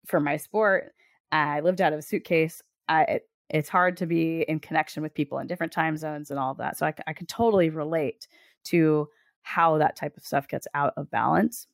for 0.06 0.20
my 0.20 0.36
sport 0.36 0.94
i 1.32 1.60
lived 1.60 1.80
out 1.80 1.92
of 1.92 1.98
a 1.98 2.02
suitcase 2.02 2.62
I, 2.88 3.20
it's 3.50 3.68
hard 3.68 3.96
to 3.98 4.06
be 4.06 4.44
in 4.48 4.60
connection 4.60 5.02
with 5.02 5.14
people 5.14 5.38
in 5.38 5.46
different 5.46 5.72
time 5.72 5.96
zones 5.96 6.30
and 6.30 6.38
all 6.38 6.50
of 6.50 6.58
that. 6.58 6.76
So 6.76 6.86
I, 6.86 6.94
I 7.06 7.12
can 7.12 7.26
totally 7.26 7.70
relate 7.70 8.26
to 8.64 9.08
how 9.42 9.78
that 9.78 9.96
type 9.96 10.16
of 10.16 10.24
stuff 10.24 10.48
gets 10.48 10.66
out 10.74 10.92
of 10.96 11.10
balance. 11.10 11.68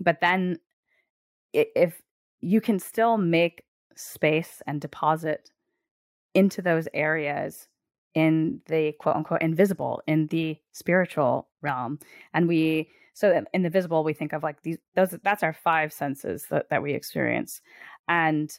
But 0.00 0.20
then 0.20 0.58
if 1.52 2.00
you 2.40 2.60
can 2.62 2.78
still 2.78 3.18
make 3.18 3.64
space 3.94 4.62
and 4.66 4.80
deposit 4.80 5.50
into 6.34 6.62
those 6.62 6.88
areas 6.94 7.68
in 8.14 8.60
the 8.66 8.92
quote 8.92 9.16
unquote 9.16 9.42
invisible 9.42 10.02
in 10.06 10.26
the 10.28 10.56
spiritual 10.72 11.48
realm 11.62 11.98
and 12.34 12.46
we 12.46 12.88
so 13.14 13.42
in 13.52 13.62
the 13.62 13.70
visible 13.70 14.04
we 14.04 14.12
think 14.12 14.32
of 14.32 14.42
like 14.42 14.62
these 14.62 14.78
those 14.94 15.10
that's 15.22 15.42
our 15.42 15.52
five 15.52 15.92
senses 15.92 16.46
that, 16.50 16.68
that 16.70 16.82
we 16.82 16.92
experience 16.92 17.60
and 18.08 18.58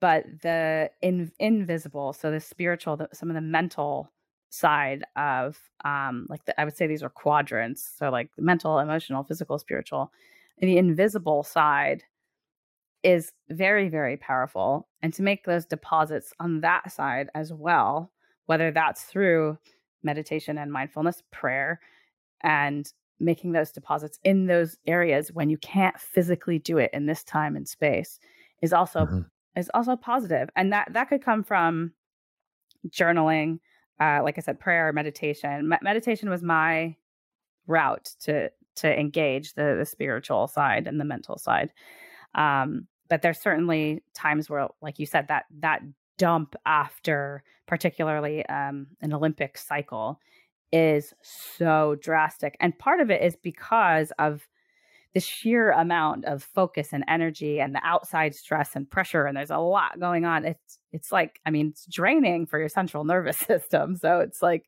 but 0.00 0.24
the 0.42 0.90
in, 1.02 1.30
invisible 1.38 2.12
so 2.12 2.30
the 2.30 2.40
spiritual 2.40 2.96
the, 2.96 3.08
some 3.12 3.30
of 3.30 3.34
the 3.34 3.40
mental 3.40 4.10
side 4.50 5.04
of 5.16 5.58
um 5.84 6.26
like 6.28 6.44
the, 6.44 6.58
i 6.60 6.64
would 6.64 6.76
say 6.76 6.86
these 6.86 7.02
are 7.02 7.10
quadrants 7.10 7.94
so 7.98 8.10
like 8.10 8.30
mental 8.38 8.78
emotional 8.78 9.24
physical 9.24 9.58
spiritual 9.58 10.12
the 10.60 10.78
invisible 10.78 11.42
side 11.42 12.02
is 13.06 13.32
very 13.50 13.88
very 13.88 14.16
powerful 14.16 14.88
and 15.00 15.14
to 15.14 15.22
make 15.22 15.44
those 15.44 15.64
deposits 15.64 16.32
on 16.40 16.60
that 16.60 16.90
side 16.90 17.28
as 17.36 17.52
well 17.52 18.10
whether 18.46 18.72
that's 18.72 19.04
through 19.04 19.56
meditation 20.02 20.58
and 20.58 20.72
mindfulness 20.72 21.22
prayer 21.30 21.80
and 22.42 22.92
making 23.20 23.52
those 23.52 23.70
deposits 23.70 24.18
in 24.24 24.46
those 24.46 24.76
areas 24.88 25.30
when 25.32 25.48
you 25.48 25.56
can't 25.58 25.98
physically 26.00 26.58
do 26.58 26.78
it 26.78 26.90
in 26.92 27.06
this 27.06 27.22
time 27.22 27.54
and 27.54 27.68
space 27.68 28.18
is 28.60 28.72
also 28.72 29.06
mm-hmm. 29.06 29.20
is 29.54 29.70
also 29.72 29.94
positive 29.94 30.50
and 30.56 30.72
that 30.72 30.88
that 30.92 31.08
could 31.08 31.24
come 31.24 31.44
from 31.44 31.92
journaling 32.88 33.60
uh, 34.00 34.20
like 34.24 34.36
i 34.36 34.40
said 34.40 34.58
prayer 34.58 34.92
meditation 34.92 35.68
Me- 35.68 35.78
meditation 35.80 36.28
was 36.28 36.42
my 36.42 36.96
route 37.68 38.10
to 38.18 38.50
to 38.74 38.98
engage 38.98 39.54
the 39.54 39.76
the 39.78 39.86
spiritual 39.86 40.48
side 40.48 40.88
and 40.88 41.00
the 41.00 41.04
mental 41.04 41.38
side 41.38 41.72
um, 42.34 42.88
but 43.08 43.22
there's 43.22 43.40
certainly 43.40 44.02
times 44.14 44.50
where 44.50 44.68
like 44.82 44.98
you 44.98 45.06
said 45.06 45.28
that 45.28 45.44
that 45.60 45.82
dump 46.18 46.54
after 46.64 47.42
particularly 47.66 48.44
um, 48.46 48.86
an 49.00 49.12
olympic 49.12 49.58
cycle 49.58 50.20
is 50.72 51.14
so 51.22 51.96
drastic. 52.00 52.56
And 52.60 52.78
part 52.78 53.00
of 53.00 53.10
it 53.10 53.22
is 53.22 53.36
because 53.36 54.12
of 54.18 54.46
the 55.14 55.20
sheer 55.20 55.70
amount 55.70 56.26
of 56.26 56.42
focus 56.42 56.88
and 56.92 57.04
energy 57.08 57.60
and 57.60 57.74
the 57.74 57.80
outside 57.82 58.34
stress 58.34 58.76
and 58.76 58.90
pressure 58.90 59.24
and 59.24 59.34
there's 59.34 59.50
a 59.50 59.56
lot 59.56 59.98
going 59.98 60.26
on 60.26 60.44
it's 60.44 60.78
it's 60.92 61.10
like 61.10 61.40
i 61.46 61.50
mean 61.50 61.68
it's 61.68 61.86
draining 61.86 62.44
for 62.44 62.58
your 62.58 62.68
central 62.68 63.02
nervous 63.12 63.38
system 63.38 63.96
so 63.96 64.20
it's 64.20 64.42
like 64.42 64.66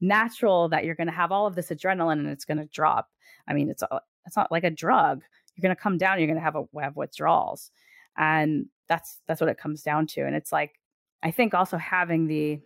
natural 0.00 0.70
that 0.70 0.86
you're 0.86 0.94
going 0.94 1.08
to 1.08 1.12
have 1.12 1.30
all 1.30 1.46
of 1.46 1.54
this 1.54 1.68
adrenaline 1.68 2.20
and 2.20 2.30
it's 2.30 2.46
going 2.46 2.56
to 2.56 2.64
drop 2.72 3.10
i 3.46 3.52
mean 3.52 3.68
it's 3.68 3.82
a, 3.82 4.00
it's 4.24 4.36
not 4.36 4.50
like 4.50 4.64
a 4.64 4.70
drug 4.70 5.24
you're 5.54 5.62
going 5.62 5.74
to 5.74 5.80
come 5.80 5.98
down 5.98 6.18
you're 6.18 6.26
going 6.26 6.38
to 6.38 6.42
have 6.42 6.56
a 6.56 6.64
have 6.80 6.96
withdrawals 6.96 7.70
and 8.16 8.66
that's 8.88 9.20
that's 9.26 9.40
what 9.40 9.50
it 9.50 9.58
comes 9.58 9.82
down 9.82 10.06
to 10.06 10.22
and 10.22 10.34
it's 10.34 10.52
like 10.52 10.78
i 11.22 11.30
think 11.30 11.54
also 11.54 11.76
having 11.76 12.26
the 12.26 12.60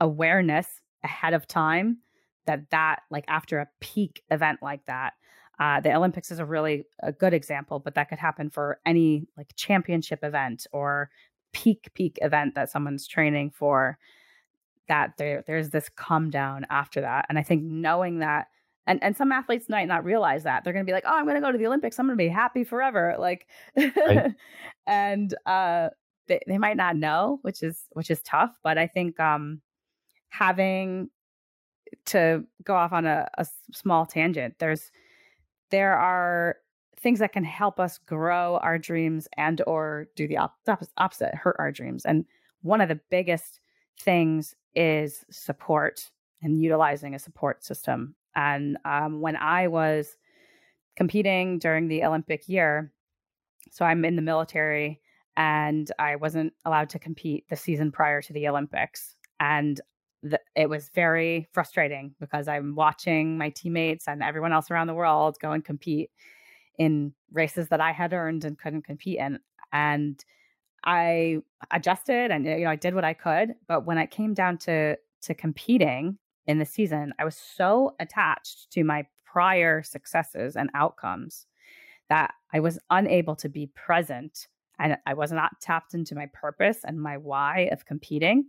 awareness 0.00 0.66
ahead 1.04 1.34
of 1.34 1.46
time 1.46 1.98
that 2.46 2.68
that 2.70 3.00
like 3.10 3.24
after 3.28 3.58
a 3.58 3.68
peak 3.80 4.22
event 4.30 4.58
like 4.62 4.84
that 4.86 5.14
uh, 5.58 5.78
the 5.80 5.92
olympics 5.94 6.30
is 6.30 6.38
a 6.38 6.44
really 6.44 6.84
a 7.02 7.12
good 7.12 7.34
example 7.34 7.78
but 7.78 7.94
that 7.94 8.08
could 8.08 8.18
happen 8.18 8.48
for 8.50 8.80
any 8.86 9.26
like 9.36 9.50
championship 9.56 10.20
event 10.22 10.66
or 10.72 11.10
peak 11.52 11.90
peak 11.94 12.18
event 12.22 12.54
that 12.54 12.70
someone's 12.70 13.06
training 13.06 13.50
for 13.50 13.98
that 14.88 15.12
there 15.18 15.44
there's 15.46 15.70
this 15.70 15.88
come 15.88 16.30
down 16.30 16.66
after 16.70 17.00
that 17.00 17.26
and 17.28 17.38
i 17.38 17.42
think 17.42 17.62
knowing 17.62 18.20
that 18.20 18.46
and 18.90 19.02
and 19.02 19.16
some 19.16 19.32
athletes 19.32 19.68
might 19.68 19.88
not 19.88 20.04
realize 20.04 20.42
that. 20.42 20.64
They're 20.64 20.72
going 20.72 20.84
to 20.84 20.90
be 20.90 20.94
like 20.94 21.04
oh 21.06 21.14
i'm 21.14 21.24
going 21.24 21.36
to 21.36 21.40
go 21.40 21.52
to 21.52 21.58
the 21.58 21.66
olympics. 21.66 21.98
I'm 21.98 22.06
going 22.06 22.18
to 22.18 22.24
be 22.24 22.28
happy 22.28 22.64
forever. 22.64 23.16
Like 23.18 23.46
right. 23.76 24.32
and 24.86 25.34
uh 25.46 25.88
they, 26.26 26.40
they 26.46 26.58
might 26.58 26.76
not 26.76 26.96
know 26.96 27.38
which 27.42 27.62
is 27.62 27.86
which 27.92 28.10
is 28.10 28.22
tough 28.22 28.56
but 28.62 28.78
i 28.78 28.86
think 28.86 29.18
um 29.18 29.60
having 30.28 31.10
to 32.04 32.44
go 32.62 32.76
off 32.76 32.92
on 32.92 33.04
a, 33.04 33.28
a 33.36 33.44
small 33.72 34.06
tangent 34.06 34.54
there's 34.60 34.92
there 35.70 35.96
are 35.96 36.56
things 37.00 37.18
that 37.18 37.32
can 37.32 37.44
help 37.44 37.80
us 37.80 37.98
grow 37.98 38.58
our 38.58 38.78
dreams 38.78 39.26
and 39.36 39.62
or 39.66 40.06
do 40.16 40.28
the 40.28 40.36
op- 40.36 40.58
opposite 40.98 41.34
hurt 41.34 41.56
our 41.58 41.72
dreams. 41.72 42.04
And 42.04 42.26
one 42.62 42.80
of 42.80 42.88
the 42.88 43.00
biggest 43.10 43.60
things 43.98 44.54
is 44.74 45.24
support 45.30 46.10
and 46.42 46.60
utilizing 46.60 47.14
a 47.14 47.18
support 47.18 47.64
system 47.64 48.14
and 48.36 48.76
um, 48.84 49.20
when 49.20 49.36
i 49.36 49.66
was 49.66 50.16
competing 50.96 51.58
during 51.58 51.88
the 51.88 52.04
olympic 52.04 52.48
year 52.48 52.92
so 53.70 53.84
i'm 53.84 54.04
in 54.04 54.16
the 54.16 54.22
military 54.22 55.00
and 55.36 55.92
i 55.98 56.16
wasn't 56.16 56.52
allowed 56.64 56.88
to 56.88 56.98
compete 56.98 57.44
the 57.48 57.56
season 57.56 57.90
prior 57.90 58.20
to 58.20 58.32
the 58.32 58.48
olympics 58.48 59.16
and 59.40 59.80
the, 60.22 60.40
it 60.54 60.68
was 60.68 60.90
very 60.94 61.48
frustrating 61.52 62.14
because 62.20 62.48
I'm 62.48 62.74
watching 62.74 63.38
my 63.38 63.50
teammates 63.50 64.06
and 64.06 64.22
everyone 64.22 64.52
else 64.52 64.70
around 64.70 64.86
the 64.86 64.94
world 64.94 65.38
go 65.40 65.52
and 65.52 65.64
compete 65.64 66.10
in 66.78 67.12
races 67.32 67.68
that 67.68 67.80
I 67.80 67.92
had 67.92 68.12
earned 68.12 68.44
and 68.44 68.58
couldn't 68.58 68.82
compete 68.82 69.18
in. 69.18 69.38
And 69.72 70.22
I 70.84 71.38
adjusted 71.70 72.30
and 72.30 72.44
you 72.44 72.60
know 72.60 72.70
I 72.70 72.76
did 72.76 72.94
what 72.94 73.04
I 73.04 73.14
could, 73.14 73.54
but 73.68 73.86
when 73.86 73.98
it 73.98 74.10
came 74.10 74.34
down 74.34 74.58
to 74.58 74.96
to 75.22 75.34
competing 75.34 76.18
in 76.50 76.58
the 76.58 76.66
season, 76.66 77.14
I 77.18 77.24
was 77.24 77.36
so 77.36 77.94
attached 78.00 78.70
to 78.72 78.82
my 78.82 79.06
prior 79.24 79.82
successes 79.82 80.56
and 80.56 80.68
outcomes 80.74 81.46
that 82.08 82.34
I 82.52 82.58
was 82.58 82.78
unable 82.90 83.36
to 83.36 83.48
be 83.48 83.68
present 83.68 84.48
and 84.80 84.96
I 85.06 85.14
was 85.14 85.30
not 85.30 85.60
tapped 85.60 85.94
into 85.94 86.16
my 86.16 86.26
purpose 86.32 86.78
and 86.82 87.00
my 87.00 87.18
why 87.18 87.68
of 87.70 87.86
competing. 87.86 88.46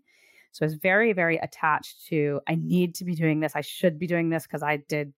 So 0.52 0.66
I 0.66 0.68
was 0.68 0.76
very, 0.76 1.14
very 1.14 1.38
attached 1.38 2.08
to 2.08 2.42
I 2.48 2.56
need 2.56 2.96
to 2.96 3.06
be 3.06 3.14
doing 3.14 3.40
this. 3.40 3.56
I 3.56 3.62
should 3.62 4.00
be 4.00 4.08
doing 4.08 4.30
this 4.30 4.44
because 4.44 4.64
I 4.64 4.78
did 4.78 5.14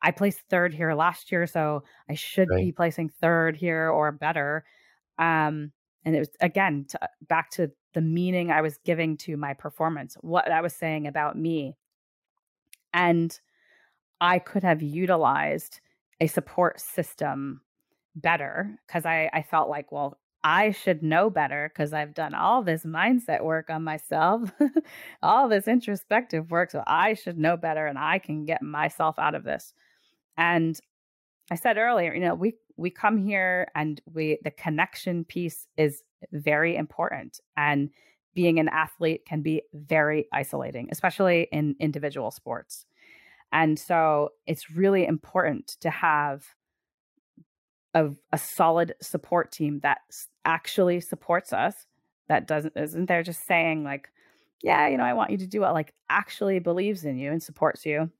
I 0.00 0.12
placed 0.12 0.42
third 0.48 0.74
here 0.74 0.94
last 0.94 1.32
year, 1.32 1.46
so 1.46 1.82
I 2.08 2.14
should 2.14 2.48
right. 2.50 2.64
be 2.64 2.72
placing 2.72 3.08
third 3.08 3.56
here 3.56 3.88
or 3.88 4.12
better. 4.12 4.64
Um, 5.18 5.72
and 6.04 6.14
it 6.14 6.20
was 6.20 6.30
again 6.40 6.86
to, 6.90 7.00
back 7.28 7.50
to 7.52 7.70
the 7.94 8.00
meaning 8.00 8.50
I 8.50 8.60
was 8.60 8.78
giving 8.84 9.16
to 9.18 9.36
my 9.36 9.54
performance, 9.54 10.16
what 10.20 10.50
I 10.50 10.60
was 10.60 10.74
saying 10.74 11.06
about 11.06 11.36
me, 11.36 11.76
and 12.94 13.38
I 14.20 14.38
could 14.38 14.62
have 14.62 14.82
utilized 14.82 15.80
a 16.20 16.26
support 16.26 16.80
system 16.80 17.62
better 18.14 18.78
because 18.86 19.06
I 19.06 19.30
I 19.32 19.42
felt 19.42 19.68
like 19.68 19.90
well 19.92 20.18
I 20.44 20.72
should 20.72 21.02
know 21.02 21.30
better 21.30 21.70
because 21.72 21.92
I've 21.92 22.14
done 22.14 22.34
all 22.34 22.62
this 22.62 22.84
mindset 22.84 23.44
work 23.44 23.70
on 23.70 23.84
myself, 23.84 24.50
all 25.22 25.48
this 25.48 25.68
introspective 25.68 26.50
work. 26.50 26.72
So 26.72 26.82
I 26.86 27.14
should 27.14 27.38
know 27.38 27.56
better 27.56 27.86
and 27.86 27.98
I 27.98 28.18
can 28.18 28.44
get 28.44 28.60
myself 28.60 29.18
out 29.18 29.36
of 29.36 29.44
this. 29.44 29.72
And 30.36 30.78
I 31.50 31.54
said 31.54 31.76
earlier, 31.76 32.12
you 32.12 32.20
know, 32.20 32.34
we 32.34 32.54
we 32.76 32.90
come 32.90 33.18
here 33.18 33.68
and 33.74 34.00
we 34.12 34.38
the 34.42 34.50
connection 34.50 35.24
piece 35.24 35.66
is 35.76 36.02
very 36.32 36.76
important. 36.76 37.38
And 37.56 37.90
being 38.34 38.58
an 38.58 38.68
athlete 38.68 39.24
can 39.26 39.42
be 39.42 39.62
very 39.74 40.26
isolating, 40.32 40.88
especially 40.90 41.48
in 41.52 41.76
individual 41.78 42.30
sports. 42.30 42.86
And 43.52 43.78
so 43.78 44.30
it's 44.46 44.70
really 44.70 45.06
important 45.06 45.76
to 45.80 45.90
have 45.90 46.44
a, 47.94 48.10
a 48.32 48.38
solid 48.38 48.94
support 49.02 49.52
team 49.52 49.80
that 49.80 49.98
actually 50.44 51.00
supports 51.00 51.52
us 51.52 51.86
that 52.28 52.46
doesn't 52.46 52.76
isn't 52.76 53.06
there 53.06 53.22
just 53.22 53.46
saying 53.46 53.84
like 53.84 54.10
yeah 54.62 54.88
you 54.88 54.96
know 54.96 55.04
i 55.04 55.12
want 55.12 55.30
you 55.30 55.36
to 55.36 55.46
do 55.46 55.62
it 55.64 55.70
like 55.70 55.92
actually 56.08 56.58
believes 56.58 57.04
in 57.04 57.18
you 57.18 57.30
and 57.30 57.42
supports 57.42 57.84
you 57.84 58.10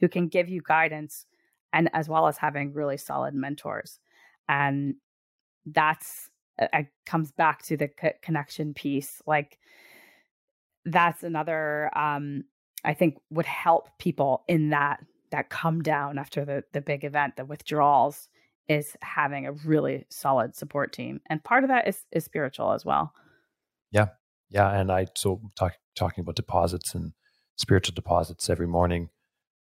who 0.00 0.08
can 0.08 0.26
give 0.28 0.48
you 0.48 0.62
guidance 0.66 1.26
and 1.72 1.90
as 1.92 2.08
well 2.08 2.26
as 2.26 2.38
having 2.38 2.72
really 2.72 2.96
solid 2.96 3.34
mentors 3.34 4.00
and 4.48 4.94
that's 5.66 6.30
it 6.58 6.86
comes 7.04 7.32
back 7.32 7.62
to 7.62 7.76
the 7.76 7.88
co- 7.88 8.12
connection 8.22 8.74
piece 8.74 9.20
like 9.26 9.58
that's 10.84 11.22
another 11.22 11.90
um 11.96 12.44
i 12.84 12.94
think 12.94 13.16
would 13.30 13.46
help 13.46 13.88
people 13.98 14.44
in 14.48 14.70
that 14.70 15.04
that 15.30 15.50
come 15.50 15.82
down 15.82 16.18
after 16.18 16.44
the 16.44 16.64
the 16.72 16.80
big 16.80 17.04
event 17.04 17.36
the 17.36 17.44
withdrawals 17.44 18.28
is 18.68 18.96
having 19.02 19.46
a 19.46 19.52
really 19.52 20.06
solid 20.10 20.54
support 20.56 20.92
team 20.92 21.20
and 21.28 21.42
part 21.44 21.64
of 21.64 21.68
that 21.68 21.86
is 21.86 22.04
is 22.12 22.24
spiritual 22.24 22.72
as 22.72 22.84
well. 22.84 23.12
Yeah. 23.92 24.06
Yeah 24.50 24.70
and 24.70 24.90
i 24.90 25.06
so 25.14 25.40
talk, 25.56 25.74
talking 25.94 26.22
about 26.22 26.36
deposits 26.36 26.94
and 26.94 27.12
spiritual 27.56 27.94
deposits 27.94 28.50
every 28.50 28.66
morning 28.66 29.08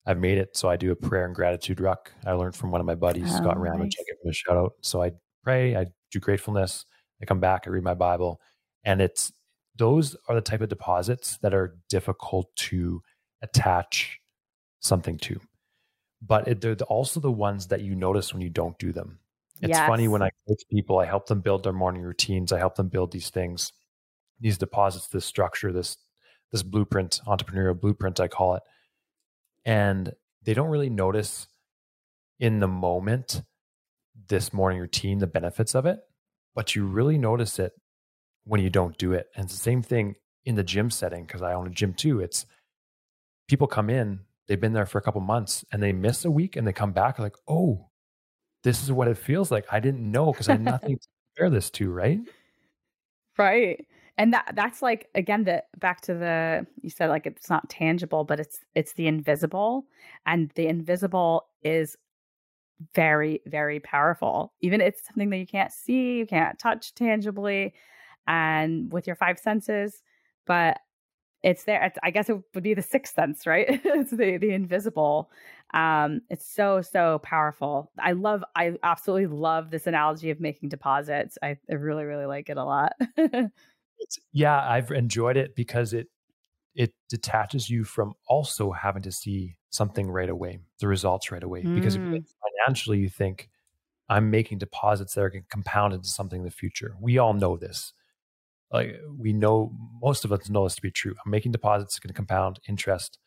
i've 0.05 0.17
made 0.17 0.37
it 0.37 0.55
so 0.57 0.69
i 0.69 0.75
do 0.75 0.91
a 0.91 0.95
prayer 0.95 1.25
and 1.25 1.35
gratitude 1.35 1.79
ruck. 1.79 2.11
I 2.25 2.33
learned 2.33 2.55
from 2.55 2.71
one 2.71 2.81
of 2.81 2.87
my 2.87 2.95
buddies 2.95 3.31
oh, 3.33 3.37
scott 3.37 3.59
ramage 3.59 3.95
nice. 3.97 3.99
i 3.99 4.03
give 4.07 4.17
him 4.23 4.29
a 4.29 4.33
shout 4.33 4.57
out 4.57 4.73
so 4.81 5.01
i 5.01 5.11
pray 5.43 5.75
i 5.75 5.85
do 6.13 6.19
gratefulness 6.19 6.85
i 7.21 7.25
come 7.25 7.39
back 7.39 7.63
i 7.65 7.69
read 7.69 7.83
my 7.83 7.93
bible 7.93 8.39
And 8.83 9.01
it's 9.01 9.31
those 9.75 10.15
are 10.27 10.35
the 10.35 10.41
type 10.41 10.61
of 10.61 10.69
deposits 10.69 11.37
that 11.41 11.53
are 11.53 11.77
difficult 11.89 12.55
to 12.55 13.01
attach 13.41 14.19
something 14.79 15.17
to. 15.17 15.39
But 16.21 16.47
it, 16.47 16.61
they're 16.61 16.75
also 16.87 17.19
the 17.19 17.31
ones 17.31 17.67
that 17.67 17.81
you 17.81 17.95
notice 17.95 18.33
when 18.33 18.41
you 18.41 18.49
don't 18.49 18.77
do 18.77 18.91
them. 18.91 19.19
It's 19.61 19.69
yes. 19.69 19.87
funny 19.87 20.07
when 20.07 20.21
I 20.21 20.29
coach 20.47 20.61
people, 20.69 20.99
I 20.99 21.05
help 21.05 21.27
them 21.27 21.41
build 21.41 21.63
their 21.63 21.73
morning 21.73 22.01
routines. 22.01 22.51
I 22.51 22.59
help 22.59 22.75
them 22.75 22.89
build 22.89 23.11
these 23.11 23.29
things, 23.29 23.71
these 24.39 24.57
deposits, 24.57 25.07
this 25.07 25.25
structure, 25.25 25.71
this 25.71 25.97
this 26.51 26.63
blueprint, 26.63 27.19
entrepreneurial 27.25 27.79
blueprint, 27.79 28.19
I 28.19 28.27
call 28.27 28.55
it. 28.55 28.63
And 29.65 30.13
they 30.43 30.53
don't 30.53 30.69
really 30.69 30.89
notice 30.89 31.47
in 32.39 32.59
the 32.59 32.67
moment 32.67 33.41
this 34.27 34.53
morning 34.53 34.79
routine, 34.79 35.19
the 35.19 35.27
benefits 35.27 35.75
of 35.75 35.85
it, 35.85 35.99
but 36.55 36.75
you 36.75 36.85
really 36.85 37.17
notice 37.17 37.59
it 37.59 37.73
when 38.45 38.61
you 38.61 38.69
don't 38.69 38.97
do 38.97 39.13
it. 39.13 39.27
And 39.35 39.45
it's 39.45 39.53
the 39.53 39.59
same 39.59 39.81
thing 39.81 40.15
in 40.45 40.55
the 40.55 40.63
gym 40.63 40.89
setting 40.89 41.25
because 41.25 41.41
I 41.41 41.53
own 41.53 41.67
a 41.67 41.71
gym 41.71 41.93
too. 41.93 42.19
It's 42.19 42.45
people 43.47 43.67
come 43.67 43.89
in, 43.89 44.21
they've 44.47 44.59
been 44.59 44.73
there 44.73 44.85
for 44.85 44.97
a 44.97 45.01
couple 45.01 45.21
months 45.21 45.63
and 45.71 45.81
they 45.81 45.93
miss 45.93 46.25
a 46.25 46.31
week 46.31 46.55
and 46.55 46.67
they 46.67 46.73
come 46.73 46.91
back 46.91 47.19
like, 47.19 47.35
oh, 47.47 47.89
this 48.63 48.81
is 48.83 48.91
what 48.91 49.07
it 49.07 49.17
feels 49.17 49.51
like. 49.51 49.65
I 49.71 49.79
didn't 49.79 50.09
know 50.09 50.31
because 50.31 50.49
I 50.49 50.53
had 50.53 50.61
nothing 50.63 50.97
to 50.97 51.07
compare 51.35 51.49
this 51.49 51.69
to, 51.71 51.91
right? 51.91 52.19
Right. 53.37 53.85
And 54.17 54.33
that 54.33 54.51
that's 54.55 54.83
like 54.83 55.09
again 55.15 55.43
the 55.43 55.63
back 55.79 56.01
to 56.01 56.13
the 56.13 56.67
you 56.81 56.91
said 56.91 57.09
like 57.09 57.25
it's 57.25 57.49
not 57.49 57.67
tangible, 57.67 58.23
but 58.23 58.39
it's 58.39 58.59
it's 58.75 58.93
the 58.93 59.07
invisible. 59.07 59.85
And 60.25 60.51
the 60.55 60.67
invisible 60.67 61.47
is 61.63 61.97
very, 62.95 63.41
very 63.45 63.79
powerful. 63.79 64.53
Even 64.61 64.81
if 64.81 64.95
it's 64.95 65.07
something 65.07 65.29
that 65.29 65.37
you 65.37 65.47
can't 65.47 65.71
see, 65.71 66.17
you 66.17 66.25
can't 66.25 66.57
touch 66.59 66.93
tangibly 66.93 67.73
and 68.27 68.91
with 68.91 69.07
your 69.07 69.15
five 69.15 69.39
senses, 69.39 70.01
but 70.45 70.79
it's 71.43 71.65
there. 71.65 71.83
It's, 71.83 71.97
I 72.01 72.11
guess 72.11 72.29
it 72.29 72.41
would 72.53 72.63
be 72.63 72.73
the 72.73 72.81
sixth 72.81 73.15
sense, 73.15 73.45
right? 73.45 73.65
it's 73.83 74.11
the 74.11 74.37
the 74.37 74.51
invisible. 74.51 75.29
Um, 75.73 76.21
it's 76.29 76.47
so 76.47 76.81
so 76.81 77.19
powerful. 77.19 77.91
I 77.99 78.13
love. 78.13 78.43
I 78.55 78.73
absolutely 78.81 79.27
love 79.27 79.69
this 79.69 79.85
analogy 79.85 80.29
of 80.29 80.39
making 80.39 80.69
deposits. 80.69 81.37
I, 81.43 81.57
I 81.69 81.73
really 81.73 82.05
really 82.05 82.25
like 82.25 82.49
it 82.49 82.57
a 82.57 82.63
lot. 82.63 82.93
yeah, 84.31 84.59
I've 84.59 84.91
enjoyed 84.91 85.35
it 85.35 85.55
because 85.55 85.93
it 85.93 86.07
it 86.75 86.93
detaches 87.09 87.69
you 87.69 87.83
from 87.83 88.13
also 88.27 88.71
having 88.71 89.03
to 89.03 89.11
see 89.11 89.57
something 89.69 90.09
right 90.09 90.29
away, 90.29 90.59
the 90.79 90.87
results 90.87 91.31
right 91.31 91.43
away. 91.43 91.63
Mm. 91.63 91.75
Because 91.75 91.97
financially, 92.65 92.99
you 92.99 93.09
think 93.09 93.49
I'm 94.09 94.29
making 94.29 94.59
deposits 94.59 95.13
that 95.13 95.21
are 95.21 95.29
going 95.29 95.43
to 95.43 95.49
compound 95.49 95.93
into 95.93 96.07
something 96.07 96.39
in 96.39 96.45
the 96.45 96.51
future. 96.51 96.95
We 96.99 97.17
all 97.17 97.33
know 97.33 97.57
this 97.57 97.93
like 98.73 98.99
we 99.17 99.31
know 99.31 99.71
most 100.01 100.25
of 100.25 100.33
us 100.33 100.49
know 100.49 100.63
this 100.63 100.75
to 100.75 100.81
be 100.81 100.91
true. 100.91 101.13
I'm 101.23 101.31
making 101.31 101.51
deposits, 101.51 101.93
it's 101.93 101.99
going 101.99 102.09
to 102.09 102.15
compound 102.15 102.59
interest, 102.67 103.19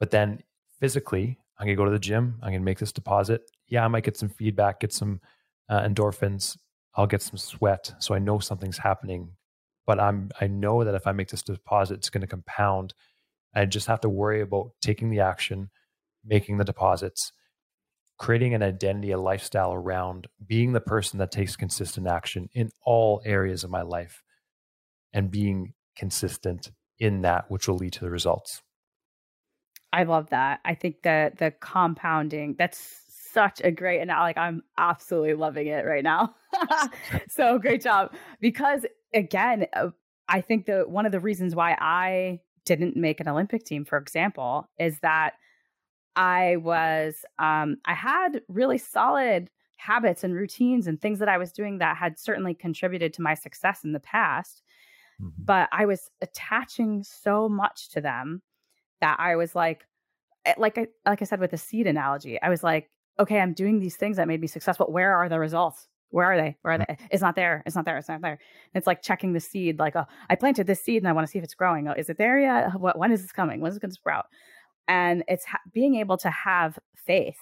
but 0.00 0.10
then 0.10 0.42
physically, 0.80 1.38
I'm 1.58 1.66
going 1.66 1.76
to 1.76 1.80
go 1.80 1.84
to 1.84 1.92
the 1.92 1.98
gym. 2.00 2.34
I'm 2.42 2.50
going 2.50 2.60
to 2.60 2.64
make 2.64 2.80
this 2.80 2.92
deposit. 2.92 3.42
Yeah, 3.68 3.84
I 3.84 3.88
might 3.88 4.04
get 4.04 4.16
some 4.16 4.28
feedback, 4.28 4.80
get 4.80 4.92
some 4.92 5.20
uh, 5.68 5.82
endorphins. 5.82 6.58
I'll 6.96 7.06
get 7.06 7.22
some 7.22 7.38
sweat, 7.38 7.94
so 8.00 8.14
I 8.14 8.18
know 8.18 8.40
something's 8.40 8.76
happening. 8.76 9.30
But 9.86 9.98
I'm 10.00 10.30
I 10.40 10.48
know 10.48 10.84
that 10.84 10.94
if 10.94 11.06
I 11.06 11.12
make 11.12 11.28
this 11.28 11.42
deposit, 11.42 11.94
it's 11.94 12.10
going 12.10 12.20
to 12.22 12.26
compound. 12.26 12.92
I 13.54 13.64
just 13.66 13.86
have 13.86 14.00
to 14.00 14.08
worry 14.08 14.40
about 14.40 14.72
taking 14.80 15.10
the 15.10 15.20
action, 15.20 15.70
making 16.24 16.58
the 16.58 16.64
deposits, 16.64 17.32
creating 18.22 18.54
an 18.54 18.62
identity, 18.62 19.10
a 19.10 19.18
lifestyle 19.18 19.72
around 19.72 20.28
being 20.46 20.72
the 20.72 20.80
person 20.80 21.18
that 21.18 21.32
takes 21.32 21.56
consistent 21.56 22.06
action 22.06 22.48
in 22.54 22.70
all 22.84 23.20
areas 23.24 23.64
of 23.64 23.70
my 23.70 23.82
life 23.82 24.22
and 25.12 25.28
being 25.28 25.74
consistent 25.96 26.70
in 27.00 27.22
that, 27.22 27.46
which 27.48 27.66
will 27.66 27.74
lead 27.74 27.92
to 27.92 27.98
the 27.98 28.08
results. 28.08 28.62
I 29.92 30.04
love 30.04 30.30
that. 30.30 30.60
I 30.64 30.76
think 30.76 31.02
that 31.02 31.38
the 31.38 31.50
compounding, 31.50 32.54
that's 32.56 33.00
such 33.32 33.60
a 33.64 33.72
great 33.72 34.00
and 34.00 34.08
like 34.10 34.38
I'm 34.38 34.62
absolutely 34.78 35.34
loving 35.34 35.66
it 35.66 35.84
right 35.84 36.04
now. 36.04 36.36
so 37.28 37.58
great 37.58 37.82
job. 37.82 38.14
Because 38.40 38.86
again, 39.12 39.66
uh, 39.72 39.88
I 40.28 40.42
think 40.42 40.66
that 40.66 40.88
one 40.88 41.06
of 41.06 41.12
the 41.12 41.18
reasons 41.18 41.56
why 41.56 41.76
I 41.80 42.38
didn't 42.66 42.96
make 42.96 43.18
an 43.18 43.26
Olympic 43.26 43.64
team, 43.64 43.84
for 43.84 43.98
example, 43.98 44.70
is 44.78 45.00
that 45.00 45.32
I 46.16 46.56
was 46.56 47.24
um 47.38 47.76
I 47.84 47.94
had 47.94 48.42
really 48.48 48.78
solid 48.78 49.50
habits 49.76 50.22
and 50.22 50.34
routines 50.34 50.86
and 50.86 51.00
things 51.00 51.18
that 51.18 51.28
I 51.28 51.38
was 51.38 51.52
doing 51.52 51.78
that 51.78 51.96
had 51.96 52.18
certainly 52.18 52.54
contributed 52.54 53.12
to 53.14 53.22
my 53.22 53.34
success 53.34 53.82
in 53.84 53.92
the 53.92 54.00
past. 54.00 54.62
Mm-hmm. 55.20 55.42
But 55.44 55.68
I 55.72 55.86
was 55.86 56.10
attaching 56.20 57.02
so 57.02 57.48
much 57.48 57.90
to 57.90 58.00
them 58.00 58.42
that 59.00 59.16
I 59.18 59.36
was 59.36 59.54
like, 59.54 59.84
eh, 60.46 60.54
like 60.56 60.78
I, 60.78 60.86
like 61.04 61.20
I 61.20 61.24
said 61.24 61.40
with 61.40 61.50
the 61.50 61.58
seed 61.58 61.86
analogy, 61.86 62.40
I 62.40 62.48
was 62.48 62.62
like, 62.62 62.90
okay, 63.18 63.40
I'm 63.40 63.54
doing 63.54 63.80
these 63.80 63.96
things 63.96 64.16
that 64.16 64.28
made 64.28 64.40
me 64.40 64.46
successful. 64.46 64.86
Where 64.90 65.14
are 65.14 65.28
the 65.28 65.38
results? 65.38 65.88
Where 66.10 66.26
are 66.26 66.36
they? 66.36 66.56
Where 66.62 66.74
are 66.74 66.78
they? 66.78 66.96
It's 67.10 67.22
not 67.22 67.36
there. 67.36 67.62
It's 67.66 67.74
not 67.74 67.84
there. 67.84 67.98
It's 67.98 68.08
not 68.08 68.20
there. 68.20 68.32
And 68.32 68.40
it's 68.74 68.86
like 68.86 69.02
checking 69.02 69.32
the 69.32 69.40
seed. 69.40 69.78
Like, 69.78 69.96
oh, 69.96 70.04
I 70.30 70.36
planted 70.36 70.66
this 70.66 70.80
seed 70.80 71.02
and 71.02 71.08
I 71.08 71.12
want 71.12 71.26
to 71.26 71.30
see 71.30 71.38
if 71.38 71.44
it's 71.44 71.54
growing. 71.54 71.88
Oh, 71.88 71.92
is 71.92 72.08
it 72.10 72.18
there 72.18 72.38
yet? 72.38 72.78
What? 72.78 72.98
When 72.98 73.12
is 73.12 73.22
this 73.22 73.32
coming? 73.32 73.60
When 73.60 73.70
is 73.70 73.76
it 73.76 73.80
going 73.80 73.90
to 73.90 73.94
sprout? 73.94 74.26
And 74.88 75.24
it's 75.28 75.44
ha- 75.44 75.60
being 75.72 75.96
able 75.96 76.16
to 76.18 76.30
have 76.30 76.78
faith, 76.96 77.38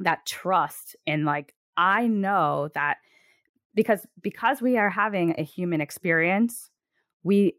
that 0.00 0.26
trust 0.26 0.96
in 1.06 1.24
like 1.24 1.54
I 1.76 2.06
know 2.06 2.70
that 2.74 2.96
because 3.74 4.06
because 4.20 4.60
we 4.60 4.76
are 4.76 4.90
having 4.90 5.34
a 5.38 5.42
human 5.42 5.80
experience 5.80 6.70
we 7.22 7.54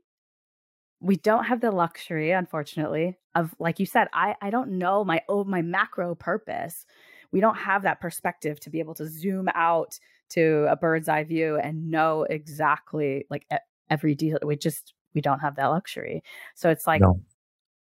we 1.00 1.16
don't 1.16 1.46
have 1.46 1.62
the 1.62 1.72
luxury 1.72 2.32
unfortunately 2.32 3.18
of 3.36 3.56
like 3.60 3.80
you 3.80 3.86
said 3.86 4.08
i 4.14 4.36
i 4.42 4.50
don't 4.50 4.70
know 4.70 5.04
my 5.04 5.22
oh 5.30 5.44
my 5.44 5.62
macro 5.62 6.16
purpose 6.16 6.86
we 7.32 7.40
don't 7.40 7.56
have 7.56 7.84
that 7.84 8.02
perspective 8.02 8.60
to 8.60 8.70
be 8.70 8.80
able 8.80 8.94
to 8.94 9.08
zoom 9.08 9.48
out 9.56 9.98
to 10.30 10.66
a 10.70 10.76
bird's 10.76 11.08
eye 11.08 11.24
view 11.24 11.58
and 11.58 11.90
know 11.90 12.24
exactly 12.30 13.26
like 13.30 13.48
every 13.90 14.16
detail 14.16 14.40
we 14.46 14.56
just 14.56 14.94
we 15.14 15.22
don't 15.22 15.40
have 15.40 15.56
that 15.56 15.68
luxury 15.68 16.24
so 16.56 16.70
it's 16.70 16.88
like 16.88 17.02
no. 17.02 17.22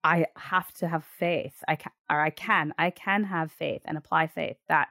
I 0.04 0.26
have 0.36 0.72
to 0.72 0.88
have 0.88 1.04
faith 1.04 1.62
i 1.68 1.76
can 1.76 1.92
or 2.10 2.20
i 2.20 2.30
can 2.30 2.72
i 2.78 2.90
can 2.90 3.24
have 3.24 3.50
faith 3.52 3.82
and 3.84 3.98
apply 3.98 4.26
faith 4.26 4.56
that 4.68 4.88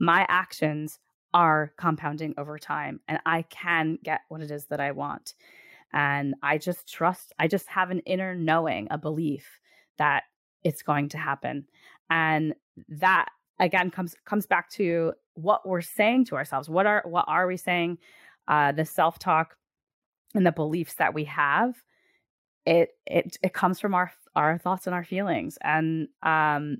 my 0.00 0.26
actions 0.28 0.98
are 1.34 1.72
compounding 1.76 2.34
over 2.38 2.58
time 2.58 3.00
and 3.08 3.18
I 3.26 3.42
can 3.42 3.98
get 4.02 4.20
what 4.28 4.40
it 4.40 4.50
is 4.50 4.66
that 4.66 4.80
I 4.80 4.92
want. 4.92 5.34
And 5.92 6.34
I 6.42 6.58
just 6.58 6.90
trust, 6.92 7.32
I 7.38 7.48
just 7.48 7.68
have 7.68 7.90
an 7.90 8.00
inner 8.00 8.34
knowing, 8.34 8.88
a 8.90 8.98
belief 8.98 9.58
that 9.98 10.24
it's 10.64 10.82
going 10.82 11.08
to 11.10 11.18
happen. 11.18 11.66
And 12.10 12.54
that 12.88 13.28
again 13.60 13.90
comes 13.90 14.14
comes 14.24 14.46
back 14.46 14.70
to 14.70 15.12
what 15.34 15.66
we're 15.66 15.80
saying 15.80 16.26
to 16.26 16.36
ourselves. 16.36 16.68
What 16.68 16.86
are 16.86 17.02
what 17.04 17.24
are 17.28 17.46
we 17.46 17.56
saying? 17.56 17.98
Uh, 18.46 18.72
the 18.72 18.84
self-talk 18.84 19.56
and 20.34 20.46
the 20.46 20.52
beliefs 20.52 20.94
that 20.94 21.14
we 21.14 21.24
have, 21.24 21.74
it 22.64 22.90
it 23.06 23.36
it 23.42 23.52
comes 23.52 23.80
from 23.80 23.94
our 23.94 24.12
our 24.38 24.58
thoughts 24.58 24.86
and 24.86 24.94
our 24.94 25.04
feelings. 25.04 25.58
And 25.62 26.08
um 26.22 26.78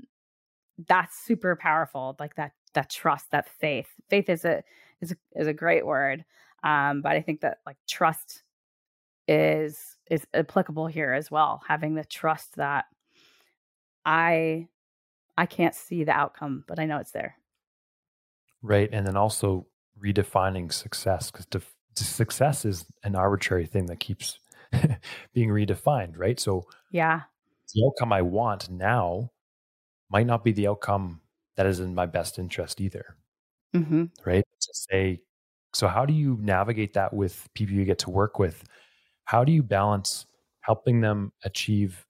that's 0.87 1.19
super 1.19 1.57
powerful. 1.57 2.17
Like 2.19 2.37
that 2.37 2.53
that 2.75 2.91
trust, 2.91 3.31
that 3.31 3.49
faith. 3.49 3.89
Faith 4.09 4.29
is 4.29 4.45
a 4.45 4.63
is 5.01 5.13
a, 5.13 5.17
is 5.41 5.47
a 5.47 5.53
great 5.53 5.87
word, 5.87 6.25
um, 6.63 7.03
but 7.03 7.13
I 7.13 7.21
think 7.21 7.41
that 7.41 7.59
like 7.67 7.77
trust 7.89 8.43
is 9.27 9.97
is 10.11 10.27
applicable 10.35 10.87
here 10.87 11.13
as 11.13 11.31
well. 11.31 11.63
Having 11.67 11.95
the 11.95 12.05
trust 12.05 12.57
that 12.57 12.87
I 14.05 14.69
I 15.37 15.47
can't 15.47 15.75
see 15.75 16.05
the 16.05 16.13
outcome, 16.13 16.65
but 16.67 16.79
I 16.79 16.87
know 16.87 16.99
it's 16.99 17.13
there. 17.13 17.37
Right, 18.63 18.89
and 18.93 19.07
then 19.07 19.17
also 19.17 19.67
redefining 20.01 20.73
success 20.73 21.31
because 21.31 21.47
def- 21.47 21.75
success 21.95 22.65
is 22.65 22.85
an 23.05 23.15
arbitrary 23.15 23.67
thing 23.67 23.87
that 23.87 24.01
keeps 24.01 24.39
being 25.33 25.49
redefined. 25.49 26.17
Right, 26.17 26.39
so 26.41 26.65
yeah, 26.91 27.23
the 27.75 27.85
outcome 27.87 28.13
I 28.13 28.23
want 28.23 28.71
now 28.71 29.31
might 30.11 30.27
not 30.27 30.45
be 30.45 30.53
the 30.53 30.69
outcome 30.69 31.21
that 31.57 31.67
is 31.67 31.81
in 31.81 31.95
my 31.95 32.07
best 32.07 32.39
interest 32.39 32.81
either. 32.81 33.17
Mm-hmm. 33.75 34.05
Right. 34.25 34.45
To 34.61 34.69
say, 34.73 35.21
so 35.75 35.89
how 35.89 36.07
do 36.07 36.15
you 36.15 36.39
navigate 36.41 36.95
that 36.95 37.13
with 37.13 37.49
people 37.55 37.75
you 37.75 37.85
get 37.85 37.99
to 38.01 38.11
work 38.11 38.39
with? 38.39 38.65
How 39.25 39.45
do 39.45 39.53
you 39.53 39.63
balance 39.63 40.27
helping 40.61 41.01
them 41.01 41.33
achieve 41.45 42.07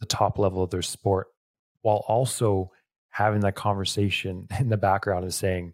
the 0.00 0.06
top 0.06 0.38
level 0.38 0.62
of 0.62 0.70
their 0.70 0.82
sport 0.82 1.28
while 1.82 2.04
also 2.08 2.70
having 3.10 3.40
that 3.40 3.54
conversation 3.54 4.46
in 4.58 4.68
the 4.68 4.76
background 4.76 5.24
and 5.24 5.34
saying, 5.34 5.72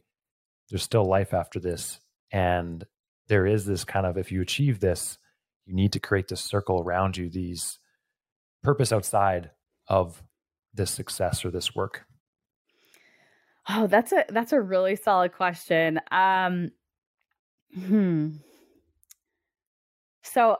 there's 0.71 0.83
still 0.83 1.05
life 1.05 1.33
after 1.33 1.61
this. 1.61 2.01
And 2.33 2.85
there 3.29 3.47
is 3.47 3.67
this 3.67 3.85
kind 3.85 4.07
of, 4.07 4.19
if 4.19 4.33
you 4.33 4.41
achieve 4.41 4.81
this, 4.81 5.19
you 5.65 5.75
need 5.75 5.93
to 5.93 6.01
create 6.01 6.29
this 6.29 6.41
circle 6.41 6.81
around 6.81 7.17
you, 7.17 7.29
these 7.29 7.79
purpose 8.67 8.91
outside 8.93 9.53
of 9.87 10.25
this 10.75 10.91
success 10.91 11.45
or 11.45 11.53
this 11.53 11.77
work. 11.77 12.05
Oh, 13.69 13.87
that's 13.87 14.11
a 14.11 14.25
that's 14.29 14.53
a 14.53 14.61
really 14.61 14.97
solid 14.97 15.33
question. 15.33 16.01
Um, 16.11 16.73
hmm. 17.73 18.31
so 20.25 20.57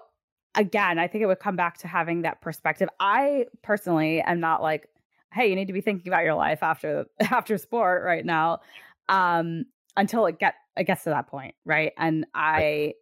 again, 0.55 1.01
I 1.01 1.09
think 1.09 1.23
it 1.23 1.27
would 1.27 1.41
come 1.41 1.57
back 1.57 1.79
to 1.79 1.89
having 1.89 2.23
that 2.23 2.41
perspective. 2.41 2.89
I 3.01 3.47
personally 3.63 4.21
am 4.21 4.39
not 4.39 4.63
like, 4.63 4.89
hey, 5.33 5.49
you 5.49 5.57
need 5.57 5.67
to 5.67 5.73
be 5.73 5.81
thinking 5.81 6.07
about 6.07 6.23
your 6.23 6.35
life 6.35 6.63
after 6.63 7.07
after 7.21 7.59
sport 7.59 8.05
right 8.05 8.25
now. 8.25 8.61
Um, 9.09 9.65
until 9.97 10.27
it 10.27 10.39
get 10.39 10.55
it 10.77 10.85
gets 10.85 11.03
to 11.05 11.11
that 11.11 11.27
point, 11.27 11.57
right? 11.65 11.93
And 11.99 12.25
I 12.37 12.53
right. 12.53 12.95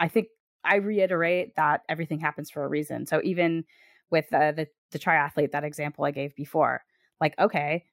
I 0.00 0.08
think 0.08 0.26
I 0.64 0.76
reiterate 0.76 1.54
that 1.54 1.82
everything 1.88 2.18
happens 2.18 2.50
for 2.50 2.64
a 2.64 2.68
reason. 2.68 3.06
So 3.06 3.20
even 3.22 3.64
with 4.12 4.32
uh, 4.32 4.52
the 4.52 4.68
the 4.92 4.98
triathlete, 4.98 5.52
that 5.52 5.64
example 5.64 6.04
I 6.04 6.10
gave 6.10 6.36
before, 6.36 6.84
like 7.20 7.34
okay, 7.38 7.84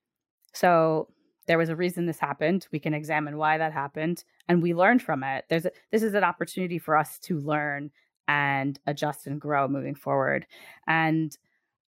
so 0.53 1.07
there 1.47 1.57
was 1.57 1.69
a 1.69 1.75
reason 1.75 2.05
this 2.05 2.19
happened. 2.19 2.67
We 2.71 2.79
can 2.79 2.93
examine 2.93 3.37
why 3.37 3.57
that 3.57 3.73
happened, 3.73 4.23
and 4.47 4.61
we 4.61 4.75
learned 4.75 5.01
from 5.01 5.23
it. 5.23 5.45
There's 5.49 5.65
a, 5.65 5.71
this 5.91 6.03
is 6.03 6.13
an 6.13 6.23
opportunity 6.23 6.77
for 6.77 6.95
us 6.95 7.17
to 7.19 7.39
learn 7.39 7.91
and 8.27 8.79
adjust 8.85 9.25
and 9.25 9.41
grow 9.41 9.67
moving 9.67 9.95
forward. 9.95 10.45
And 10.85 11.35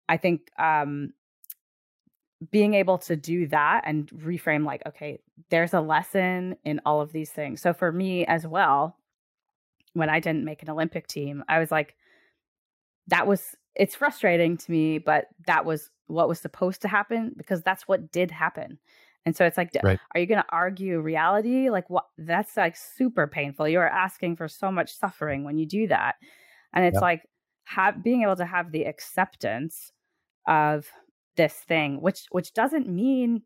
I 0.07 0.17
think 0.17 0.51
um, 0.59 1.13
being 2.51 2.75
able 2.75 2.97
to 2.99 3.15
do 3.15 3.47
that 3.47 3.81
and 3.85 4.07
reframe 4.09 4.65
like 4.65 4.83
okay 4.85 5.19
there's 5.49 5.73
a 5.73 5.81
lesson 5.81 6.55
in 6.63 6.79
all 6.85 7.01
of 7.01 7.11
these 7.11 7.31
things 7.31 7.61
so 7.61 7.73
for 7.73 7.91
me 7.91 8.25
as 8.25 8.45
well 8.45 8.95
when 9.93 10.09
i 10.09 10.19
didn't 10.19 10.45
make 10.45 10.61
an 10.61 10.69
olympic 10.69 11.07
team 11.07 11.43
i 11.49 11.57
was 11.57 11.71
like 11.71 11.95
that 13.07 13.25
was 13.25 13.55
it's 13.77 13.95
frustrating 13.95 14.57
to 14.57 14.71
me 14.71 14.97
but 14.97 15.27
that 15.45 15.65
was 15.65 15.89
what 16.07 16.27
was 16.27 16.39
supposed 16.39 16.81
to 16.81 16.87
happen 16.87 17.33
because 17.37 17.61
that's 17.61 17.87
what 17.87 18.11
did 18.11 18.31
happen. 18.31 18.79
And 19.25 19.35
so 19.35 19.45
it's 19.45 19.57
like 19.57 19.71
right. 19.83 19.99
are 20.13 20.19
you 20.19 20.25
going 20.25 20.41
to 20.41 20.49
argue 20.49 21.01
reality? 21.01 21.69
Like 21.69 21.89
what 21.89 22.05
that's 22.17 22.55
like 22.55 22.77
super 22.77 23.27
painful. 23.27 23.67
You're 23.67 23.87
asking 23.87 24.37
for 24.37 24.47
so 24.47 24.71
much 24.71 24.97
suffering 24.97 25.43
when 25.43 25.57
you 25.57 25.65
do 25.65 25.87
that. 25.87 26.15
And 26.73 26.85
it's 26.85 26.95
yep. 26.95 27.01
like 27.01 27.21
have 27.65 28.01
being 28.01 28.23
able 28.23 28.37
to 28.37 28.45
have 28.45 28.71
the 28.71 28.85
acceptance 28.85 29.91
of 30.47 30.87
this 31.35 31.53
thing 31.53 32.01
which 32.01 32.25
which 32.31 32.53
doesn't 32.53 32.87
mean 32.87 33.43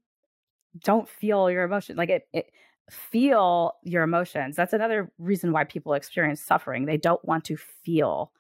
don't 0.81 1.09
feel 1.09 1.51
your 1.51 1.63
emotions 1.63 1.97
like 1.97 2.09
it, 2.09 2.27
it 2.31 2.45
feel 2.89 3.73
your 3.83 4.03
emotions. 4.03 4.55
That's 4.55 4.73
another 4.73 5.11
reason 5.17 5.51
why 5.51 5.63
people 5.63 5.93
experience 5.93 6.41
suffering. 6.41 6.85
They 6.85 6.97
don't 6.97 7.23
want 7.25 7.45
to 7.45 7.57
feel. 7.57 8.31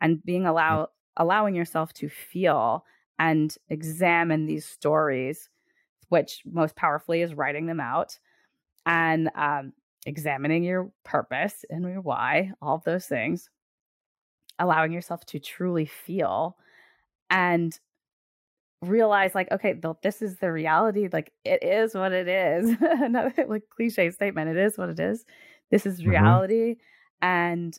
And 0.00 0.22
being 0.24 0.42
mm. 0.42 0.48
allow 0.48 0.88
allowing 1.20 1.54
yourself 1.54 1.92
to 1.92 2.08
feel 2.08 2.84
and 3.18 3.54
examine 3.68 4.46
these 4.46 4.64
stories 4.64 5.50
which 6.08 6.40
most 6.44 6.74
powerfully 6.74 7.20
is 7.20 7.34
writing 7.34 7.66
them 7.66 7.78
out 7.78 8.18
and 8.86 9.30
um, 9.36 9.72
examining 10.06 10.64
your 10.64 10.90
purpose 11.04 11.64
and 11.68 11.84
your 11.84 12.00
why 12.00 12.50
all 12.62 12.74
of 12.74 12.84
those 12.84 13.06
things 13.06 13.50
allowing 14.58 14.92
yourself 14.92 15.24
to 15.26 15.38
truly 15.38 15.84
feel 15.84 16.56
and 17.28 17.78
realize 18.82 19.34
like 19.34 19.52
okay 19.52 19.78
this 20.02 20.22
is 20.22 20.38
the 20.38 20.50
reality 20.50 21.06
like 21.12 21.32
it 21.44 21.62
is 21.62 21.94
what 21.94 22.12
it 22.12 22.28
is 22.28 22.74
another 22.80 23.44
like 23.46 23.64
cliche 23.68 24.10
statement 24.10 24.48
it 24.48 24.56
is 24.56 24.78
what 24.78 24.88
it 24.88 24.98
is 24.98 25.26
this 25.70 25.84
is 25.84 26.00
mm-hmm. 26.00 26.10
reality 26.10 26.70
mm-hmm. 26.72 27.26
and 27.26 27.78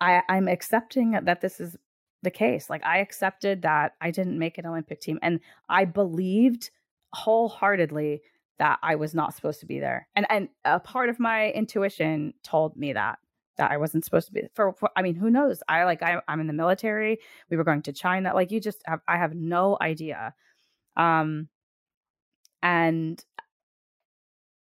i 0.00 0.20
i'm 0.28 0.48
accepting 0.48 1.12
that 1.22 1.40
this 1.40 1.60
is 1.60 1.76
the 2.22 2.30
case 2.30 2.68
like 2.68 2.84
i 2.84 2.98
accepted 2.98 3.62
that 3.62 3.94
i 4.00 4.10
didn't 4.10 4.38
make 4.38 4.58
an 4.58 4.66
olympic 4.66 5.00
team 5.00 5.18
and 5.22 5.40
i 5.68 5.84
believed 5.84 6.70
wholeheartedly 7.14 8.20
that 8.58 8.78
i 8.82 8.94
was 8.94 9.14
not 9.14 9.34
supposed 9.34 9.60
to 9.60 9.66
be 9.66 9.78
there 9.78 10.08
and 10.16 10.26
and 10.30 10.48
a 10.64 10.80
part 10.80 11.08
of 11.08 11.20
my 11.20 11.50
intuition 11.52 12.34
told 12.42 12.76
me 12.76 12.92
that 12.92 13.18
that 13.58 13.72
I 13.72 13.76
wasn't 13.76 14.04
supposed 14.04 14.28
to 14.28 14.32
be 14.32 14.42
for, 14.54 14.72
for 14.72 14.88
I 14.96 15.02
mean, 15.02 15.16
who 15.16 15.30
knows? 15.30 15.62
I 15.68 15.84
like 15.84 16.00
I, 16.02 16.20
I'm 16.28 16.40
in 16.40 16.46
the 16.46 16.52
military. 16.52 17.18
We 17.50 17.56
were 17.56 17.64
going 17.64 17.82
to 17.82 17.92
China. 17.92 18.32
Like 18.32 18.50
you 18.50 18.60
just 18.60 18.82
have 18.86 19.00
I 19.06 19.16
have 19.18 19.34
no 19.34 19.76
idea. 19.80 20.32
Um 20.96 21.48
and 22.62 23.22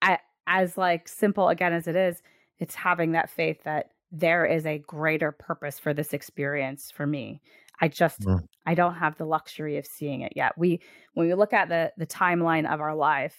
I, 0.01 0.19
as 0.47 0.77
like 0.77 1.09
simple 1.09 1.49
again 1.49 1.73
as 1.73 1.87
it 1.87 1.97
is, 1.97 2.23
it's 2.59 2.75
having 2.75 3.13
that 3.13 3.31
faith 3.31 3.63
that 3.65 3.91
there 4.13 4.45
is 4.45 4.67
a 4.67 4.79
greater 4.79 5.33
purpose 5.33 5.79
for 5.79 5.95
this 5.95 6.13
experience 6.13 6.93
for 6.95 7.07
me. 7.07 7.41
I 7.81 7.89
just 7.89 8.21
mm. 8.21 8.47
I 8.67 8.75
don't 8.75 8.95
have 8.95 9.17
the 9.17 9.25
luxury 9.25 9.79
of 9.79 9.87
seeing 9.87 10.21
it 10.21 10.35
yet. 10.37 10.57
We 10.57 10.81
when 11.15 11.27
we 11.27 11.35
look 11.35 11.53
at 11.53 11.69
the 11.69 11.93
the 11.97 12.07
timeline 12.07 12.73
of 12.73 12.81
our 12.81 12.95
lives, 12.95 13.35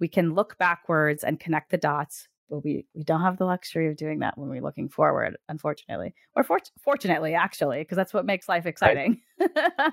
we 0.00 0.08
can 0.08 0.34
look 0.34 0.58
backwards 0.58 1.24
and 1.24 1.38
connect 1.38 1.70
the 1.70 1.78
dots 1.78 2.28
but 2.50 2.64
we 2.64 2.84
we 2.94 3.04
don't 3.04 3.22
have 3.22 3.38
the 3.38 3.44
luxury 3.44 3.88
of 3.88 3.96
doing 3.96 4.18
that 4.18 4.36
when 4.36 4.50
we're 4.50 4.60
looking 4.60 4.88
forward 4.88 5.36
unfortunately 5.48 6.12
or 6.34 6.42
for, 6.42 6.58
fortunately 6.82 7.34
actually 7.34 7.78
because 7.78 7.96
that's 7.96 8.12
what 8.12 8.26
makes 8.26 8.48
life 8.48 8.66
exciting 8.66 9.20
right. 9.40 9.92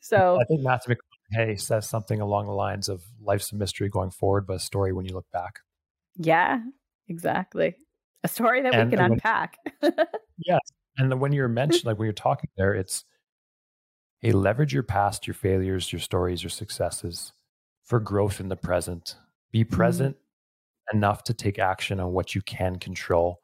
so 0.00 0.38
i 0.40 0.44
think 0.44 0.60
matthew 0.60 0.94
mcconaughey 1.32 1.58
says 1.58 1.88
something 1.88 2.20
along 2.20 2.46
the 2.46 2.52
lines 2.52 2.88
of 2.88 3.02
life's 3.22 3.52
a 3.52 3.56
mystery 3.56 3.88
going 3.88 4.10
forward 4.10 4.46
but 4.46 4.54
a 4.54 4.58
story 4.58 4.92
when 4.92 5.06
you 5.06 5.14
look 5.14 5.30
back 5.32 5.60
yeah 6.16 6.58
exactly 7.08 7.76
a 8.24 8.28
story 8.28 8.62
that 8.62 8.74
and, 8.74 8.90
we 8.90 8.96
can 8.96 9.12
unpack 9.12 9.58
yes 10.46 10.60
and 10.98 11.20
when 11.20 11.32
you're 11.32 11.48
mentioned 11.48 11.84
like 11.84 11.98
when 11.98 12.06
you're 12.06 12.12
talking 12.12 12.50
there 12.56 12.74
it's 12.74 13.04
hey 14.20 14.32
leverage 14.32 14.72
your 14.72 14.82
past 14.82 15.26
your 15.26 15.34
failures 15.34 15.92
your 15.92 16.00
stories 16.00 16.42
your 16.42 16.50
successes 16.50 17.32
for 17.84 18.00
growth 18.00 18.40
in 18.40 18.48
the 18.48 18.56
present 18.56 19.16
be 19.50 19.64
mm-hmm. 19.64 19.74
present 19.74 20.16
enough 20.92 21.24
to 21.24 21.34
take 21.34 21.58
action 21.58 22.00
on 22.00 22.12
what 22.12 22.34
you 22.34 22.42
can 22.42 22.76
control 22.76 23.42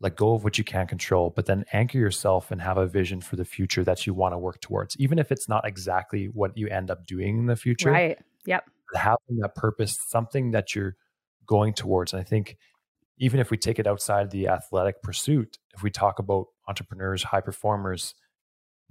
let 0.00 0.16
go 0.16 0.34
of 0.34 0.44
what 0.44 0.56
you 0.56 0.64
can't 0.64 0.88
control, 0.88 1.30
but 1.30 1.46
then 1.46 1.64
anchor 1.72 1.98
yourself 1.98 2.50
and 2.50 2.60
have 2.62 2.78
a 2.78 2.86
vision 2.86 3.20
for 3.20 3.36
the 3.36 3.44
future 3.44 3.84
that 3.84 4.06
you 4.06 4.14
want 4.14 4.32
to 4.32 4.38
work 4.38 4.60
towards, 4.60 4.96
even 4.98 5.18
if 5.18 5.30
it's 5.30 5.48
not 5.48 5.66
exactly 5.66 6.26
what 6.26 6.56
you 6.56 6.68
end 6.68 6.90
up 6.90 7.06
doing 7.06 7.38
in 7.38 7.46
the 7.46 7.56
future. 7.56 7.90
Right. 7.90 8.18
Yep. 8.46 8.64
Having 8.94 9.38
that 9.40 9.54
purpose, 9.54 9.98
something 10.08 10.52
that 10.52 10.74
you're 10.74 10.96
going 11.46 11.74
towards. 11.74 12.14
And 12.14 12.20
I 12.20 12.24
think 12.24 12.56
even 13.20 13.38
if 13.38 13.50
we 13.50 13.58
take 13.58 13.78
it 13.78 13.86
outside 13.86 14.30
the 14.30 14.48
athletic 14.48 15.02
pursuit, 15.02 15.58
if 15.74 15.82
we 15.82 15.90
talk 15.90 16.18
about 16.18 16.46
entrepreneurs, 16.66 17.22
high 17.22 17.42
performers, 17.42 18.14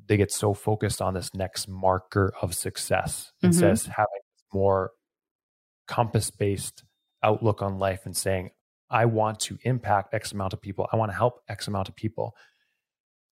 they 0.07 0.15
get 0.15 0.31
so 0.31 0.53
focused 0.53 1.01
on 1.01 1.15
this 1.15 1.33
next 1.33 1.67
marker 1.67 2.31
of 2.41 2.53
success 2.53 3.31
mm-hmm. 3.37 3.47
instead 3.47 3.71
of 3.71 3.85
having 3.87 4.21
more 4.53 4.91
compass 5.87 6.29
based 6.29 6.83
outlook 7.23 7.61
on 7.63 7.79
life 7.79 8.05
and 8.05 8.15
saying, 8.15 8.51
I 8.89 9.05
want 9.05 9.39
to 9.41 9.57
impact 9.63 10.13
X 10.13 10.31
amount 10.31 10.53
of 10.53 10.61
people. 10.61 10.87
I 10.93 10.95
want 10.95 11.11
to 11.11 11.17
help 11.17 11.41
X 11.49 11.67
amount 11.67 11.89
of 11.89 11.95
people. 11.95 12.35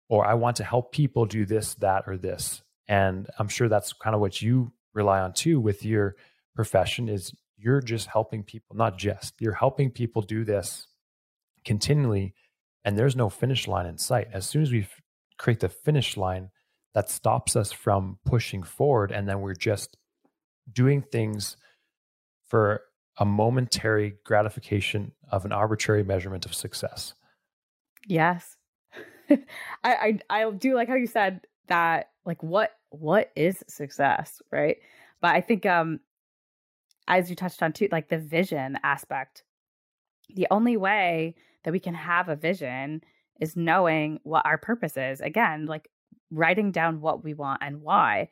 Or 0.09 0.25
I 0.27 0.35
want 0.35 0.57
to 0.57 0.65
help 0.65 0.93
people 0.93 1.27
do 1.27 1.45
this, 1.45 1.75
that, 1.77 2.05
or 2.07 2.17
this. 2.17 2.63
And 2.89 3.29
I'm 3.39 3.49
sure 3.49 3.69
that's 3.69 3.93
kind 3.93 4.15
of 4.15 4.21
what 4.21 4.41
you 4.41 4.73
rely 4.95 5.21
on 5.21 5.35
too 5.35 5.61
with 5.61 5.85
your 5.85 6.17
profession 6.55 7.09
is 7.09 7.33
you're 7.57 7.81
just 7.81 8.09
helping 8.09 8.43
people, 8.43 8.77
not 8.77 8.99
just, 8.99 9.35
you're 9.41 9.55
helping 9.55 9.91
people 9.91 10.23
do 10.23 10.45
this 10.45 10.87
continually. 11.65 12.35
And 12.85 12.97
there's 12.97 13.17
no 13.17 13.29
finish 13.29 13.67
line 13.67 13.87
in 13.87 13.99
sight. 13.99 14.29
As 14.33 14.47
soon 14.47 14.63
as 14.63 14.71
we 14.71 14.87
create 15.39 15.61
the 15.61 15.69
finish 15.69 16.17
line, 16.17 16.51
that 16.95 17.11
stops 17.11 17.57
us 17.57 17.73
from 17.73 18.19
pushing 18.25 18.63
forward. 18.63 19.11
And 19.11 19.29
then 19.29 19.41
we're 19.41 19.55
just 19.55 19.97
doing 20.73 21.03
things 21.03 21.57
for 22.47 22.83
a 23.19 23.25
momentary 23.25 24.15
gratification 24.25 25.13
of 25.31 25.45
an 25.45 25.53
arbitrary 25.53 26.05
measurement 26.05 26.47
of 26.47 26.55
success. 26.55 27.15
Yes. 28.07 28.57
I, 29.31 29.39
I 29.85 30.19
I 30.31 30.51
do 30.53 30.75
like 30.75 30.89
how 30.89 30.95
you 30.95 31.07
said 31.07 31.41
that 31.69 32.11
like 32.25 32.43
what 32.43 32.73
what 32.91 33.31
is 33.35 33.65
success, 33.69 34.41
right? 34.53 34.77
But 35.21 35.35
I 35.35 35.41
think 35.41 35.67
um 35.67 36.01
as 37.09 37.31
you 37.31 37.37
touched 37.37 37.63
on 37.63 37.73
too, 37.73 37.89
like 37.93 38.09
the 38.09 38.19
vision 38.19 38.79
aspect. 38.83 39.45
The 40.35 40.47
only 40.51 40.77
way 40.77 41.35
that 41.65 41.73
we 41.73 41.81
can 41.81 41.95
have 41.95 42.29
a 42.29 42.37
vision 42.37 43.03
is 43.41 43.57
knowing 43.57 44.19
what 44.23 44.47
our 44.47 44.59
purpose 44.59 44.97
is. 44.97 45.21
Again, 45.21 45.67
like 45.67 45.89
writing 46.31 46.73
down 46.73 47.01
what 47.01 47.23
we 47.23 47.35
want 47.35 47.63
and 47.63 47.83
why. 47.83 48.29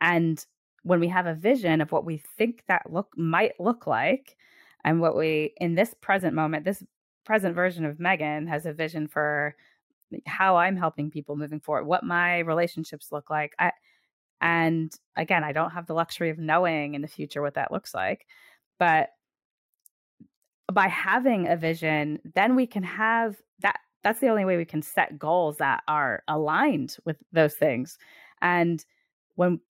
And 0.00 0.44
when 0.82 1.00
we 1.00 1.08
have 1.08 1.26
a 1.26 1.34
vision 1.34 1.80
of 1.80 1.92
what 1.92 2.04
we 2.04 2.18
think 2.38 2.62
that 2.68 2.90
look 2.90 3.08
might 3.16 3.58
look 3.58 3.86
like 3.86 4.36
and 4.84 5.00
what 5.00 5.16
we 5.16 5.52
in 5.58 5.74
this 5.74 5.94
present 6.00 6.34
moment 6.34 6.64
this 6.64 6.82
present 7.24 7.54
version 7.54 7.84
of 7.84 8.00
megan 8.00 8.46
has 8.46 8.66
a 8.66 8.72
vision 8.72 9.06
for 9.06 9.54
how 10.26 10.56
i'm 10.56 10.76
helping 10.76 11.10
people 11.10 11.36
moving 11.36 11.60
forward 11.60 11.84
what 11.84 12.02
my 12.02 12.38
relationships 12.40 13.12
look 13.12 13.30
like 13.30 13.54
i 13.58 13.70
and 14.40 14.92
again 15.16 15.44
i 15.44 15.52
don't 15.52 15.70
have 15.70 15.86
the 15.86 15.94
luxury 15.94 16.30
of 16.30 16.38
knowing 16.38 16.94
in 16.94 17.02
the 17.02 17.08
future 17.08 17.42
what 17.42 17.54
that 17.54 17.72
looks 17.72 17.94
like 17.94 18.26
but 18.78 19.10
by 20.72 20.86
having 20.88 21.48
a 21.48 21.56
vision 21.56 22.18
then 22.34 22.54
we 22.54 22.66
can 22.66 22.82
have 22.82 23.36
that 23.60 23.80
that's 24.02 24.20
the 24.20 24.28
only 24.28 24.44
way 24.44 24.56
we 24.56 24.64
can 24.64 24.82
set 24.82 25.18
goals 25.18 25.58
that 25.58 25.82
are 25.88 26.22
aligned 26.28 26.96
with 27.04 27.16
those 27.32 27.54
things. 27.54 27.98
And 28.40 28.84
when 29.36 29.60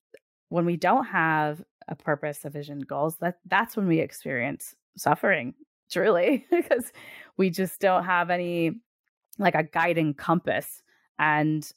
when 0.49 0.65
we 0.65 0.77
don't 0.77 1.05
have 1.05 1.63
a 1.87 1.95
purpose, 1.95 2.43
a 2.43 2.49
vision, 2.49 2.79
goals, 2.81 3.17
that 3.17 3.39
that's 3.45 3.75
when 3.75 3.87
we 3.87 3.99
experience 3.99 4.75
suffering 4.97 5.53
truly 5.89 6.45
because 6.51 6.91
we 7.37 7.49
just 7.49 7.79
don't 7.79 8.05
have 8.05 8.29
any 8.29 8.71
like 9.37 9.55
a 9.55 9.63
guiding 9.63 10.13
compass. 10.13 10.81
And 11.19 11.69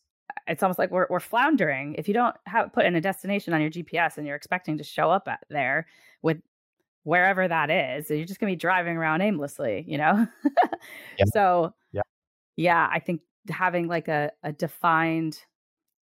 it's 0.46 0.62
almost 0.62 0.78
like 0.78 0.90
we're, 0.90 1.06
we're 1.08 1.20
floundering. 1.20 1.94
If 1.96 2.08
you 2.08 2.14
don't 2.14 2.36
have 2.46 2.72
put 2.72 2.84
in 2.84 2.94
a 2.94 3.00
destination 3.00 3.54
on 3.54 3.60
your 3.60 3.70
gps 3.70 4.18
and 4.18 4.26
you're 4.26 4.36
expecting 4.36 4.78
to 4.78 4.84
show 4.84 5.10
up 5.10 5.28
at 5.28 5.40
there 5.50 5.86
with 6.22 6.38
wherever 7.04 7.46
that 7.46 7.70
is 7.70 8.10
you're 8.10 8.24
just 8.24 8.40
going 8.40 8.50
to 8.50 8.56
be 8.56 8.58
driving 8.60 8.96
around 8.96 9.20
aimlessly 9.20 9.84
you 9.86 9.98
know? 9.98 10.26
Yeah. 11.18 11.24
so 11.32 11.74
yeah. 11.92 12.02
yeah 12.56 12.88
i 12.90 12.98
think 12.98 13.20
having 13.48 13.88
like 13.88 14.08
a, 14.08 14.32
a 14.42 14.52
defined 14.52 15.38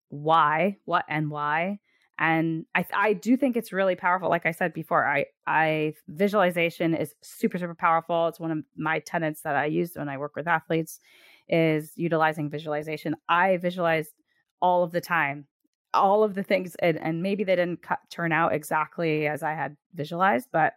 why 0.09 0.79
what 0.85 1.05
and 1.09 1.31
why 1.31 1.79
and 2.19 2.67
I, 2.75 2.85
I 2.95 3.13
do 3.15 3.37
think 3.37 3.57
it's 3.57 3.73
really 3.73 3.97
powerful. 3.97 4.29
Like 4.29 4.47
i 4.47 4.53
said 4.53 4.73
before 4.73 5.07
i 5.07 5.27
i 5.47 5.95
visualization 6.09 6.95
is 6.95 7.15
super 7.23 7.59
super 7.59 7.75
powerful. 7.75 8.29
It's 8.29 8.39
one 8.39 8.51
of 8.51 8.59
my 8.77 9.01
tenets 9.01 9.43
that 9.43 9.57
i 9.57 9.67
use 9.67 9.93
when 9.95 10.09
i 10.09 10.17
work 10.19 10.37
with 10.37 10.47
athletes 10.47 11.01
is 11.49 11.93
utilizing 11.97 12.49
visualization. 12.49 13.17
I 13.29 13.57
visualize 13.57 14.11
all 14.63 14.83
of 14.83 14.93
the 14.93 15.01
time, 15.01 15.47
all 15.93 16.25
of 16.25 16.35
the 16.35 16.43
things, 16.43 16.75
and, 16.77 16.99
and 17.03 17.23
maybe 17.23 17.45
they 17.45 17.57
didn't 17.57 17.83
cut, 17.83 17.99
turn 18.09 18.33
out 18.33 18.55
exactly 18.55 19.27
as 19.27 19.43
I 19.43 19.53
had 19.53 19.77
visualized, 19.95 20.49
but 20.53 20.75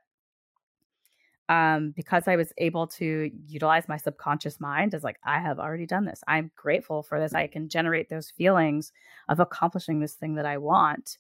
um, 1.48 1.92
because 1.96 2.28
I 2.28 2.36
was 2.36 2.52
able 2.58 2.88
to 2.88 3.30
utilize 3.48 3.88
my 3.88 3.98
subconscious 3.98 4.60
mind 4.60 4.96
as 4.96 5.04
like, 5.04 5.20
I 5.24 5.40
have 5.40 5.60
already 5.60 5.86
done 5.86 6.06
this. 6.06 6.24
I'm 6.28 6.50
grateful 6.56 7.04
for 7.04 7.20
this. 7.20 7.36
I 7.36 7.46
can 7.46 7.70
generate 7.70 8.10
those 8.10 8.32
feelings 8.32 8.92
of 9.30 9.40
accomplishing 9.40 10.00
this 10.00 10.16
thing 10.16 10.36
that 10.36 10.48
I 10.48 10.58
want. 10.58 11.20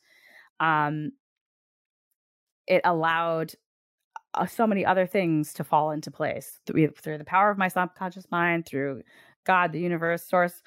Um, 0.60 1.12
it 2.66 2.82
allowed 2.84 3.54
uh, 4.34 4.48
so 4.48 4.66
many 4.66 4.84
other 4.84 5.06
things 5.06 5.54
to 5.54 5.64
fall 5.64 5.92
into 5.92 6.10
place 6.10 6.60
through, 6.66 6.90
through 7.02 7.20
the 7.20 7.24
power 7.24 7.52
of 7.52 7.60
my 7.60 7.68
subconscious 7.68 8.26
mind, 8.32 8.66
through 8.66 9.04
God, 9.44 9.72
the 9.72 9.80
universe, 9.80 10.24
source, 10.24 10.64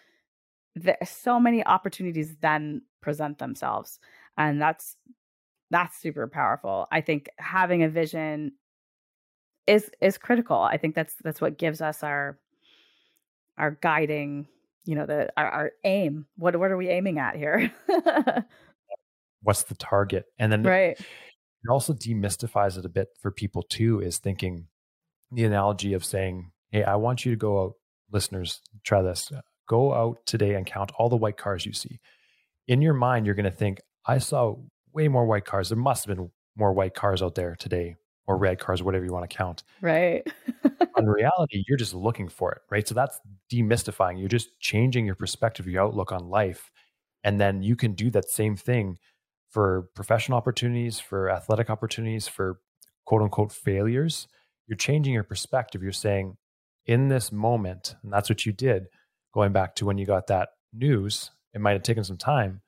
there, 0.74 0.98
so 1.04 1.40
many 1.40 1.64
opportunities 1.64 2.36
then 2.40 2.82
present 3.00 3.38
themselves. 3.38 3.98
And 4.36 4.60
that's 4.60 4.96
that's 5.70 5.98
super 5.98 6.26
powerful. 6.26 6.86
I 6.90 7.00
think 7.00 7.28
having 7.38 7.82
a 7.82 7.88
vision 7.88 8.52
is 9.66 9.90
is 10.00 10.18
critical. 10.18 10.58
I 10.58 10.76
think 10.78 10.94
that's 10.94 11.14
that's 11.22 11.40
what 11.40 11.58
gives 11.58 11.80
us 11.80 12.02
our 12.02 12.38
our 13.56 13.72
guiding, 13.72 14.46
you 14.84 14.94
know, 14.94 15.06
the 15.06 15.30
our, 15.36 15.50
our 15.50 15.72
aim. 15.84 16.26
What 16.36 16.56
what 16.56 16.70
are 16.70 16.76
we 16.76 16.88
aiming 16.88 17.18
at 17.18 17.36
here? 17.36 17.72
What's 19.42 19.64
the 19.64 19.74
target? 19.74 20.24
And 20.38 20.50
then 20.50 20.62
right. 20.62 20.98
it 20.98 21.70
also 21.70 21.92
demystifies 21.92 22.76
it 22.76 22.84
a 22.84 22.88
bit 22.88 23.08
for 23.20 23.30
people 23.30 23.62
too, 23.62 24.00
is 24.00 24.18
thinking 24.18 24.66
the 25.30 25.44
analogy 25.44 25.92
of 25.92 26.04
saying, 26.04 26.50
Hey, 26.70 26.82
I 26.82 26.96
want 26.96 27.24
you 27.24 27.32
to 27.32 27.36
go 27.36 27.62
out 27.62 27.72
listeners, 28.10 28.60
try 28.84 29.02
this. 29.02 29.30
Go 29.68 29.94
out 29.94 30.18
today 30.26 30.54
and 30.54 30.66
count 30.66 30.92
all 30.98 31.08
the 31.08 31.16
white 31.16 31.36
cars 31.36 31.64
you 31.64 31.72
see. 31.72 32.00
In 32.66 32.82
your 32.82 32.94
mind, 32.94 33.26
you're 33.26 33.34
going 33.34 33.44
to 33.44 33.50
think, 33.50 33.80
I 34.06 34.18
saw 34.18 34.56
way 34.92 35.08
more 35.08 35.26
white 35.26 35.44
cars. 35.44 35.68
There 35.68 35.78
must 35.78 36.06
have 36.06 36.16
been 36.16 36.30
more 36.56 36.72
white 36.72 36.94
cars 36.94 37.22
out 37.22 37.34
there 37.34 37.54
today, 37.56 37.96
or 38.26 38.36
red 38.36 38.58
cars, 38.58 38.82
whatever 38.82 39.04
you 39.04 39.12
want 39.12 39.28
to 39.28 39.36
count. 39.36 39.62
Right. 39.80 40.26
In 40.96 41.06
reality, 41.06 41.64
you're 41.68 41.78
just 41.78 41.94
looking 41.94 42.28
for 42.28 42.52
it, 42.52 42.62
right? 42.70 42.86
So 42.86 42.94
that's 42.94 43.20
demystifying. 43.52 44.18
You're 44.18 44.28
just 44.28 44.58
changing 44.58 45.06
your 45.06 45.14
perspective, 45.14 45.66
your 45.66 45.82
outlook 45.82 46.12
on 46.12 46.28
life. 46.28 46.70
And 47.24 47.40
then 47.40 47.62
you 47.62 47.76
can 47.76 47.92
do 47.92 48.10
that 48.10 48.28
same 48.28 48.56
thing 48.56 48.98
for 49.50 49.88
professional 49.94 50.36
opportunities, 50.36 50.98
for 50.98 51.30
athletic 51.30 51.70
opportunities, 51.70 52.28
for 52.28 52.60
quote 53.06 53.22
unquote 53.22 53.52
failures. 53.52 54.28
You're 54.66 54.76
changing 54.76 55.14
your 55.14 55.24
perspective. 55.24 55.82
You're 55.82 55.92
saying, 55.92 56.36
in 56.86 57.08
this 57.08 57.30
moment, 57.30 57.94
and 58.02 58.12
that's 58.12 58.28
what 58.28 58.46
you 58.46 58.52
did, 58.52 58.86
going 59.32 59.52
back 59.52 59.74
to 59.76 59.86
when 59.86 59.98
you 59.98 60.06
got 60.06 60.26
that 60.28 60.50
news, 60.72 61.30
it 61.54 61.60
might 61.60 61.72
have 61.72 61.82
taken 61.82 62.04
some 62.04 62.16
time, 62.16 62.60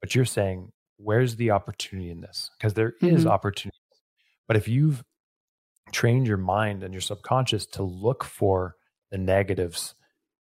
but 0.00 0.14
you're 0.14 0.24
saying, 0.24 0.70
where's 0.96 1.36
the 1.36 1.50
opportunity 1.50 2.10
in 2.10 2.20
this? 2.20 2.50
Because 2.58 2.74
there 2.74 2.92
mm-hmm. 3.02 3.16
is 3.16 3.26
opportunity. 3.26 3.76
But 4.46 4.56
if 4.56 4.68
you've 4.68 5.02
trained 5.92 6.26
your 6.26 6.36
mind 6.36 6.82
and 6.82 6.92
your 6.92 7.00
subconscious 7.00 7.66
to 7.66 7.82
look 7.82 8.24
for 8.24 8.76
the 9.10 9.18
negatives, 9.18 9.94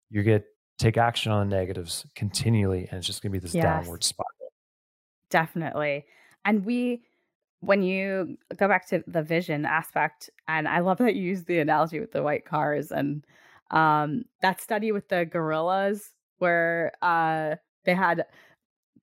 you're 0.09 0.23
going 0.23 0.39
to 0.39 0.45
take 0.77 0.97
action 0.97 1.31
on 1.31 1.49
the 1.49 1.55
negatives 1.55 2.05
continually, 2.15 2.87
and 2.89 2.97
it's 2.97 3.07
just 3.07 3.21
going 3.21 3.31
to 3.31 3.39
be 3.39 3.39
this 3.39 3.53
yes. 3.53 3.63
downward 3.63 4.03
spiral. 4.03 4.29
Definitely. 5.29 6.05
And 6.43 6.65
we, 6.65 7.03
when 7.59 7.83
you 7.83 8.37
go 8.57 8.67
back 8.67 8.87
to 8.89 9.03
the 9.07 9.21
vision 9.21 9.65
aspect, 9.65 10.29
and 10.47 10.67
I 10.67 10.79
love 10.79 10.97
that 10.97 11.15
you 11.15 11.23
use 11.23 11.43
the 11.43 11.59
analogy 11.59 11.99
with 11.99 12.11
the 12.11 12.23
white 12.23 12.45
cars 12.45 12.91
and 12.91 13.23
um, 13.71 14.23
that 14.41 14.61
study 14.61 14.91
with 14.91 15.07
the 15.09 15.25
gorillas 15.25 16.11
where 16.37 16.91
uh, 17.01 17.55
they 17.85 17.93
had 17.93 18.25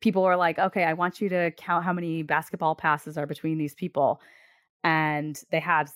people 0.00 0.22
were 0.22 0.36
like, 0.36 0.58
okay, 0.58 0.84
I 0.84 0.92
want 0.92 1.20
you 1.20 1.28
to 1.30 1.50
count 1.52 1.84
how 1.84 1.92
many 1.92 2.22
basketball 2.22 2.74
passes 2.74 3.18
are 3.18 3.26
between 3.26 3.58
these 3.58 3.74
people. 3.74 4.20
And 4.84 5.40
they 5.50 5.60
had 5.60 5.88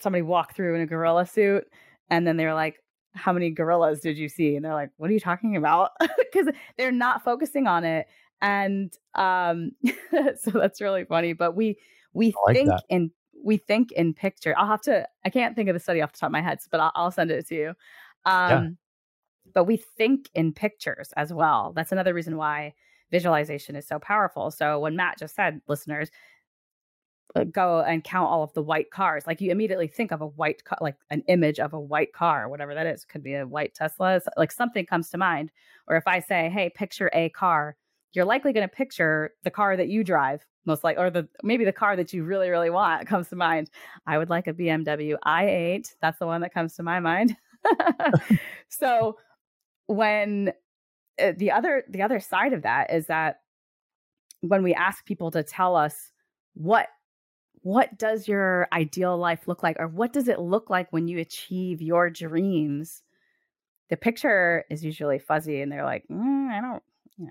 somebody 0.00 0.22
walk 0.22 0.54
through 0.54 0.76
in 0.76 0.80
a 0.80 0.86
gorilla 0.86 1.26
suit. 1.26 1.64
And 2.10 2.26
then 2.26 2.36
they 2.36 2.46
were 2.46 2.54
like, 2.54 2.76
how 3.14 3.32
many 3.32 3.50
gorillas 3.50 4.00
did 4.00 4.16
you 4.16 4.28
see? 4.28 4.56
And 4.56 4.64
they're 4.64 4.74
like, 4.74 4.90
what 4.96 5.10
are 5.10 5.12
you 5.12 5.20
talking 5.20 5.56
about? 5.56 5.90
Because 6.32 6.52
they're 6.76 6.90
not 6.90 7.22
focusing 7.22 7.68
on 7.68 7.84
it. 7.84 8.08
And 8.42 8.92
um, 9.14 9.70
so 10.40 10.50
that's 10.50 10.80
really 10.80 11.04
funny. 11.04 11.32
But 11.32 11.54
we 11.54 11.78
we 12.12 12.34
like 12.44 12.56
think 12.56 12.70
that. 12.70 12.82
in 12.88 13.12
we 13.44 13.56
think 13.56 13.92
in 13.92 14.14
picture. 14.14 14.52
I'll 14.58 14.66
have 14.66 14.80
to. 14.82 15.06
I 15.24 15.30
can't 15.30 15.54
think 15.54 15.68
of 15.68 15.74
the 15.74 15.80
study 15.80 16.02
off 16.02 16.12
the 16.12 16.18
top 16.18 16.28
of 16.28 16.32
my 16.32 16.40
head, 16.40 16.58
but 16.72 16.80
I'll, 16.80 16.92
I'll 16.96 17.10
send 17.12 17.30
it 17.30 17.46
to 17.48 17.54
you. 17.54 17.74
Um, 18.26 18.50
yeah. 18.50 18.68
But 19.52 19.64
we 19.64 19.76
think 19.76 20.30
in 20.34 20.52
pictures 20.52 21.12
as 21.16 21.32
well. 21.32 21.72
That's 21.76 21.92
another 21.92 22.14
reason 22.14 22.36
why 22.36 22.74
visualization 23.10 23.76
is 23.76 23.86
so 23.86 23.98
powerful. 23.98 24.50
So 24.50 24.80
when 24.80 24.96
Matt 24.96 25.18
just 25.18 25.36
said, 25.36 25.60
listeners, 25.68 26.10
uh, 27.36 27.44
go 27.44 27.80
and 27.80 28.02
count 28.02 28.30
all 28.30 28.42
of 28.42 28.52
the 28.54 28.62
white 28.62 28.90
cars. 28.90 29.26
Like 29.26 29.40
you 29.40 29.50
immediately 29.50 29.86
think 29.86 30.12
of 30.12 30.20
a 30.20 30.26
white 30.26 30.64
car, 30.64 30.78
like 30.80 30.96
an 31.10 31.22
image 31.28 31.60
of 31.60 31.72
a 31.72 31.80
white 31.80 32.12
car, 32.12 32.48
whatever 32.48 32.74
that 32.74 32.86
is. 32.86 33.04
Could 33.04 33.22
be 33.22 33.34
a 33.34 33.46
white 33.46 33.74
Tesla. 33.74 34.20
Like 34.36 34.52
something 34.52 34.86
comes 34.86 35.10
to 35.10 35.18
mind. 35.18 35.50
Or 35.88 35.96
if 35.96 36.06
I 36.06 36.20
say, 36.20 36.48
"Hey, 36.48 36.70
picture 36.70 37.10
a 37.12 37.28
car," 37.30 37.76
you're 38.12 38.24
likely 38.24 38.52
going 38.52 38.68
to 38.68 38.74
picture 38.74 39.32
the 39.42 39.50
car 39.50 39.76
that 39.76 39.88
you 39.88 40.04
drive 40.04 40.46
most 40.66 40.84
like 40.84 40.98
or 40.98 41.10
the 41.10 41.28
maybe 41.42 41.64
the 41.64 41.72
car 41.72 41.96
that 41.96 42.12
you 42.12 42.24
really 42.24 42.48
really 42.48 42.70
want 42.70 43.06
comes 43.06 43.28
to 43.28 43.36
mind 43.36 43.70
i 44.06 44.16
would 44.16 44.30
like 44.30 44.46
a 44.46 44.52
bmw 44.54 45.16
i8 45.26 45.94
that's 46.00 46.18
the 46.18 46.26
one 46.26 46.40
that 46.40 46.54
comes 46.54 46.74
to 46.74 46.82
my 46.82 47.00
mind 47.00 47.36
so 48.68 49.16
when 49.86 50.52
uh, 51.20 51.32
the 51.36 51.50
other 51.50 51.84
the 51.88 52.02
other 52.02 52.20
side 52.20 52.52
of 52.52 52.62
that 52.62 52.92
is 52.92 53.06
that 53.06 53.40
when 54.40 54.62
we 54.62 54.74
ask 54.74 55.04
people 55.04 55.30
to 55.30 55.42
tell 55.42 55.76
us 55.76 56.12
what 56.54 56.88
what 57.62 57.96
does 57.98 58.28
your 58.28 58.68
ideal 58.72 59.16
life 59.16 59.48
look 59.48 59.62
like 59.62 59.76
or 59.78 59.88
what 59.88 60.12
does 60.12 60.28
it 60.28 60.38
look 60.38 60.68
like 60.68 60.92
when 60.92 61.08
you 61.08 61.18
achieve 61.18 61.80
your 61.80 62.10
dreams 62.10 63.02
the 63.90 63.96
picture 63.96 64.64
is 64.70 64.84
usually 64.84 65.18
fuzzy 65.18 65.60
and 65.60 65.70
they're 65.70 65.84
like 65.84 66.04
mm, 66.10 66.48
i 66.48 66.60
don't 66.60 66.82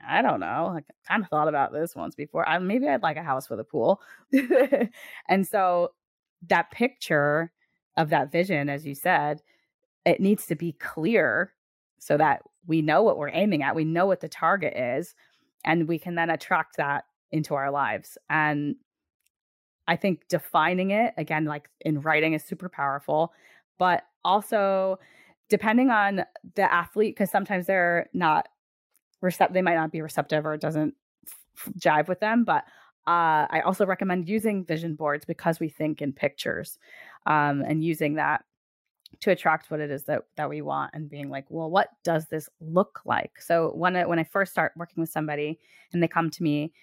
I 0.08 0.22
don't 0.22 0.40
know. 0.40 0.78
I 0.78 0.82
kind 1.08 1.24
of 1.24 1.30
thought 1.30 1.48
about 1.48 1.74
this 1.74 1.96
once 1.96 2.16
before. 2.16 2.48
I, 2.48 2.58
maybe 2.60 2.88
I'd 2.88 3.04
like 3.04 3.18
a 3.18 3.24
house 3.24 3.50
with 3.50 3.60
a 3.60 3.64
pool. 3.66 4.02
and 5.28 5.46
so 5.46 5.92
that 6.48 6.72
picture 6.72 7.52
of 7.98 8.10
that 8.10 8.32
vision, 8.32 8.70
as 8.70 8.86
you 8.86 8.96
said, 8.96 9.42
it 10.06 10.20
needs 10.20 10.46
to 10.48 10.56
be 10.56 10.74
clear 10.74 11.54
so 12.00 12.18
that 12.18 12.42
we 12.68 12.82
know 12.82 13.04
what 13.04 13.18
we're 13.18 13.30
aiming 13.30 13.64
at. 13.64 13.76
We 13.76 13.86
know 13.86 14.06
what 14.06 14.20
the 14.20 14.30
target 14.30 14.76
is, 14.76 15.16
and 15.66 15.88
we 15.88 16.00
can 16.00 16.16
then 16.16 16.30
attract 16.30 16.78
that 16.78 17.06
into 17.32 17.56
our 17.56 17.72
lives. 17.72 18.18
And 18.30 18.76
I 19.88 19.96
think 19.96 20.28
defining 20.30 20.92
it 20.92 21.14
again, 21.18 21.46
like 21.46 21.70
in 21.82 22.02
writing, 22.02 22.34
is 22.34 22.44
super 22.44 22.70
powerful, 22.70 23.34
but 23.78 24.04
also 24.24 25.00
depending 25.50 25.90
on 25.90 26.24
the 26.56 26.74
athlete, 26.74 27.16
because 27.16 27.32
sometimes 27.32 27.66
they're 27.68 28.10
not 28.14 28.48
receptive, 29.22 29.54
they 29.54 29.62
might 29.62 29.76
not 29.76 29.92
be 29.92 30.02
receptive 30.02 30.46
or 30.46 30.54
it 30.54 30.62
doesn't 30.62 30.94
f- 31.58 31.74
jive 31.78 32.08
with 32.08 32.20
them 32.20 32.44
but 32.44 32.64
uh, 33.06 33.48
I 33.50 33.62
also 33.66 33.86
recommend 33.86 34.30
using 34.30 34.64
vision 34.64 34.96
boards 34.96 35.26
because 35.26 35.60
we 35.60 35.68
think 35.68 36.02
in 36.02 36.14
pictures 36.14 36.78
um, 37.26 37.62
and 37.62 37.84
using 37.84 38.16
that 38.16 38.46
to 39.22 39.32
attract 39.32 39.72
what 39.72 39.80
it 39.80 39.92
is 39.92 40.04
that 40.04 40.24
that 40.36 40.50
we 40.50 40.62
want 40.62 40.92
and 40.94 41.10
being 41.10 41.30
like, 41.30 41.46
well, 41.50 41.70
what 41.70 41.90
does 42.04 42.28
this 42.28 42.50
look 42.60 43.02
like? 43.06 43.42
So 43.42 43.72
when 43.76 43.96
I, 43.96 44.06
when 44.06 44.20
I 44.20 44.24
first 44.24 44.52
start 44.52 44.74
working 44.76 45.02
with 45.02 45.10
somebody 45.10 45.60
and 45.92 46.02
they 46.02 46.08
come 46.08 46.30
to 46.30 46.44
me, 46.44 46.74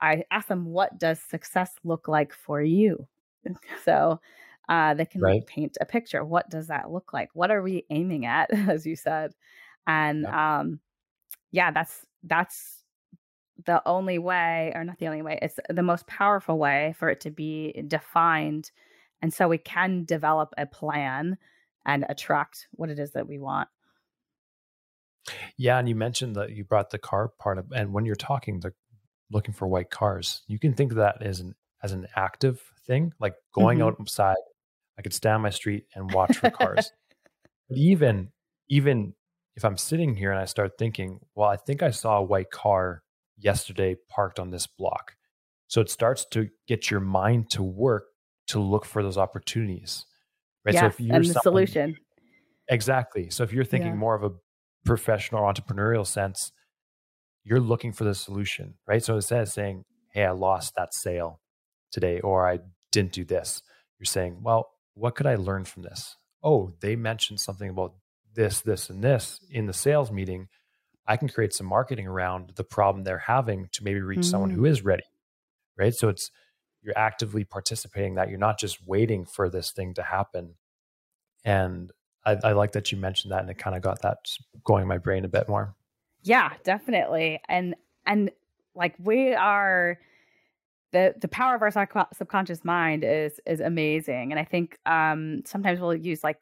I 0.00 0.24
ask 0.30 0.48
them, 0.48 0.66
what 0.66 0.98
does 0.98 1.20
success 1.20 1.72
look 1.84 2.08
like 2.08 2.32
for 2.32 2.62
you? 2.62 3.06
So 3.84 4.20
uh, 4.68 4.94
they 4.94 5.04
can 5.04 5.20
right. 5.20 5.44
paint 5.46 5.76
a 5.80 5.84
picture. 5.84 6.24
What 6.24 6.48
does 6.48 6.68
that 6.68 6.90
look 6.90 7.12
like? 7.12 7.30
What 7.34 7.50
are 7.50 7.62
we 7.62 7.86
aiming 7.90 8.26
at, 8.26 8.50
as 8.68 8.86
you 8.86 8.96
said? 8.96 9.32
And 9.86 10.26
um, 10.26 10.80
yeah, 11.50 11.70
that's 11.70 12.06
that's 12.22 12.84
the 13.66 13.82
only 13.86 14.18
way, 14.18 14.72
or 14.74 14.84
not 14.84 14.98
the 14.98 15.06
only 15.06 15.22
way, 15.22 15.38
it's 15.42 15.58
the 15.68 15.82
most 15.82 16.06
powerful 16.06 16.58
way 16.58 16.94
for 16.98 17.08
it 17.08 17.20
to 17.20 17.30
be 17.30 17.82
defined. 17.88 18.70
And 19.22 19.34
so 19.34 19.48
we 19.48 19.58
can 19.58 20.04
develop 20.04 20.54
a 20.56 20.66
plan 20.66 21.36
and 21.86 22.04
attract 22.08 22.66
what 22.72 22.90
it 22.90 22.98
is 22.98 23.12
that 23.12 23.26
we 23.26 23.38
want. 23.38 23.68
Yeah, 25.56 25.78
and 25.78 25.88
you 25.88 25.94
mentioned 25.94 26.36
that 26.36 26.50
you 26.50 26.64
brought 26.64 26.90
the 26.90 26.98
car 26.98 27.28
part 27.38 27.58
of, 27.58 27.72
and 27.72 27.92
when 27.92 28.04
you're 28.04 28.16
talking 28.16 28.60
the 28.60 28.72
looking 29.30 29.54
for 29.54 29.68
white 29.68 29.90
cars, 29.90 30.42
you 30.48 30.58
can 30.58 30.74
think 30.74 30.92
of 30.92 30.98
that 30.98 31.22
as 31.22 31.40
an 31.40 31.54
as 31.82 31.92
an 31.92 32.06
active 32.16 32.60
thing, 32.86 33.12
like 33.20 33.34
going 33.54 33.78
mm-hmm. 33.78 34.02
outside. 34.02 34.36
I 34.98 35.02
could 35.02 35.14
stand 35.14 35.36
on 35.36 35.42
my 35.42 35.50
street 35.50 35.84
and 35.94 36.12
watch 36.12 36.36
for 36.36 36.50
cars. 36.50 36.92
but 37.68 37.78
even 37.78 38.32
even 38.68 39.14
if 39.56 39.64
I'm 39.64 39.76
sitting 39.76 40.14
here 40.14 40.30
and 40.30 40.40
I 40.40 40.44
start 40.44 40.72
thinking, 40.78 41.20
well, 41.34 41.48
I 41.48 41.56
think 41.56 41.82
I 41.82 41.90
saw 41.90 42.18
a 42.18 42.22
white 42.22 42.50
car 42.50 43.02
yesterday 43.38 43.96
parked 44.08 44.38
on 44.38 44.50
this 44.50 44.66
block. 44.66 45.12
So 45.68 45.80
it 45.80 45.90
starts 45.90 46.24
to 46.32 46.48
get 46.66 46.90
your 46.90 47.00
mind 47.00 47.50
to 47.50 47.62
work 47.62 48.06
to 48.48 48.60
look 48.60 48.84
for 48.84 49.02
those 49.02 49.16
opportunities. 49.16 50.04
Right. 50.64 50.74
Yes, 50.74 50.82
so 50.82 50.86
if 50.86 51.00
you're 51.00 51.16
and 51.16 51.24
the 51.24 51.40
solution. 51.42 51.96
Exactly. 52.68 53.30
So 53.30 53.42
if 53.42 53.52
you're 53.52 53.64
thinking 53.64 53.92
yeah. 53.92 53.98
more 53.98 54.14
of 54.14 54.22
a 54.24 54.30
professional 54.84 55.42
entrepreneurial 55.42 56.06
sense, 56.06 56.52
you're 57.44 57.60
looking 57.60 57.92
for 57.92 58.04
the 58.04 58.14
solution, 58.14 58.74
right? 58.86 59.02
So 59.02 59.16
instead 59.16 59.42
of 59.42 59.48
saying, 59.48 59.84
Hey, 60.12 60.24
I 60.24 60.32
lost 60.32 60.74
that 60.76 60.92
sale 60.92 61.40
today, 61.92 62.20
or 62.20 62.48
I 62.48 62.60
didn't 62.92 63.12
do 63.12 63.24
this, 63.24 63.62
you're 63.98 64.06
saying, 64.06 64.38
Well, 64.42 64.70
what 64.94 65.14
could 65.14 65.26
I 65.26 65.36
learn 65.36 65.64
from 65.64 65.82
this? 65.82 66.16
Oh, 66.42 66.72
they 66.80 66.96
mentioned 66.96 67.40
something 67.40 67.70
about 67.70 67.94
this, 68.34 68.60
this, 68.60 68.90
and 68.90 69.02
this 69.02 69.40
in 69.50 69.66
the 69.66 69.72
sales 69.72 70.10
meeting. 70.10 70.48
I 71.06 71.16
can 71.16 71.28
create 71.28 71.52
some 71.52 71.66
marketing 71.66 72.06
around 72.06 72.52
the 72.54 72.64
problem 72.64 73.02
they're 73.02 73.18
having 73.18 73.68
to 73.72 73.84
maybe 73.84 74.00
reach 74.00 74.20
mm-hmm. 74.20 74.30
someone 74.30 74.50
who 74.50 74.62
mm. 74.62 74.84
ready. 74.84 75.02
Right. 75.76 75.94
So 75.94 76.08
it's 76.08 76.30
you're 76.82 76.96
actively 76.96 77.44
participating 77.44 78.14
that 78.14 78.30
you're 78.30 78.38
not 78.38 78.58
just 78.58 78.86
waiting 78.86 79.24
for 79.24 79.48
this 79.48 79.70
thing 79.70 79.94
to 79.94 80.02
happen. 80.02 80.54
And 81.44 81.90
I, 82.24 82.36
I 82.42 82.52
like 82.52 82.72
that 82.72 82.92
you 82.92 82.98
mentioned 82.98 83.32
that 83.32 83.40
and 83.40 83.50
it 83.50 83.58
kind 83.58 83.76
of 83.76 83.82
got 83.82 84.02
that 84.02 84.18
going 84.64 84.82
in 84.82 84.88
my 84.88 84.98
brain 84.98 85.24
a 85.24 85.28
bit 85.28 85.48
more. 85.48 85.74
Yeah, 86.22 86.52
definitely. 86.64 87.40
And 87.48 87.74
and 88.06 88.30
like 88.74 88.94
we 88.98 89.34
are 89.34 89.98
the 90.92 91.14
the 91.20 91.28
power 91.28 91.54
of 91.54 91.62
our 91.62 91.70
subconscious 92.12 92.64
mind 92.64 93.04
is 93.04 93.40
is 93.46 93.60
amazing 93.60 94.32
and 94.32 94.38
i 94.40 94.44
think 94.44 94.78
um 94.86 95.42
sometimes 95.44 95.80
we'll 95.80 95.94
use 95.94 96.24
like 96.24 96.40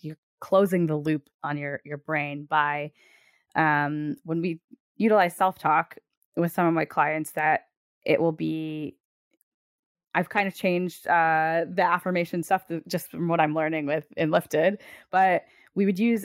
you're 0.00 0.16
closing 0.40 0.86
the 0.86 0.96
loop 0.96 1.28
on 1.42 1.56
your 1.56 1.80
your 1.84 1.98
brain 1.98 2.46
by 2.48 2.90
um 3.56 4.16
when 4.24 4.40
we 4.40 4.60
utilize 4.96 5.36
self-talk 5.36 5.96
with 6.36 6.52
some 6.52 6.66
of 6.66 6.74
my 6.74 6.84
clients 6.84 7.32
that 7.32 7.66
it 8.04 8.20
will 8.20 8.32
be 8.32 8.96
I've 10.14 10.28
kind 10.28 10.46
of 10.46 10.54
changed 10.54 11.06
uh, 11.06 11.64
the 11.68 11.82
affirmation 11.82 12.42
stuff 12.42 12.64
just 12.86 13.10
from 13.10 13.28
what 13.28 13.40
I'm 13.40 13.54
learning 13.54 13.86
with 13.86 14.06
Enlifted, 14.16 14.80
but 15.10 15.44
we 15.74 15.86
would 15.86 15.98
use 15.98 16.24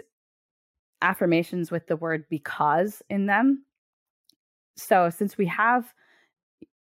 affirmations 1.02 1.72
with 1.72 1.88
the 1.88 1.96
word 1.96 2.26
because 2.30 3.02
in 3.10 3.26
them. 3.26 3.64
So 4.76 5.10
since 5.10 5.38
we 5.38 5.46
have, 5.48 5.94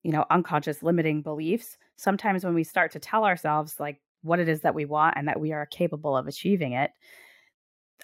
you 0.02 0.12
know, 0.12 0.24
unconscious 0.30 0.82
limiting 0.82 1.22
beliefs, 1.22 1.76
sometimes 1.96 2.44
when 2.44 2.54
we 2.54 2.64
start 2.64 2.92
to 2.92 2.98
tell 2.98 3.24
ourselves 3.24 3.78
like 3.78 4.00
what 4.22 4.40
it 4.40 4.48
is 4.48 4.62
that 4.62 4.74
we 4.74 4.84
want 4.84 5.16
and 5.16 5.28
that 5.28 5.40
we 5.40 5.52
are 5.52 5.66
capable 5.66 6.16
of 6.16 6.26
achieving 6.26 6.72
it, 6.72 6.90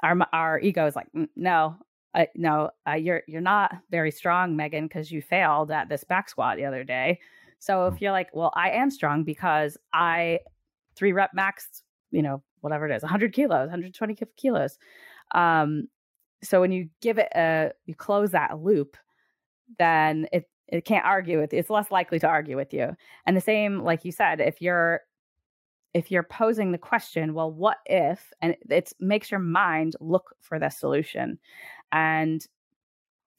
our 0.03 0.17
our 0.33 0.61
ego 0.61 0.87
is 0.87 0.95
like, 0.95 1.09
no, 1.35 1.77
uh, 2.15 2.27
no, 2.35 2.71
uh, 2.89 2.93
you're 2.93 3.23
you're 3.27 3.41
not 3.41 3.73
very 3.91 4.11
strong, 4.11 4.57
Megan, 4.57 4.87
because 4.87 5.11
you 5.11 5.21
failed 5.23 5.71
at 5.71 5.89
this 5.89 6.05
back 6.05 6.29
squat 6.29 6.57
the 6.57 6.65
other 6.65 6.85
day. 6.85 7.19
So 7.59 7.87
if 7.87 7.95
mm. 7.95 8.01
you're 8.03 8.13
like, 8.13 8.31
well, 8.33 8.53
I 8.55 8.71
am 8.71 8.91
strong 8.91 9.25
because 9.25 9.77
I 9.93 10.41
three 10.95 11.13
rep 11.13 11.31
max, 11.35 11.83
you 12.11 12.23
know, 12.23 12.43
whatever 12.61 12.89
it 12.89 12.95
is, 12.95 13.03
100 13.03 13.33
kilos, 13.33 13.69
120 13.69 14.17
kilos. 14.37 14.79
Um, 15.35 15.89
so 16.43 16.61
when 16.61 16.73
you 16.73 16.89
give 17.01 17.19
it 17.19 17.29
a, 17.35 17.73
you 17.87 17.95
close 17.95 18.31
that 18.33 18.61
loop, 18.61 18.97
then 19.79 20.27
it 20.33 20.49
it 20.69 20.85
can't 20.85 21.05
argue 21.05 21.41
with. 21.41 21.53
You. 21.53 21.61
It's 21.61 21.71
less 21.71 21.91
likely 21.91 22.19
to 22.19 22.27
argue 22.27 22.57
with 22.57 22.73
you. 22.73 22.97
And 23.25 23.37
the 23.37 23.41
same, 23.41 23.83
like 23.83 24.05
you 24.05 24.13
said, 24.13 24.41
if 24.41 24.61
you're 24.61 25.01
if 25.95 26.11
you're 26.11 26.25
posing 26.25 26.73
the 26.73 26.79
question, 26.79 27.33
well, 27.33 27.51
what 27.51 27.79
if? 27.87 28.33
And 28.43 28.55
it 28.69 28.93
makes 29.01 29.31
your 29.31 29.41
mind 29.41 29.97
look 30.01 30.35
for 30.41 30.59
the 30.59 30.69
solution, 30.69 31.39
and 31.93 32.45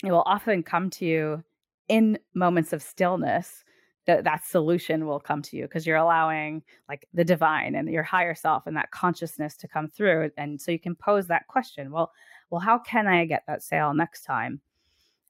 it 0.03 0.11
will 0.11 0.23
often 0.25 0.63
come 0.63 0.89
to 0.91 1.05
you 1.05 1.43
in 1.87 2.19
moments 2.33 2.73
of 2.73 2.81
stillness 2.81 3.63
that 4.07 4.23
that 4.23 4.45
solution 4.45 5.05
will 5.05 5.19
come 5.19 5.41
to 5.41 5.57
you 5.57 5.63
because 5.63 5.85
you're 5.85 5.97
allowing 5.97 6.63
like 6.89 7.07
the 7.13 7.25
divine 7.25 7.75
and 7.75 7.89
your 7.89 8.03
higher 8.03 8.33
self 8.33 8.65
and 8.65 8.75
that 8.75 8.89
consciousness 8.91 9.55
to 9.57 9.67
come 9.67 9.87
through 9.87 10.31
and 10.37 10.59
so 10.59 10.71
you 10.71 10.79
can 10.79 10.95
pose 10.95 11.27
that 11.27 11.45
question 11.47 11.91
well 11.91 12.11
well 12.49 12.59
how 12.61 12.79
can 12.79 13.05
i 13.05 13.25
get 13.25 13.43
that 13.47 13.61
sale 13.61 13.93
next 13.93 14.23
time? 14.23 14.61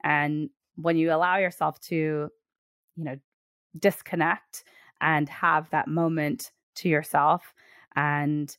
And 0.04 0.50
when 0.76 0.96
you 0.96 1.12
allow 1.12 1.38
yourself 1.38 1.80
to 1.82 2.30
you 2.96 3.04
know 3.04 3.18
disconnect 3.78 4.64
and 5.02 5.28
have 5.30 5.70
that 5.72 5.88
moment 5.88 6.52
to 6.76 6.90
yourself 6.90 7.54
and 7.96 8.58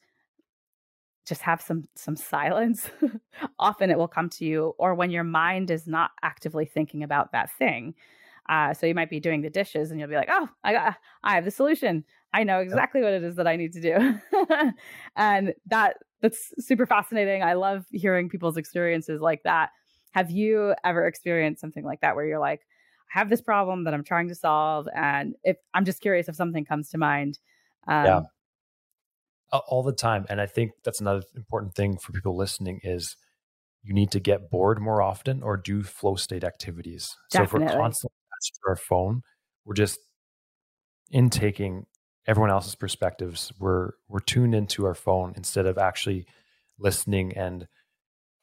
just 1.26 1.42
have 1.42 1.60
some 1.60 1.84
some 1.94 2.16
silence 2.16 2.90
often 3.58 3.90
it 3.90 3.98
will 3.98 4.08
come 4.08 4.28
to 4.28 4.44
you 4.44 4.74
or 4.78 4.94
when 4.94 5.10
your 5.10 5.24
mind 5.24 5.70
is 5.70 5.86
not 5.86 6.12
actively 6.22 6.64
thinking 6.64 7.02
about 7.02 7.32
that 7.32 7.50
thing 7.58 7.94
uh, 8.48 8.72
so 8.72 8.86
you 8.86 8.94
might 8.94 9.10
be 9.10 9.20
doing 9.20 9.42
the 9.42 9.50
dishes 9.50 9.90
and 9.90 10.00
you'll 10.00 10.08
be 10.08 10.16
like, 10.16 10.30
oh, 10.30 10.48
I 10.64 10.72
got, 10.72 10.96
I 11.22 11.34
have 11.34 11.44
the 11.44 11.50
solution. 11.50 12.04
I 12.32 12.44
know 12.44 12.60
exactly 12.60 13.02
what 13.02 13.12
it 13.12 13.22
is 13.22 13.36
that 13.36 13.46
I 13.46 13.56
need 13.56 13.72
to 13.74 13.80
do. 13.80 14.20
and 15.16 15.54
that 15.66 15.96
that's 16.20 16.52
super 16.58 16.86
fascinating. 16.86 17.42
I 17.42 17.54
love 17.54 17.84
hearing 17.90 18.28
people's 18.28 18.56
experiences 18.56 19.20
like 19.20 19.42
that. 19.44 19.70
Have 20.12 20.30
you 20.30 20.74
ever 20.84 21.06
experienced 21.06 21.60
something 21.60 21.84
like 21.84 22.00
that 22.00 22.16
where 22.16 22.26
you're 22.26 22.38
like, 22.38 22.60
I 23.14 23.18
have 23.18 23.30
this 23.30 23.40
problem 23.40 23.84
that 23.84 23.94
I'm 23.94 24.04
trying 24.04 24.28
to 24.28 24.34
solve, 24.34 24.86
and 24.94 25.34
if 25.42 25.56
I'm 25.72 25.84
just 25.84 26.00
curious 26.00 26.28
if 26.28 26.36
something 26.36 26.64
comes 26.64 26.90
to 26.90 26.98
mind. 26.98 27.38
Um, 27.86 28.04
yeah, 28.04 28.20
all 29.50 29.82
the 29.82 29.92
time, 29.92 30.26
and 30.28 30.40
I 30.40 30.46
think 30.46 30.72
that's 30.84 31.00
another 31.00 31.22
important 31.34 31.74
thing 31.74 31.96
for 31.96 32.12
people 32.12 32.36
listening 32.36 32.80
is 32.82 33.16
you 33.82 33.94
need 33.94 34.10
to 34.10 34.20
get 34.20 34.50
bored 34.50 34.80
more 34.80 35.00
often 35.00 35.42
or 35.42 35.56
do 35.56 35.82
flow 35.82 36.16
state 36.16 36.44
activities. 36.44 37.08
Definitely. 37.30 37.60
So 37.60 37.72
if 37.72 37.72
we're 37.72 37.80
constantly 37.80 38.17
to 38.46 38.60
our 38.68 38.76
phone, 38.76 39.22
we're 39.64 39.74
just 39.74 39.98
intaking 41.10 41.86
everyone 42.26 42.50
else's 42.50 42.74
perspectives. 42.74 43.52
We're 43.58 43.92
we're 44.08 44.20
tuned 44.20 44.54
into 44.54 44.84
our 44.84 44.94
phone 44.94 45.34
instead 45.36 45.66
of 45.66 45.78
actually 45.78 46.26
listening 46.78 47.36
and 47.36 47.66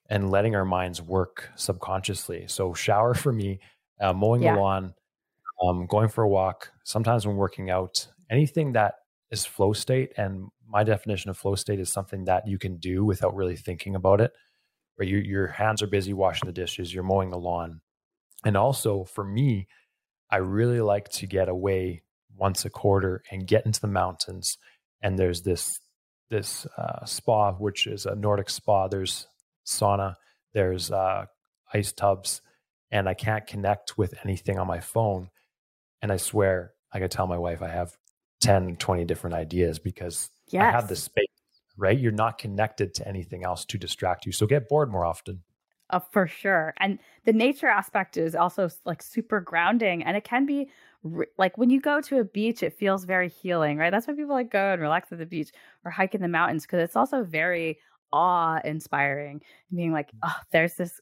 and 0.09 0.29
letting 0.29 0.55
our 0.55 0.65
minds 0.65 1.01
work 1.01 1.49
subconsciously. 1.55 2.45
So 2.47 2.73
shower 2.73 3.13
for 3.13 3.31
me, 3.31 3.59
uh, 3.99 4.13
mowing 4.13 4.43
yeah. 4.43 4.53
the 4.53 4.61
lawn, 4.61 4.93
um, 5.63 5.87
going 5.87 6.09
for 6.09 6.23
a 6.23 6.29
walk. 6.29 6.71
Sometimes 6.83 7.25
when 7.25 7.37
working 7.37 7.69
out, 7.69 8.07
anything 8.29 8.73
that 8.73 8.95
is 9.31 9.45
flow 9.45 9.73
state. 9.73 10.13
And 10.17 10.49
my 10.67 10.83
definition 10.83 11.29
of 11.29 11.37
flow 11.37 11.55
state 11.55 11.79
is 11.79 11.91
something 11.91 12.25
that 12.25 12.47
you 12.47 12.57
can 12.57 12.77
do 12.77 13.03
without 13.03 13.35
really 13.35 13.55
thinking 13.55 13.95
about 13.95 14.21
it. 14.21 14.31
Right, 14.97 15.09
your 15.09 15.21
your 15.21 15.47
hands 15.47 15.81
are 15.81 15.87
busy 15.87 16.13
washing 16.13 16.47
the 16.47 16.53
dishes, 16.53 16.93
you're 16.93 17.03
mowing 17.03 17.29
the 17.29 17.37
lawn, 17.37 17.81
and 18.45 18.55
also 18.55 19.03
for 19.03 19.25
me, 19.25 19.67
I 20.29 20.37
really 20.37 20.81
like 20.81 21.09
to 21.09 21.27
get 21.27 21.49
away 21.49 22.03
once 22.35 22.65
a 22.65 22.69
quarter 22.69 23.23
and 23.31 23.47
get 23.47 23.65
into 23.65 23.81
the 23.81 23.87
mountains. 23.87 24.57
And 25.01 25.17
there's 25.17 25.43
this 25.43 25.79
this 26.29 26.65
uh, 26.77 27.05
spa, 27.05 27.53
which 27.53 27.87
is 27.87 28.05
a 28.05 28.15
Nordic 28.15 28.49
spa. 28.49 28.87
There's 28.87 29.27
sauna, 29.65 30.15
there's 30.53 30.91
uh, 30.91 31.25
ice 31.73 31.91
tubs, 31.91 32.41
and 32.91 33.07
I 33.07 33.13
can't 33.13 33.45
connect 33.45 33.97
with 33.97 34.15
anything 34.23 34.57
on 34.57 34.67
my 34.67 34.79
phone. 34.79 35.29
And 36.01 36.11
I 36.11 36.17
swear, 36.17 36.73
I 36.91 36.99
could 36.99 37.11
tell 37.11 37.27
my 37.27 37.37
wife 37.37 37.61
I 37.61 37.69
have 37.69 37.95
10, 38.41 38.77
20 38.77 39.05
different 39.05 39.35
ideas 39.35 39.79
because 39.79 40.29
yes. 40.49 40.63
I 40.63 40.71
have 40.71 40.87
the 40.87 40.95
space, 40.95 41.25
right? 41.77 41.97
You're 41.97 42.11
not 42.11 42.37
connected 42.37 42.93
to 42.95 43.07
anything 43.07 43.43
else 43.43 43.65
to 43.65 43.77
distract 43.77 44.25
you. 44.25 44.31
So 44.31 44.45
get 44.45 44.67
bored 44.67 44.91
more 44.91 45.05
often. 45.05 45.43
Uh, 45.91 45.99
for 45.99 46.25
sure. 46.25 46.73
And 46.77 46.97
the 47.25 47.33
nature 47.33 47.67
aspect 47.67 48.17
is 48.17 48.35
also 48.35 48.69
like 48.85 49.03
super 49.03 49.39
grounding. 49.39 50.03
And 50.03 50.17
it 50.17 50.23
can 50.23 50.45
be 50.45 50.69
re- 51.03 51.27
like 51.37 51.57
when 51.57 51.69
you 51.69 51.79
go 51.79 52.01
to 52.01 52.19
a 52.19 52.23
beach, 52.23 52.63
it 52.63 52.73
feels 52.73 53.05
very 53.05 53.29
healing, 53.29 53.77
right? 53.77 53.91
That's 53.91 54.07
why 54.07 54.15
people 54.15 54.33
like 54.33 54.51
go 54.51 54.73
and 54.73 54.81
relax 54.81 55.11
at 55.11 55.19
the 55.19 55.27
beach 55.27 55.51
or 55.83 55.91
hike 55.91 56.15
in 56.15 56.21
the 56.21 56.27
mountains 56.27 56.63
because 56.63 56.79
it's 56.79 56.95
also 56.95 57.23
very 57.23 57.77
awe 58.11 58.59
inspiring. 58.65 59.41
Being 59.73 59.91
like, 59.91 60.07
mm. 60.07 60.19
oh, 60.23 60.35
there's 60.51 60.73
this, 60.73 60.99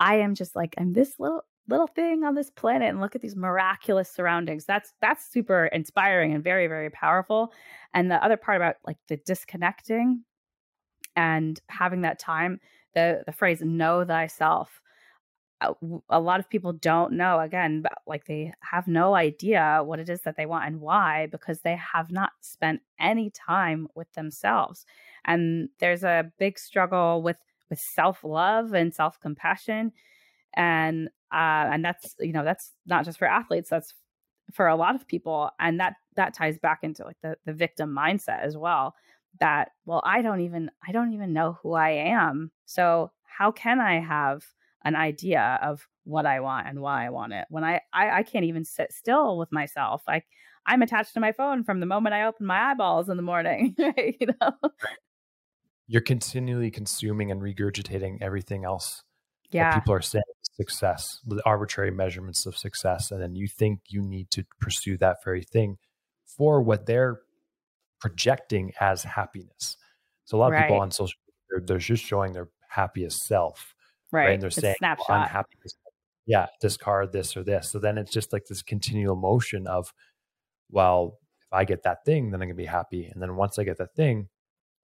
I 0.00 0.16
am 0.16 0.34
just 0.34 0.54
like, 0.54 0.74
I'm 0.76 0.92
this 0.92 1.18
little 1.18 1.42
little 1.68 1.86
thing 1.88 2.22
on 2.22 2.34
this 2.34 2.50
planet 2.50 2.88
and 2.88 3.00
look 3.00 3.16
at 3.16 3.22
these 3.22 3.34
miraculous 3.34 4.08
surroundings 4.08 4.64
that's 4.64 4.92
that's 5.00 5.28
super 5.28 5.66
inspiring 5.66 6.32
and 6.32 6.44
very 6.44 6.68
very 6.68 6.90
powerful 6.90 7.52
and 7.92 8.08
the 8.08 8.24
other 8.24 8.36
part 8.36 8.56
about 8.56 8.76
like 8.86 8.98
the 9.08 9.16
disconnecting 9.16 10.22
and 11.16 11.60
having 11.68 12.02
that 12.02 12.18
time 12.18 12.60
the 12.96 13.22
the 13.26 13.32
phrase 13.32 13.60
know 13.62 14.04
thyself. 14.04 14.80
Uh, 15.60 15.72
a 16.10 16.20
lot 16.20 16.40
of 16.40 16.50
people 16.50 16.72
don't 16.72 17.12
know 17.12 17.40
again 17.40 17.82
like 18.06 18.26
they 18.26 18.52
have 18.60 18.86
no 18.86 19.14
idea 19.14 19.80
what 19.82 19.98
it 19.98 20.08
is 20.10 20.20
that 20.22 20.36
they 20.36 20.44
want 20.44 20.66
and 20.66 20.80
why 20.80 21.26
because 21.30 21.60
they 21.60 21.76
have 21.76 22.10
not 22.10 22.32
spent 22.40 22.80
any 22.98 23.30
time 23.30 23.86
with 23.94 24.12
themselves. 24.14 24.84
And 25.24 25.70
there's 25.78 26.04
a 26.04 26.30
big 26.38 26.58
struggle 26.58 27.22
with 27.22 27.38
with 27.70 27.78
self-love 27.94 28.74
and 28.74 28.94
self-compassion. 28.94 29.92
And 30.54 31.08
uh 31.32 31.68
and 31.72 31.84
that's 31.84 32.14
you 32.18 32.32
know 32.32 32.44
that's 32.44 32.72
not 32.86 33.04
just 33.04 33.18
for 33.18 33.28
athletes 33.28 33.70
that's 33.70 33.94
for 34.52 34.68
a 34.68 34.76
lot 34.76 34.94
of 34.94 35.06
people. 35.06 35.50
And 35.60 35.80
that 35.80 35.94
that 36.16 36.34
ties 36.34 36.58
back 36.58 36.80
into 36.82 37.04
like 37.04 37.20
the 37.22 37.36
the 37.44 37.52
victim 37.52 37.94
mindset 37.94 38.42
as 38.42 38.56
well 38.56 38.94
that 39.40 39.70
well 39.84 40.02
i 40.04 40.22
don't 40.22 40.40
even 40.40 40.70
i 40.86 40.92
don't 40.92 41.12
even 41.12 41.32
know 41.32 41.58
who 41.62 41.72
i 41.72 41.90
am. 41.90 42.50
So 42.64 43.10
how 43.24 43.52
can 43.52 43.80
i 43.80 44.00
have 44.00 44.44
an 44.84 44.96
idea 44.96 45.58
of 45.62 45.86
what 46.04 46.26
i 46.26 46.40
want 46.40 46.68
and 46.68 46.80
why 46.80 47.06
i 47.06 47.10
want 47.10 47.32
it 47.32 47.46
when 47.48 47.64
i 47.64 47.80
i, 47.92 48.18
I 48.18 48.22
can't 48.22 48.44
even 48.44 48.64
sit 48.64 48.92
still 48.92 49.38
with 49.38 49.52
myself? 49.52 50.02
I 50.08 50.22
i'm 50.66 50.82
attached 50.82 51.14
to 51.14 51.20
my 51.20 51.32
phone 51.32 51.64
from 51.64 51.80
the 51.80 51.86
moment 51.86 52.14
i 52.14 52.24
open 52.24 52.46
my 52.46 52.70
eyeballs 52.70 53.08
in 53.08 53.16
the 53.16 53.22
morning 53.22 53.74
you 53.96 54.28
know? 54.40 54.52
You're 55.88 56.02
continually 56.02 56.72
consuming 56.72 57.30
and 57.30 57.40
regurgitating 57.40 58.18
everything 58.20 58.64
else 58.64 59.04
yeah. 59.50 59.74
people 59.74 59.94
are 59.94 60.02
saying 60.02 60.24
success 60.56 61.20
the 61.26 61.42
arbitrary 61.44 61.90
measurements 61.90 62.46
of 62.46 62.56
success 62.56 63.10
and 63.10 63.22
then 63.22 63.36
you 63.36 63.46
think 63.46 63.80
you 63.88 64.02
need 64.02 64.30
to 64.30 64.44
pursue 64.60 64.96
that 64.96 65.18
very 65.24 65.42
thing 65.42 65.76
for 66.24 66.62
what 66.62 66.86
they're 66.86 67.20
projecting 68.00 68.72
as 68.80 69.02
happiness 69.02 69.76
so 70.24 70.36
a 70.36 70.38
lot 70.38 70.46
of 70.46 70.52
right. 70.52 70.62
people 70.62 70.80
on 70.80 70.90
social 70.90 71.16
media 71.26 71.34
they're, 71.50 71.66
they're, 71.66 71.78
just 71.78 72.04
showing 72.04 72.32
their 72.32 72.48
happiest 72.68 73.24
self 73.24 73.74
right, 74.12 74.24
right? 74.24 74.32
and 74.34 74.42
they're 74.42 74.48
it's 74.48 74.56
saying. 74.56 74.76
Oh, 74.82 74.96
i'm 75.08 75.28
happy 75.28 75.56
yeah 76.26 76.46
this 76.60 76.76
car 76.76 77.06
this 77.06 77.36
or 77.36 77.42
this 77.42 77.70
so 77.70 77.78
then 77.78 77.98
it's 77.98 78.12
just 78.12 78.32
like 78.32 78.44
this 78.46 78.62
continual 78.62 79.16
motion 79.16 79.66
of 79.66 79.92
well 80.70 81.18
if 81.40 81.52
i 81.52 81.64
get 81.64 81.82
that 81.84 82.04
thing 82.04 82.30
then 82.30 82.40
i'm 82.40 82.48
going 82.48 82.48
to 82.48 82.54
be 82.54 82.66
happy 82.66 83.06
and 83.06 83.22
then 83.22 83.36
once 83.36 83.58
i 83.58 83.64
get 83.64 83.78
that 83.78 83.94
thing 83.94 84.28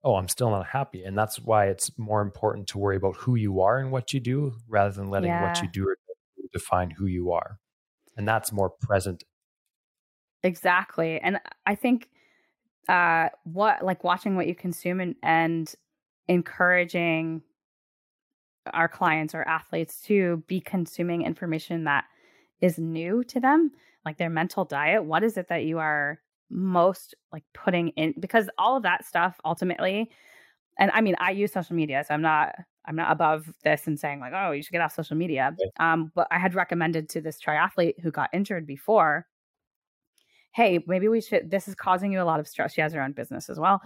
oh, 0.05 0.15
I'm 0.15 0.27
still 0.27 0.49
not 0.49 0.67
happy. 0.67 1.03
And 1.03 1.17
that's 1.17 1.39
why 1.39 1.67
it's 1.67 1.97
more 1.97 2.21
important 2.21 2.67
to 2.67 2.77
worry 2.77 2.97
about 2.97 3.15
who 3.15 3.35
you 3.35 3.61
are 3.61 3.79
and 3.79 3.89
what 3.89 4.11
you 4.11 4.19
do 4.19 4.53
rather 4.67 4.91
than 4.91 5.09
letting 5.09 5.29
yeah. 5.29 5.47
what 5.47 5.61
you 5.61 5.69
do 5.71 5.95
define 6.53 6.91
who 6.91 7.07
you 7.07 7.31
are. 7.31 7.57
And 8.15 8.27
that's 8.27 8.51
more 8.51 8.69
present. 8.69 9.23
Exactly. 10.43 11.19
And 11.19 11.39
I 11.65 11.75
think 11.75 12.09
uh 12.89 13.29
what 13.43 13.83
like 13.83 14.03
watching 14.03 14.35
what 14.35 14.47
you 14.47 14.55
consume 14.55 14.99
and, 14.99 15.15
and 15.23 15.73
encouraging 16.27 17.41
our 18.73 18.87
clients 18.87 19.35
or 19.35 19.43
athletes 19.47 19.99
to 20.01 20.43
be 20.47 20.61
consuming 20.61 21.23
information 21.23 21.83
that 21.83 22.05
is 22.61 22.77
new 22.77 23.23
to 23.25 23.39
them, 23.39 23.71
like 24.05 24.17
their 24.17 24.29
mental 24.29 24.63
diet. 24.63 25.03
What 25.03 25.23
is 25.23 25.37
it 25.37 25.49
that 25.49 25.65
you 25.65 25.79
are 25.79 26.19
most 26.49 27.15
like 27.31 27.43
putting 27.53 27.89
in 27.89 28.13
because 28.19 28.49
all 28.57 28.77
of 28.77 28.83
that 28.83 29.03
stuff 29.05 29.39
ultimately 29.43 30.11
and 30.77 30.91
I 30.93 31.01
mean 31.01 31.15
I 31.19 31.31
use 31.31 31.51
social 31.51 31.75
media 31.75 32.03
so 32.07 32.13
I'm 32.13 32.21
not 32.21 32.53
I'm 32.85 32.95
not 32.95 33.11
above 33.11 33.51
this 33.63 33.87
and 33.87 33.99
saying 33.99 34.19
like 34.19 34.33
oh 34.35 34.51
you 34.51 34.61
should 34.61 34.71
get 34.71 34.81
off 34.81 34.93
social 34.93 35.17
media 35.17 35.55
um 35.79 36.11
but 36.13 36.27
I 36.29 36.37
had 36.37 36.53
recommended 36.53 37.09
to 37.09 37.21
this 37.21 37.39
triathlete 37.41 37.99
who 38.01 38.11
got 38.11 38.29
injured 38.33 38.67
before 38.67 39.25
hey 40.53 40.83
maybe 40.87 41.07
we 41.07 41.21
should 41.21 41.51
this 41.51 41.67
is 41.67 41.75
causing 41.75 42.11
you 42.11 42.21
a 42.21 42.23
lot 42.23 42.39
of 42.39 42.47
stress. 42.47 42.73
She 42.73 42.81
has 42.81 42.93
her 42.93 43.01
own 43.01 43.11
business 43.11 43.49
as 43.49 43.59
well. 43.59 43.81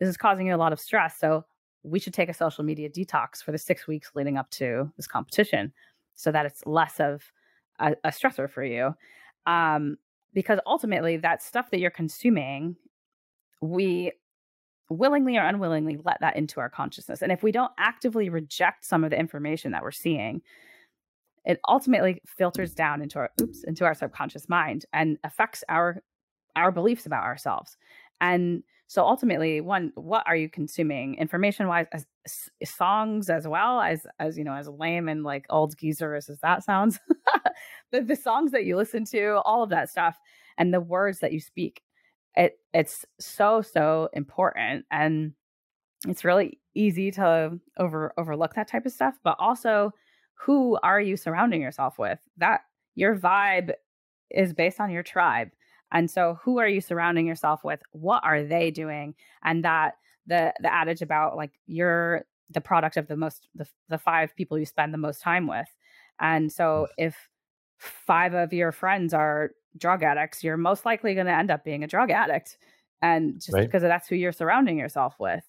This 0.00 0.08
is 0.08 0.16
causing 0.16 0.46
you 0.46 0.54
a 0.54 0.58
lot 0.58 0.72
of 0.72 0.80
stress 0.80 1.18
so 1.18 1.44
we 1.82 2.00
should 2.00 2.14
take 2.14 2.28
a 2.28 2.34
social 2.34 2.64
media 2.64 2.90
detox 2.90 3.42
for 3.42 3.52
the 3.52 3.58
6 3.58 3.86
weeks 3.86 4.10
leading 4.14 4.36
up 4.36 4.50
to 4.50 4.90
this 4.96 5.06
competition 5.06 5.72
so 6.14 6.32
that 6.32 6.46
it's 6.46 6.66
less 6.66 6.98
of 6.98 7.22
a, 7.78 7.94
a 8.04 8.08
stressor 8.08 8.50
for 8.50 8.64
you. 8.64 8.94
Um 9.46 9.96
because 10.34 10.58
ultimately 10.66 11.16
that 11.16 11.42
stuff 11.42 11.70
that 11.70 11.80
you're 11.80 11.90
consuming 11.90 12.76
we 13.62 14.12
willingly 14.88 15.36
or 15.36 15.42
unwillingly 15.42 15.98
let 16.04 16.20
that 16.20 16.36
into 16.36 16.60
our 16.60 16.68
consciousness. 16.68 17.22
And 17.22 17.32
if 17.32 17.42
we 17.42 17.52
don't 17.52 17.72
actively 17.78 18.28
reject 18.28 18.84
some 18.84 19.04
of 19.04 19.10
the 19.10 19.18
information 19.18 19.72
that 19.72 19.82
we're 19.82 19.90
seeing 19.90 20.42
it 21.46 21.60
ultimately 21.68 22.20
filters 22.26 22.74
down 22.74 23.00
into 23.00 23.18
our 23.18 23.30
oops 23.40 23.64
into 23.64 23.84
our 23.84 23.94
subconscious 23.94 24.48
mind 24.48 24.84
and 24.92 25.16
affects 25.24 25.64
our 25.68 26.02
our 26.56 26.72
beliefs 26.72 27.06
about 27.06 27.22
ourselves. 27.24 27.76
And 28.20 28.62
so 28.88 29.04
ultimately 29.04 29.60
one 29.60 29.92
what 29.94 30.24
are 30.26 30.36
you 30.36 30.48
consuming 30.48 31.14
information 31.16 31.68
wise 31.68 31.86
as, 31.92 32.06
as, 32.60 32.70
songs 32.70 33.30
as 33.30 33.46
well 33.46 33.80
as 33.80 34.06
as 34.18 34.36
you 34.36 34.44
know 34.44 34.54
as 34.54 34.68
lame 34.68 35.08
and 35.08 35.22
like 35.22 35.46
old 35.50 35.76
geezers 35.78 36.28
as 36.28 36.38
that 36.40 36.64
sounds? 36.64 36.98
The, 37.92 38.02
the 38.02 38.16
songs 38.16 38.50
that 38.50 38.64
you 38.64 38.76
listen 38.76 39.04
to 39.06 39.40
all 39.44 39.62
of 39.62 39.70
that 39.70 39.88
stuff 39.88 40.18
and 40.58 40.74
the 40.74 40.80
words 40.80 41.20
that 41.20 41.32
you 41.32 41.40
speak 41.40 41.82
it 42.34 42.58
it's 42.74 43.06
so 43.18 43.62
so 43.62 44.10
important 44.12 44.84
and 44.90 45.32
it's 46.06 46.24
really 46.24 46.58
easy 46.74 47.10
to 47.12 47.58
over 47.78 48.12
overlook 48.18 48.54
that 48.54 48.68
type 48.68 48.84
of 48.84 48.92
stuff 48.92 49.14
but 49.22 49.36
also 49.38 49.92
who 50.38 50.78
are 50.82 51.00
you 51.00 51.16
surrounding 51.16 51.60
yourself 51.60 51.98
with 51.98 52.18
that 52.36 52.60
your 52.94 53.16
vibe 53.16 53.72
is 54.30 54.52
based 54.52 54.80
on 54.80 54.90
your 54.90 55.02
tribe 55.02 55.50
and 55.92 56.10
so 56.10 56.38
who 56.42 56.58
are 56.58 56.68
you 56.68 56.80
surrounding 56.80 57.26
yourself 57.26 57.62
with? 57.64 57.80
What 57.92 58.24
are 58.24 58.42
they 58.42 58.70
doing? 58.70 59.14
And 59.42 59.64
that 59.64 59.94
the 60.26 60.52
the 60.60 60.72
adage 60.72 61.02
about 61.02 61.36
like 61.36 61.52
you're 61.66 62.24
the 62.50 62.60
product 62.60 62.96
of 62.96 63.06
the 63.08 63.16
most 63.16 63.48
the, 63.54 63.66
the 63.88 63.98
five 63.98 64.34
people 64.36 64.58
you 64.58 64.66
spend 64.66 64.92
the 64.92 64.98
most 64.98 65.20
time 65.20 65.46
with. 65.46 65.68
And 66.18 66.50
so 66.50 66.88
if 66.98 67.28
five 67.78 68.34
of 68.34 68.52
your 68.52 68.72
friends 68.72 69.14
are 69.14 69.52
drug 69.76 70.02
addicts, 70.02 70.42
you're 70.42 70.56
most 70.56 70.84
likely 70.84 71.14
going 71.14 71.26
to 71.26 71.32
end 71.32 71.50
up 71.50 71.64
being 71.64 71.84
a 71.84 71.88
drug 71.88 72.10
addict. 72.10 72.58
And 73.02 73.34
just 73.34 73.52
right. 73.52 73.66
because 73.66 73.82
that's 73.82 74.08
who 74.08 74.16
you're 74.16 74.32
surrounding 74.32 74.78
yourself 74.78 75.14
with. 75.20 75.44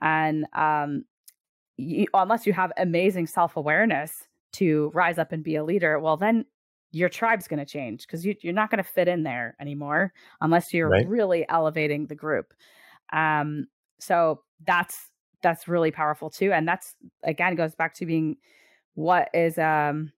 And 0.00 0.46
um, 0.54 1.04
you, 1.76 2.06
unless 2.14 2.46
you 2.46 2.54
have 2.54 2.72
amazing 2.78 3.26
self 3.26 3.56
awareness 3.56 4.25
to 4.56 4.90
rise 4.94 5.18
up 5.18 5.32
and 5.32 5.42
be 5.42 5.56
a 5.56 5.64
leader, 5.64 5.98
well, 5.98 6.16
then 6.16 6.44
your 6.92 7.08
tribe's 7.08 7.48
going 7.48 7.58
to 7.58 7.66
change 7.66 8.06
because 8.06 8.24
you, 8.24 8.34
are 8.46 8.52
not 8.52 8.70
going 8.70 8.82
to 8.82 8.88
fit 8.88 9.08
in 9.08 9.22
there 9.22 9.56
anymore 9.60 10.12
unless 10.40 10.72
you're 10.72 10.88
right. 10.88 11.06
really 11.08 11.46
elevating 11.48 12.06
the 12.06 12.14
group. 12.14 12.52
Um, 13.12 13.66
so 13.98 14.42
that's 14.66 15.10
that's 15.42 15.68
really 15.68 15.90
powerful 15.90 16.30
too, 16.30 16.52
and 16.52 16.66
that's 16.66 16.94
again 17.22 17.54
goes 17.54 17.74
back 17.74 17.94
to 17.94 18.06
being 18.06 18.36
what 18.94 19.28
is 19.34 19.58
um 19.58 20.10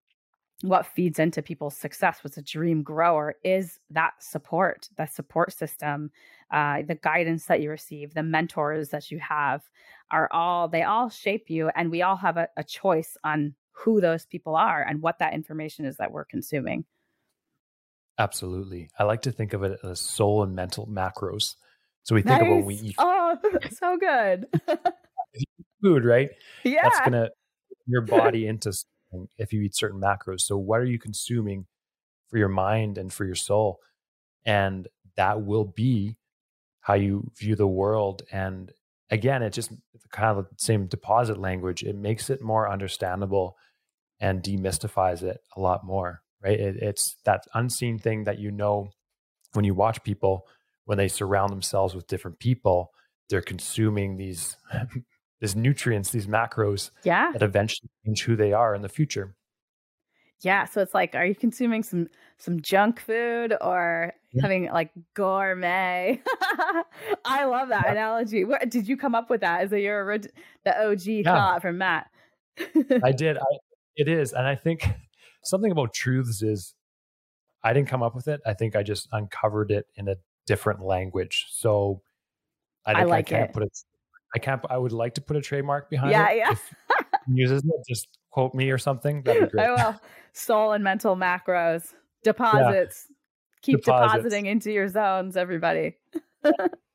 what 0.63 0.87
feeds 0.87 1.19
into 1.19 1.41
people's 1.41 1.77
success 1.77 2.23
was 2.23 2.37
a 2.37 2.43
dream 2.43 2.83
grower 2.83 3.37
is 3.45 3.79
that 3.91 4.13
support 4.19 4.89
that 4.97 5.13
support 5.13 5.53
system 5.53 6.11
uh, 6.51 6.83
the 6.89 6.97
guidance 6.97 7.45
that 7.47 7.61
you 7.61 7.71
receive 7.71 8.13
the 8.15 8.23
mentors 8.23 8.89
that 8.89 9.11
you 9.11 9.21
have 9.21 9.63
are 10.11 10.29
all 10.33 10.67
they 10.67 10.83
all 10.83 11.09
shape 11.09 11.49
you 11.49 11.71
and 11.77 11.91
we 11.91 12.03
all 12.03 12.17
have 12.17 12.37
a, 12.37 12.49
a 12.57 12.65
choice 12.65 13.17
on 13.23 13.55
who 13.79 14.01
those 14.01 14.27
people 14.27 14.57
are 14.57 14.83
and 14.83 15.03
what 15.03 15.19
that 15.21 15.35
information 15.35 15.85
is 15.85 15.97
that 15.97 16.11
we're 16.11 16.25
consuming. 16.25 16.85
Absolutely. 18.19 18.91
I 18.99 19.05
like 19.05 19.23
to 19.23 19.33
think 19.33 19.53
of 19.53 19.63
it 19.63 19.79
as 19.85 20.01
soul 20.01 20.43
and 20.43 20.55
mental 20.55 20.87
macros. 20.87 21.55
So 22.03 22.15
we 22.15 22.23
think 22.23 22.41
nice. 22.41 22.51
about 22.51 22.65
we 22.65 22.75
eat. 22.75 22.97
Oh, 22.99 23.39
so 23.71 23.97
good. 23.97 24.47
food, 25.83 26.05
right? 26.05 26.31
Yeah. 26.65 26.83
That's 26.83 27.01
going 27.01 27.13
to 27.13 27.31
your 27.87 28.03
body 28.03 28.47
into 28.47 28.73
if 29.39 29.53
you 29.53 29.63
eat 29.63 29.77
certain 29.77 30.01
macros. 30.01 30.41
So 30.41 30.59
what 30.59 30.81
are 30.81 30.85
you 30.85 30.99
consuming 30.99 31.67
for 32.29 32.39
your 32.39 32.49
mind 32.49 32.99
and 32.99 33.13
for 33.13 33.25
your 33.25 33.37
soul? 33.37 33.79
And 34.45 34.89
that 35.17 35.45
will 35.45 35.65
be 35.65 36.17
how 36.81 36.95
you 36.95 37.31
view 37.37 37.55
the 37.55 37.67
world 37.67 38.23
and 38.33 38.73
again 39.11 39.43
it 39.43 39.53
just 39.53 39.71
kind 40.11 40.39
of 40.39 40.45
the 40.45 40.51
same 40.57 40.87
deposit 40.87 41.37
language 41.37 41.83
it 41.83 41.95
makes 41.95 42.31
it 42.31 42.41
more 42.41 42.71
understandable 42.71 43.57
and 44.21 44.43
demystifies 44.43 45.23
it 45.23 45.41
a 45.57 45.61
lot 45.61 45.85
more, 45.85 46.21
right? 46.43 46.59
It, 46.59 46.77
it's 46.77 47.17
that 47.25 47.45
unseen 47.55 47.99
thing 47.99 48.25
that 48.25 48.39
you 48.39 48.51
know 48.51 48.91
when 49.53 49.65
you 49.65 49.75
watch 49.75 50.03
people 50.03 50.47
when 50.89 50.97
they 50.97 51.09
surround 51.09 51.53
themselves 51.53 51.95
with 51.95 52.07
different 52.07 52.39
people, 52.39 52.91
they're 53.29 53.43
consuming 53.43 54.17
these 54.17 54.57
these 55.41 55.55
nutrients, 55.55 56.11
these 56.11 56.27
macros 56.27 56.91
yeah. 57.05 57.31
that 57.33 57.43
eventually 57.43 57.91
change 58.05 58.23
who 58.23 58.37
they 58.37 58.53
are 58.53 58.75
in 58.75 58.83
the 58.83 58.89
future. 58.89 59.37
Yeah, 60.41 60.65
so 60.65 60.81
it's 60.81 60.95
like, 60.95 61.15
are 61.15 61.27
you 61.27 61.35
consuming 61.35 61.83
some 61.83 62.09
some 62.39 62.61
junk 62.63 63.01
food 63.01 63.55
or 63.61 64.15
yeah. 64.33 64.43
having 64.43 64.67
like 64.67 64.93
gourmet? 65.15 66.23
I 67.25 67.45
love 67.45 67.69
that 67.69 67.85
yeah. 67.87 67.93
analogy. 67.93 68.45
What, 68.45 68.71
did 68.71 68.89
you 68.89 68.97
come 68.97 69.15
up 69.15 69.31
with 69.31 69.43
that? 69.43 69.65
Is 69.65 69.73
it 69.73 69.81
your 69.81 70.19
the 70.65 70.87
OG 70.87 71.03
yeah. 71.03 71.23
thought 71.25 71.63
from 71.63 71.79
Matt? 71.79 72.07
I 73.03 73.13
did. 73.13 73.37
I, 73.37 73.43
it 73.99 74.09
is. 74.09 74.33
And 74.33 74.47
I 74.47 74.55
think 74.55 74.89
something 75.45 75.71
about 75.71 75.93
truths 75.93 76.43
is 76.43 76.75
I 77.63 77.73
didn't 77.73 77.89
come 77.89 78.03
up 78.03 78.15
with 78.15 78.29
it. 78.29 78.41
I 78.47 78.55
think 78.55 78.77
I 78.77 78.83
just 78.83 79.09
uncovered 79.13 79.71
it 79.71 79.87
in 79.97 80.09
a 80.09 80.17
different 80.47 80.81
language. 80.81 81.47
So 81.51 82.01
I, 82.87 82.95
think 82.95 83.03
I, 83.03 83.05
like 83.05 83.27
I 83.27 83.37
can't 83.37 83.51
it. 83.51 83.55
put 83.55 83.63
it 83.65 83.79
I 84.35 84.39
can't 84.39 84.63
I 84.71 84.79
would 84.79 84.93
like 84.93 85.15
to 85.15 85.21
put 85.21 85.37
a 85.37 85.41
trademark 85.41 85.91
behind 85.91 86.13
yeah, 86.13 86.31
it. 86.31 86.37
Yeah, 86.39 86.55
yeah. 86.91 87.19
uses 87.29 87.63
it, 87.65 87.83
just 87.89 88.09
quote 88.31 88.55
me 88.55 88.71
or 88.71 88.79
something. 88.79 89.23
That'd 89.23 89.45
be 89.45 89.49
great. 89.51 89.67
I 89.67 89.71
will. 89.73 90.01
Soul 90.33 90.73
and 90.73 90.85
mental 90.85 91.17
macros. 91.17 91.95
Deposits. 92.25 93.07
Yeah. 93.09 93.15
Keep 93.63 93.85
Deposits. 93.85 94.13
depositing 94.13 94.47
into 94.47 94.71
your 94.71 94.89
zones, 94.89 95.37
everybody. 95.37 95.97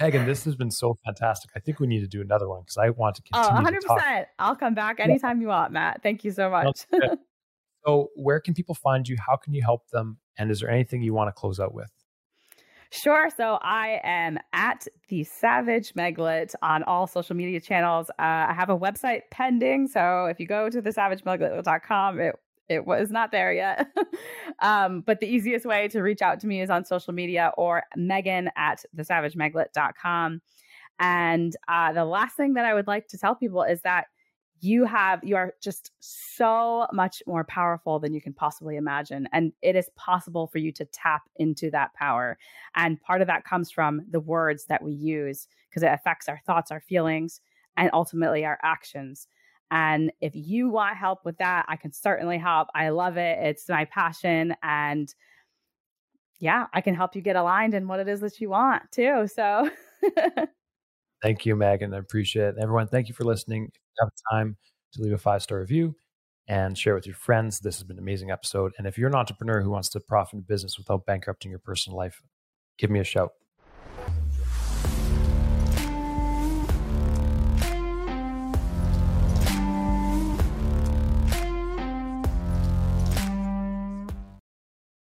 Megan, 0.00 0.26
this 0.26 0.44
has 0.44 0.56
been 0.56 0.70
so 0.70 0.96
fantastic. 1.04 1.50
I 1.54 1.60
think 1.60 1.78
we 1.80 1.86
need 1.86 2.00
to 2.00 2.08
do 2.08 2.20
another 2.20 2.48
one 2.48 2.62
because 2.62 2.78
I 2.78 2.90
want 2.90 3.16
to 3.16 3.22
oh, 3.34 3.48
continue. 3.62 3.88
Oh, 3.88 3.96
100%. 3.96 4.26
I'll 4.38 4.56
come 4.56 4.74
back 4.74 5.00
anytime 5.00 5.40
you 5.40 5.48
want, 5.48 5.72
Matt. 5.72 6.02
Thank 6.02 6.24
you 6.24 6.32
so 6.32 6.50
much. 6.50 6.86
so, 7.86 8.08
where 8.16 8.40
can 8.40 8.54
people 8.54 8.74
find 8.74 9.06
you? 9.06 9.16
How 9.26 9.36
can 9.36 9.52
you 9.52 9.62
help 9.62 9.88
them? 9.90 10.18
And 10.38 10.50
is 10.50 10.60
there 10.60 10.70
anything 10.70 11.02
you 11.02 11.14
want 11.14 11.28
to 11.28 11.32
close 11.32 11.60
out 11.60 11.74
with? 11.74 11.90
Sure. 12.92 13.30
So 13.34 13.58
I 13.62 14.00
am 14.04 14.38
at 14.52 14.86
the 15.08 15.24
Savage 15.24 15.94
Meglet 15.94 16.54
on 16.60 16.82
all 16.82 17.06
social 17.06 17.34
media 17.34 17.58
channels. 17.58 18.10
Uh, 18.10 18.48
I 18.50 18.52
have 18.54 18.68
a 18.68 18.78
website 18.78 19.22
pending. 19.30 19.88
So 19.88 20.26
if 20.26 20.38
you 20.38 20.46
go 20.46 20.68
to 20.68 20.82
thesavagemeglet.com, 20.82 22.20
it 22.20 22.34
it 22.68 22.86
was 22.86 23.10
not 23.10 23.32
there 23.32 23.52
yet. 23.52 23.88
um, 24.62 25.02
but 25.02 25.20
the 25.20 25.26
easiest 25.26 25.66
way 25.66 25.88
to 25.88 26.02
reach 26.02 26.22
out 26.22 26.40
to 26.40 26.46
me 26.46 26.60
is 26.60 26.70
on 26.70 26.84
social 26.84 27.12
media 27.12 27.52
or 27.56 27.82
Megan 27.96 28.50
at 28.56 28.84
thesavagemeglet.com. 28.96 30.40
And 30.98 31.56
uh, 31.68 31.92
the 31.92 32.04
last 32.04 32.36
thing 32.36 32.54
that 32.54 32.64
I 32.64 32.74
would 32.74 32.86
like 32.86 33.08
to 33.08 33.18
tell 33.18 33.34
people 33.34 33.62
is 33.62 33.82
that 33.82 34.06
you 34.62 34.84
have 34.84 35.18
you 35.24 35.34
are 35.34 35.54
just 35.60 35.90
so 35.98 36.86
much 36.92 37.20
more 37.26 37.42
powerful 37.42 37.98
than 37.98 38.14
you 38.14 38.20
can 38.20 38.32
possibly 38.32 38.76
imagine 38.76 39.28
and 39.32 39.52
it 39.60 39.74
is 39.74 39.90
possible 39.96 40.46
for 40.46 40.58
you 40.58 40.70
to 40.70 40.84
tap 40.86 41.22
into 41.36 41.68
that 41.68 41.92
power 41.94 42.38
and 42.76 43.02
part 43.02 43.20
of 43.20 43.26
that 43.26 43.44
comes 43.44 43.72
from 43.72 44.02
the 44.10 44.20
words 44.20 44.66
that 44.66 44.80
we 44.80 44.92
use 44.92 45.48
because 45.68 45.82
it 45.82 45.90
affects 45.92 46.28
our 46.28 46.40
thoughts 46.46 46.70
our 46.70 46.80
feelings 46.80 47.40
and 47.76 47.90
ultimately 47.92 48.44
our 48.44 48.58
actions 48.62 49.26
and 49.72 50.12
if 50.20 50.32
you 50.34 50.68
want 50.68 50.98
help 50.98 51.24
with 51.24 51.38
that, 51.38 51.64
I 51.66 51.76
can 51.76 51.92
certainly 51.92 52.36
help. 52.36 52.68
I 52.74 52.90
love 52.90 53.16
it. 53.16 53.38
It's 53.40 53.66
my 53.70 53.86
passion. 53.86 54.54
And 54.62 55.12
yeah, 56.40 56.66
I 56.74 56.82
can 56.82 56.94
help 56.94 57.16
you 57.16 57.22
get 57.22 57.36
aligned 57.36 57.72
in 57.72 57.88
what 57.88 57.98
it 57.98 58.06
is 58.06 58.20
that 58.20 58.38
you 58.38 58.50
want 58.50 58.82
too. 58.92 59.26
So 59.34 59.70
thank 61.22 61.46
you, 61.46 61.56
Megan. 61.56 61.94
I 61.94 61.98
appreciate 61.98 62.48
it. 62.48 62.54
Everyone, 62.60 62.86
thank 62.86 63.08
you 63.08 63.14
for 63.14 63.24
listening. 63.24 63.70
If 63.72 63.74
you 63.74 64.04
have 64.04 64.12
time 64.30 64.58
to 64.92 65.02
leave 65.02 65.14
a 65.14 65.18
five 65.18 65.42
star 65.42 65.60
review 65.60 65.96
and 66.46 66.76
share 66.76 66.94
with 66.94 67.06
your 67.06 67.16
friends, 67.16 67.60
this 67.60 67.76
has 67.76 67.84
been 67.84 67.96
an 67.96 68.02
amazing 68.02 68.30
episode. 68.30 68.72
And 68.76 68.86
if 68.86 68.98
you're 68.98 69.08
an 69.08 69.14
entrepreneur 69.14 69.62
who 69.62 69.70
wants 69.70 69.88
to 69.90 70.00
profit 70.00 70.34
in 70.34 70.40
business 70.42 70.76
without 70.76 71.06
bankrupting 71.06 71.50
your 71.50 71.60
personal 71.60 71.96
life, 71.96 72.20
give 72.76 72.90
me 72.90 73.00
a 73.00 73.04
shout. 73.04 73.30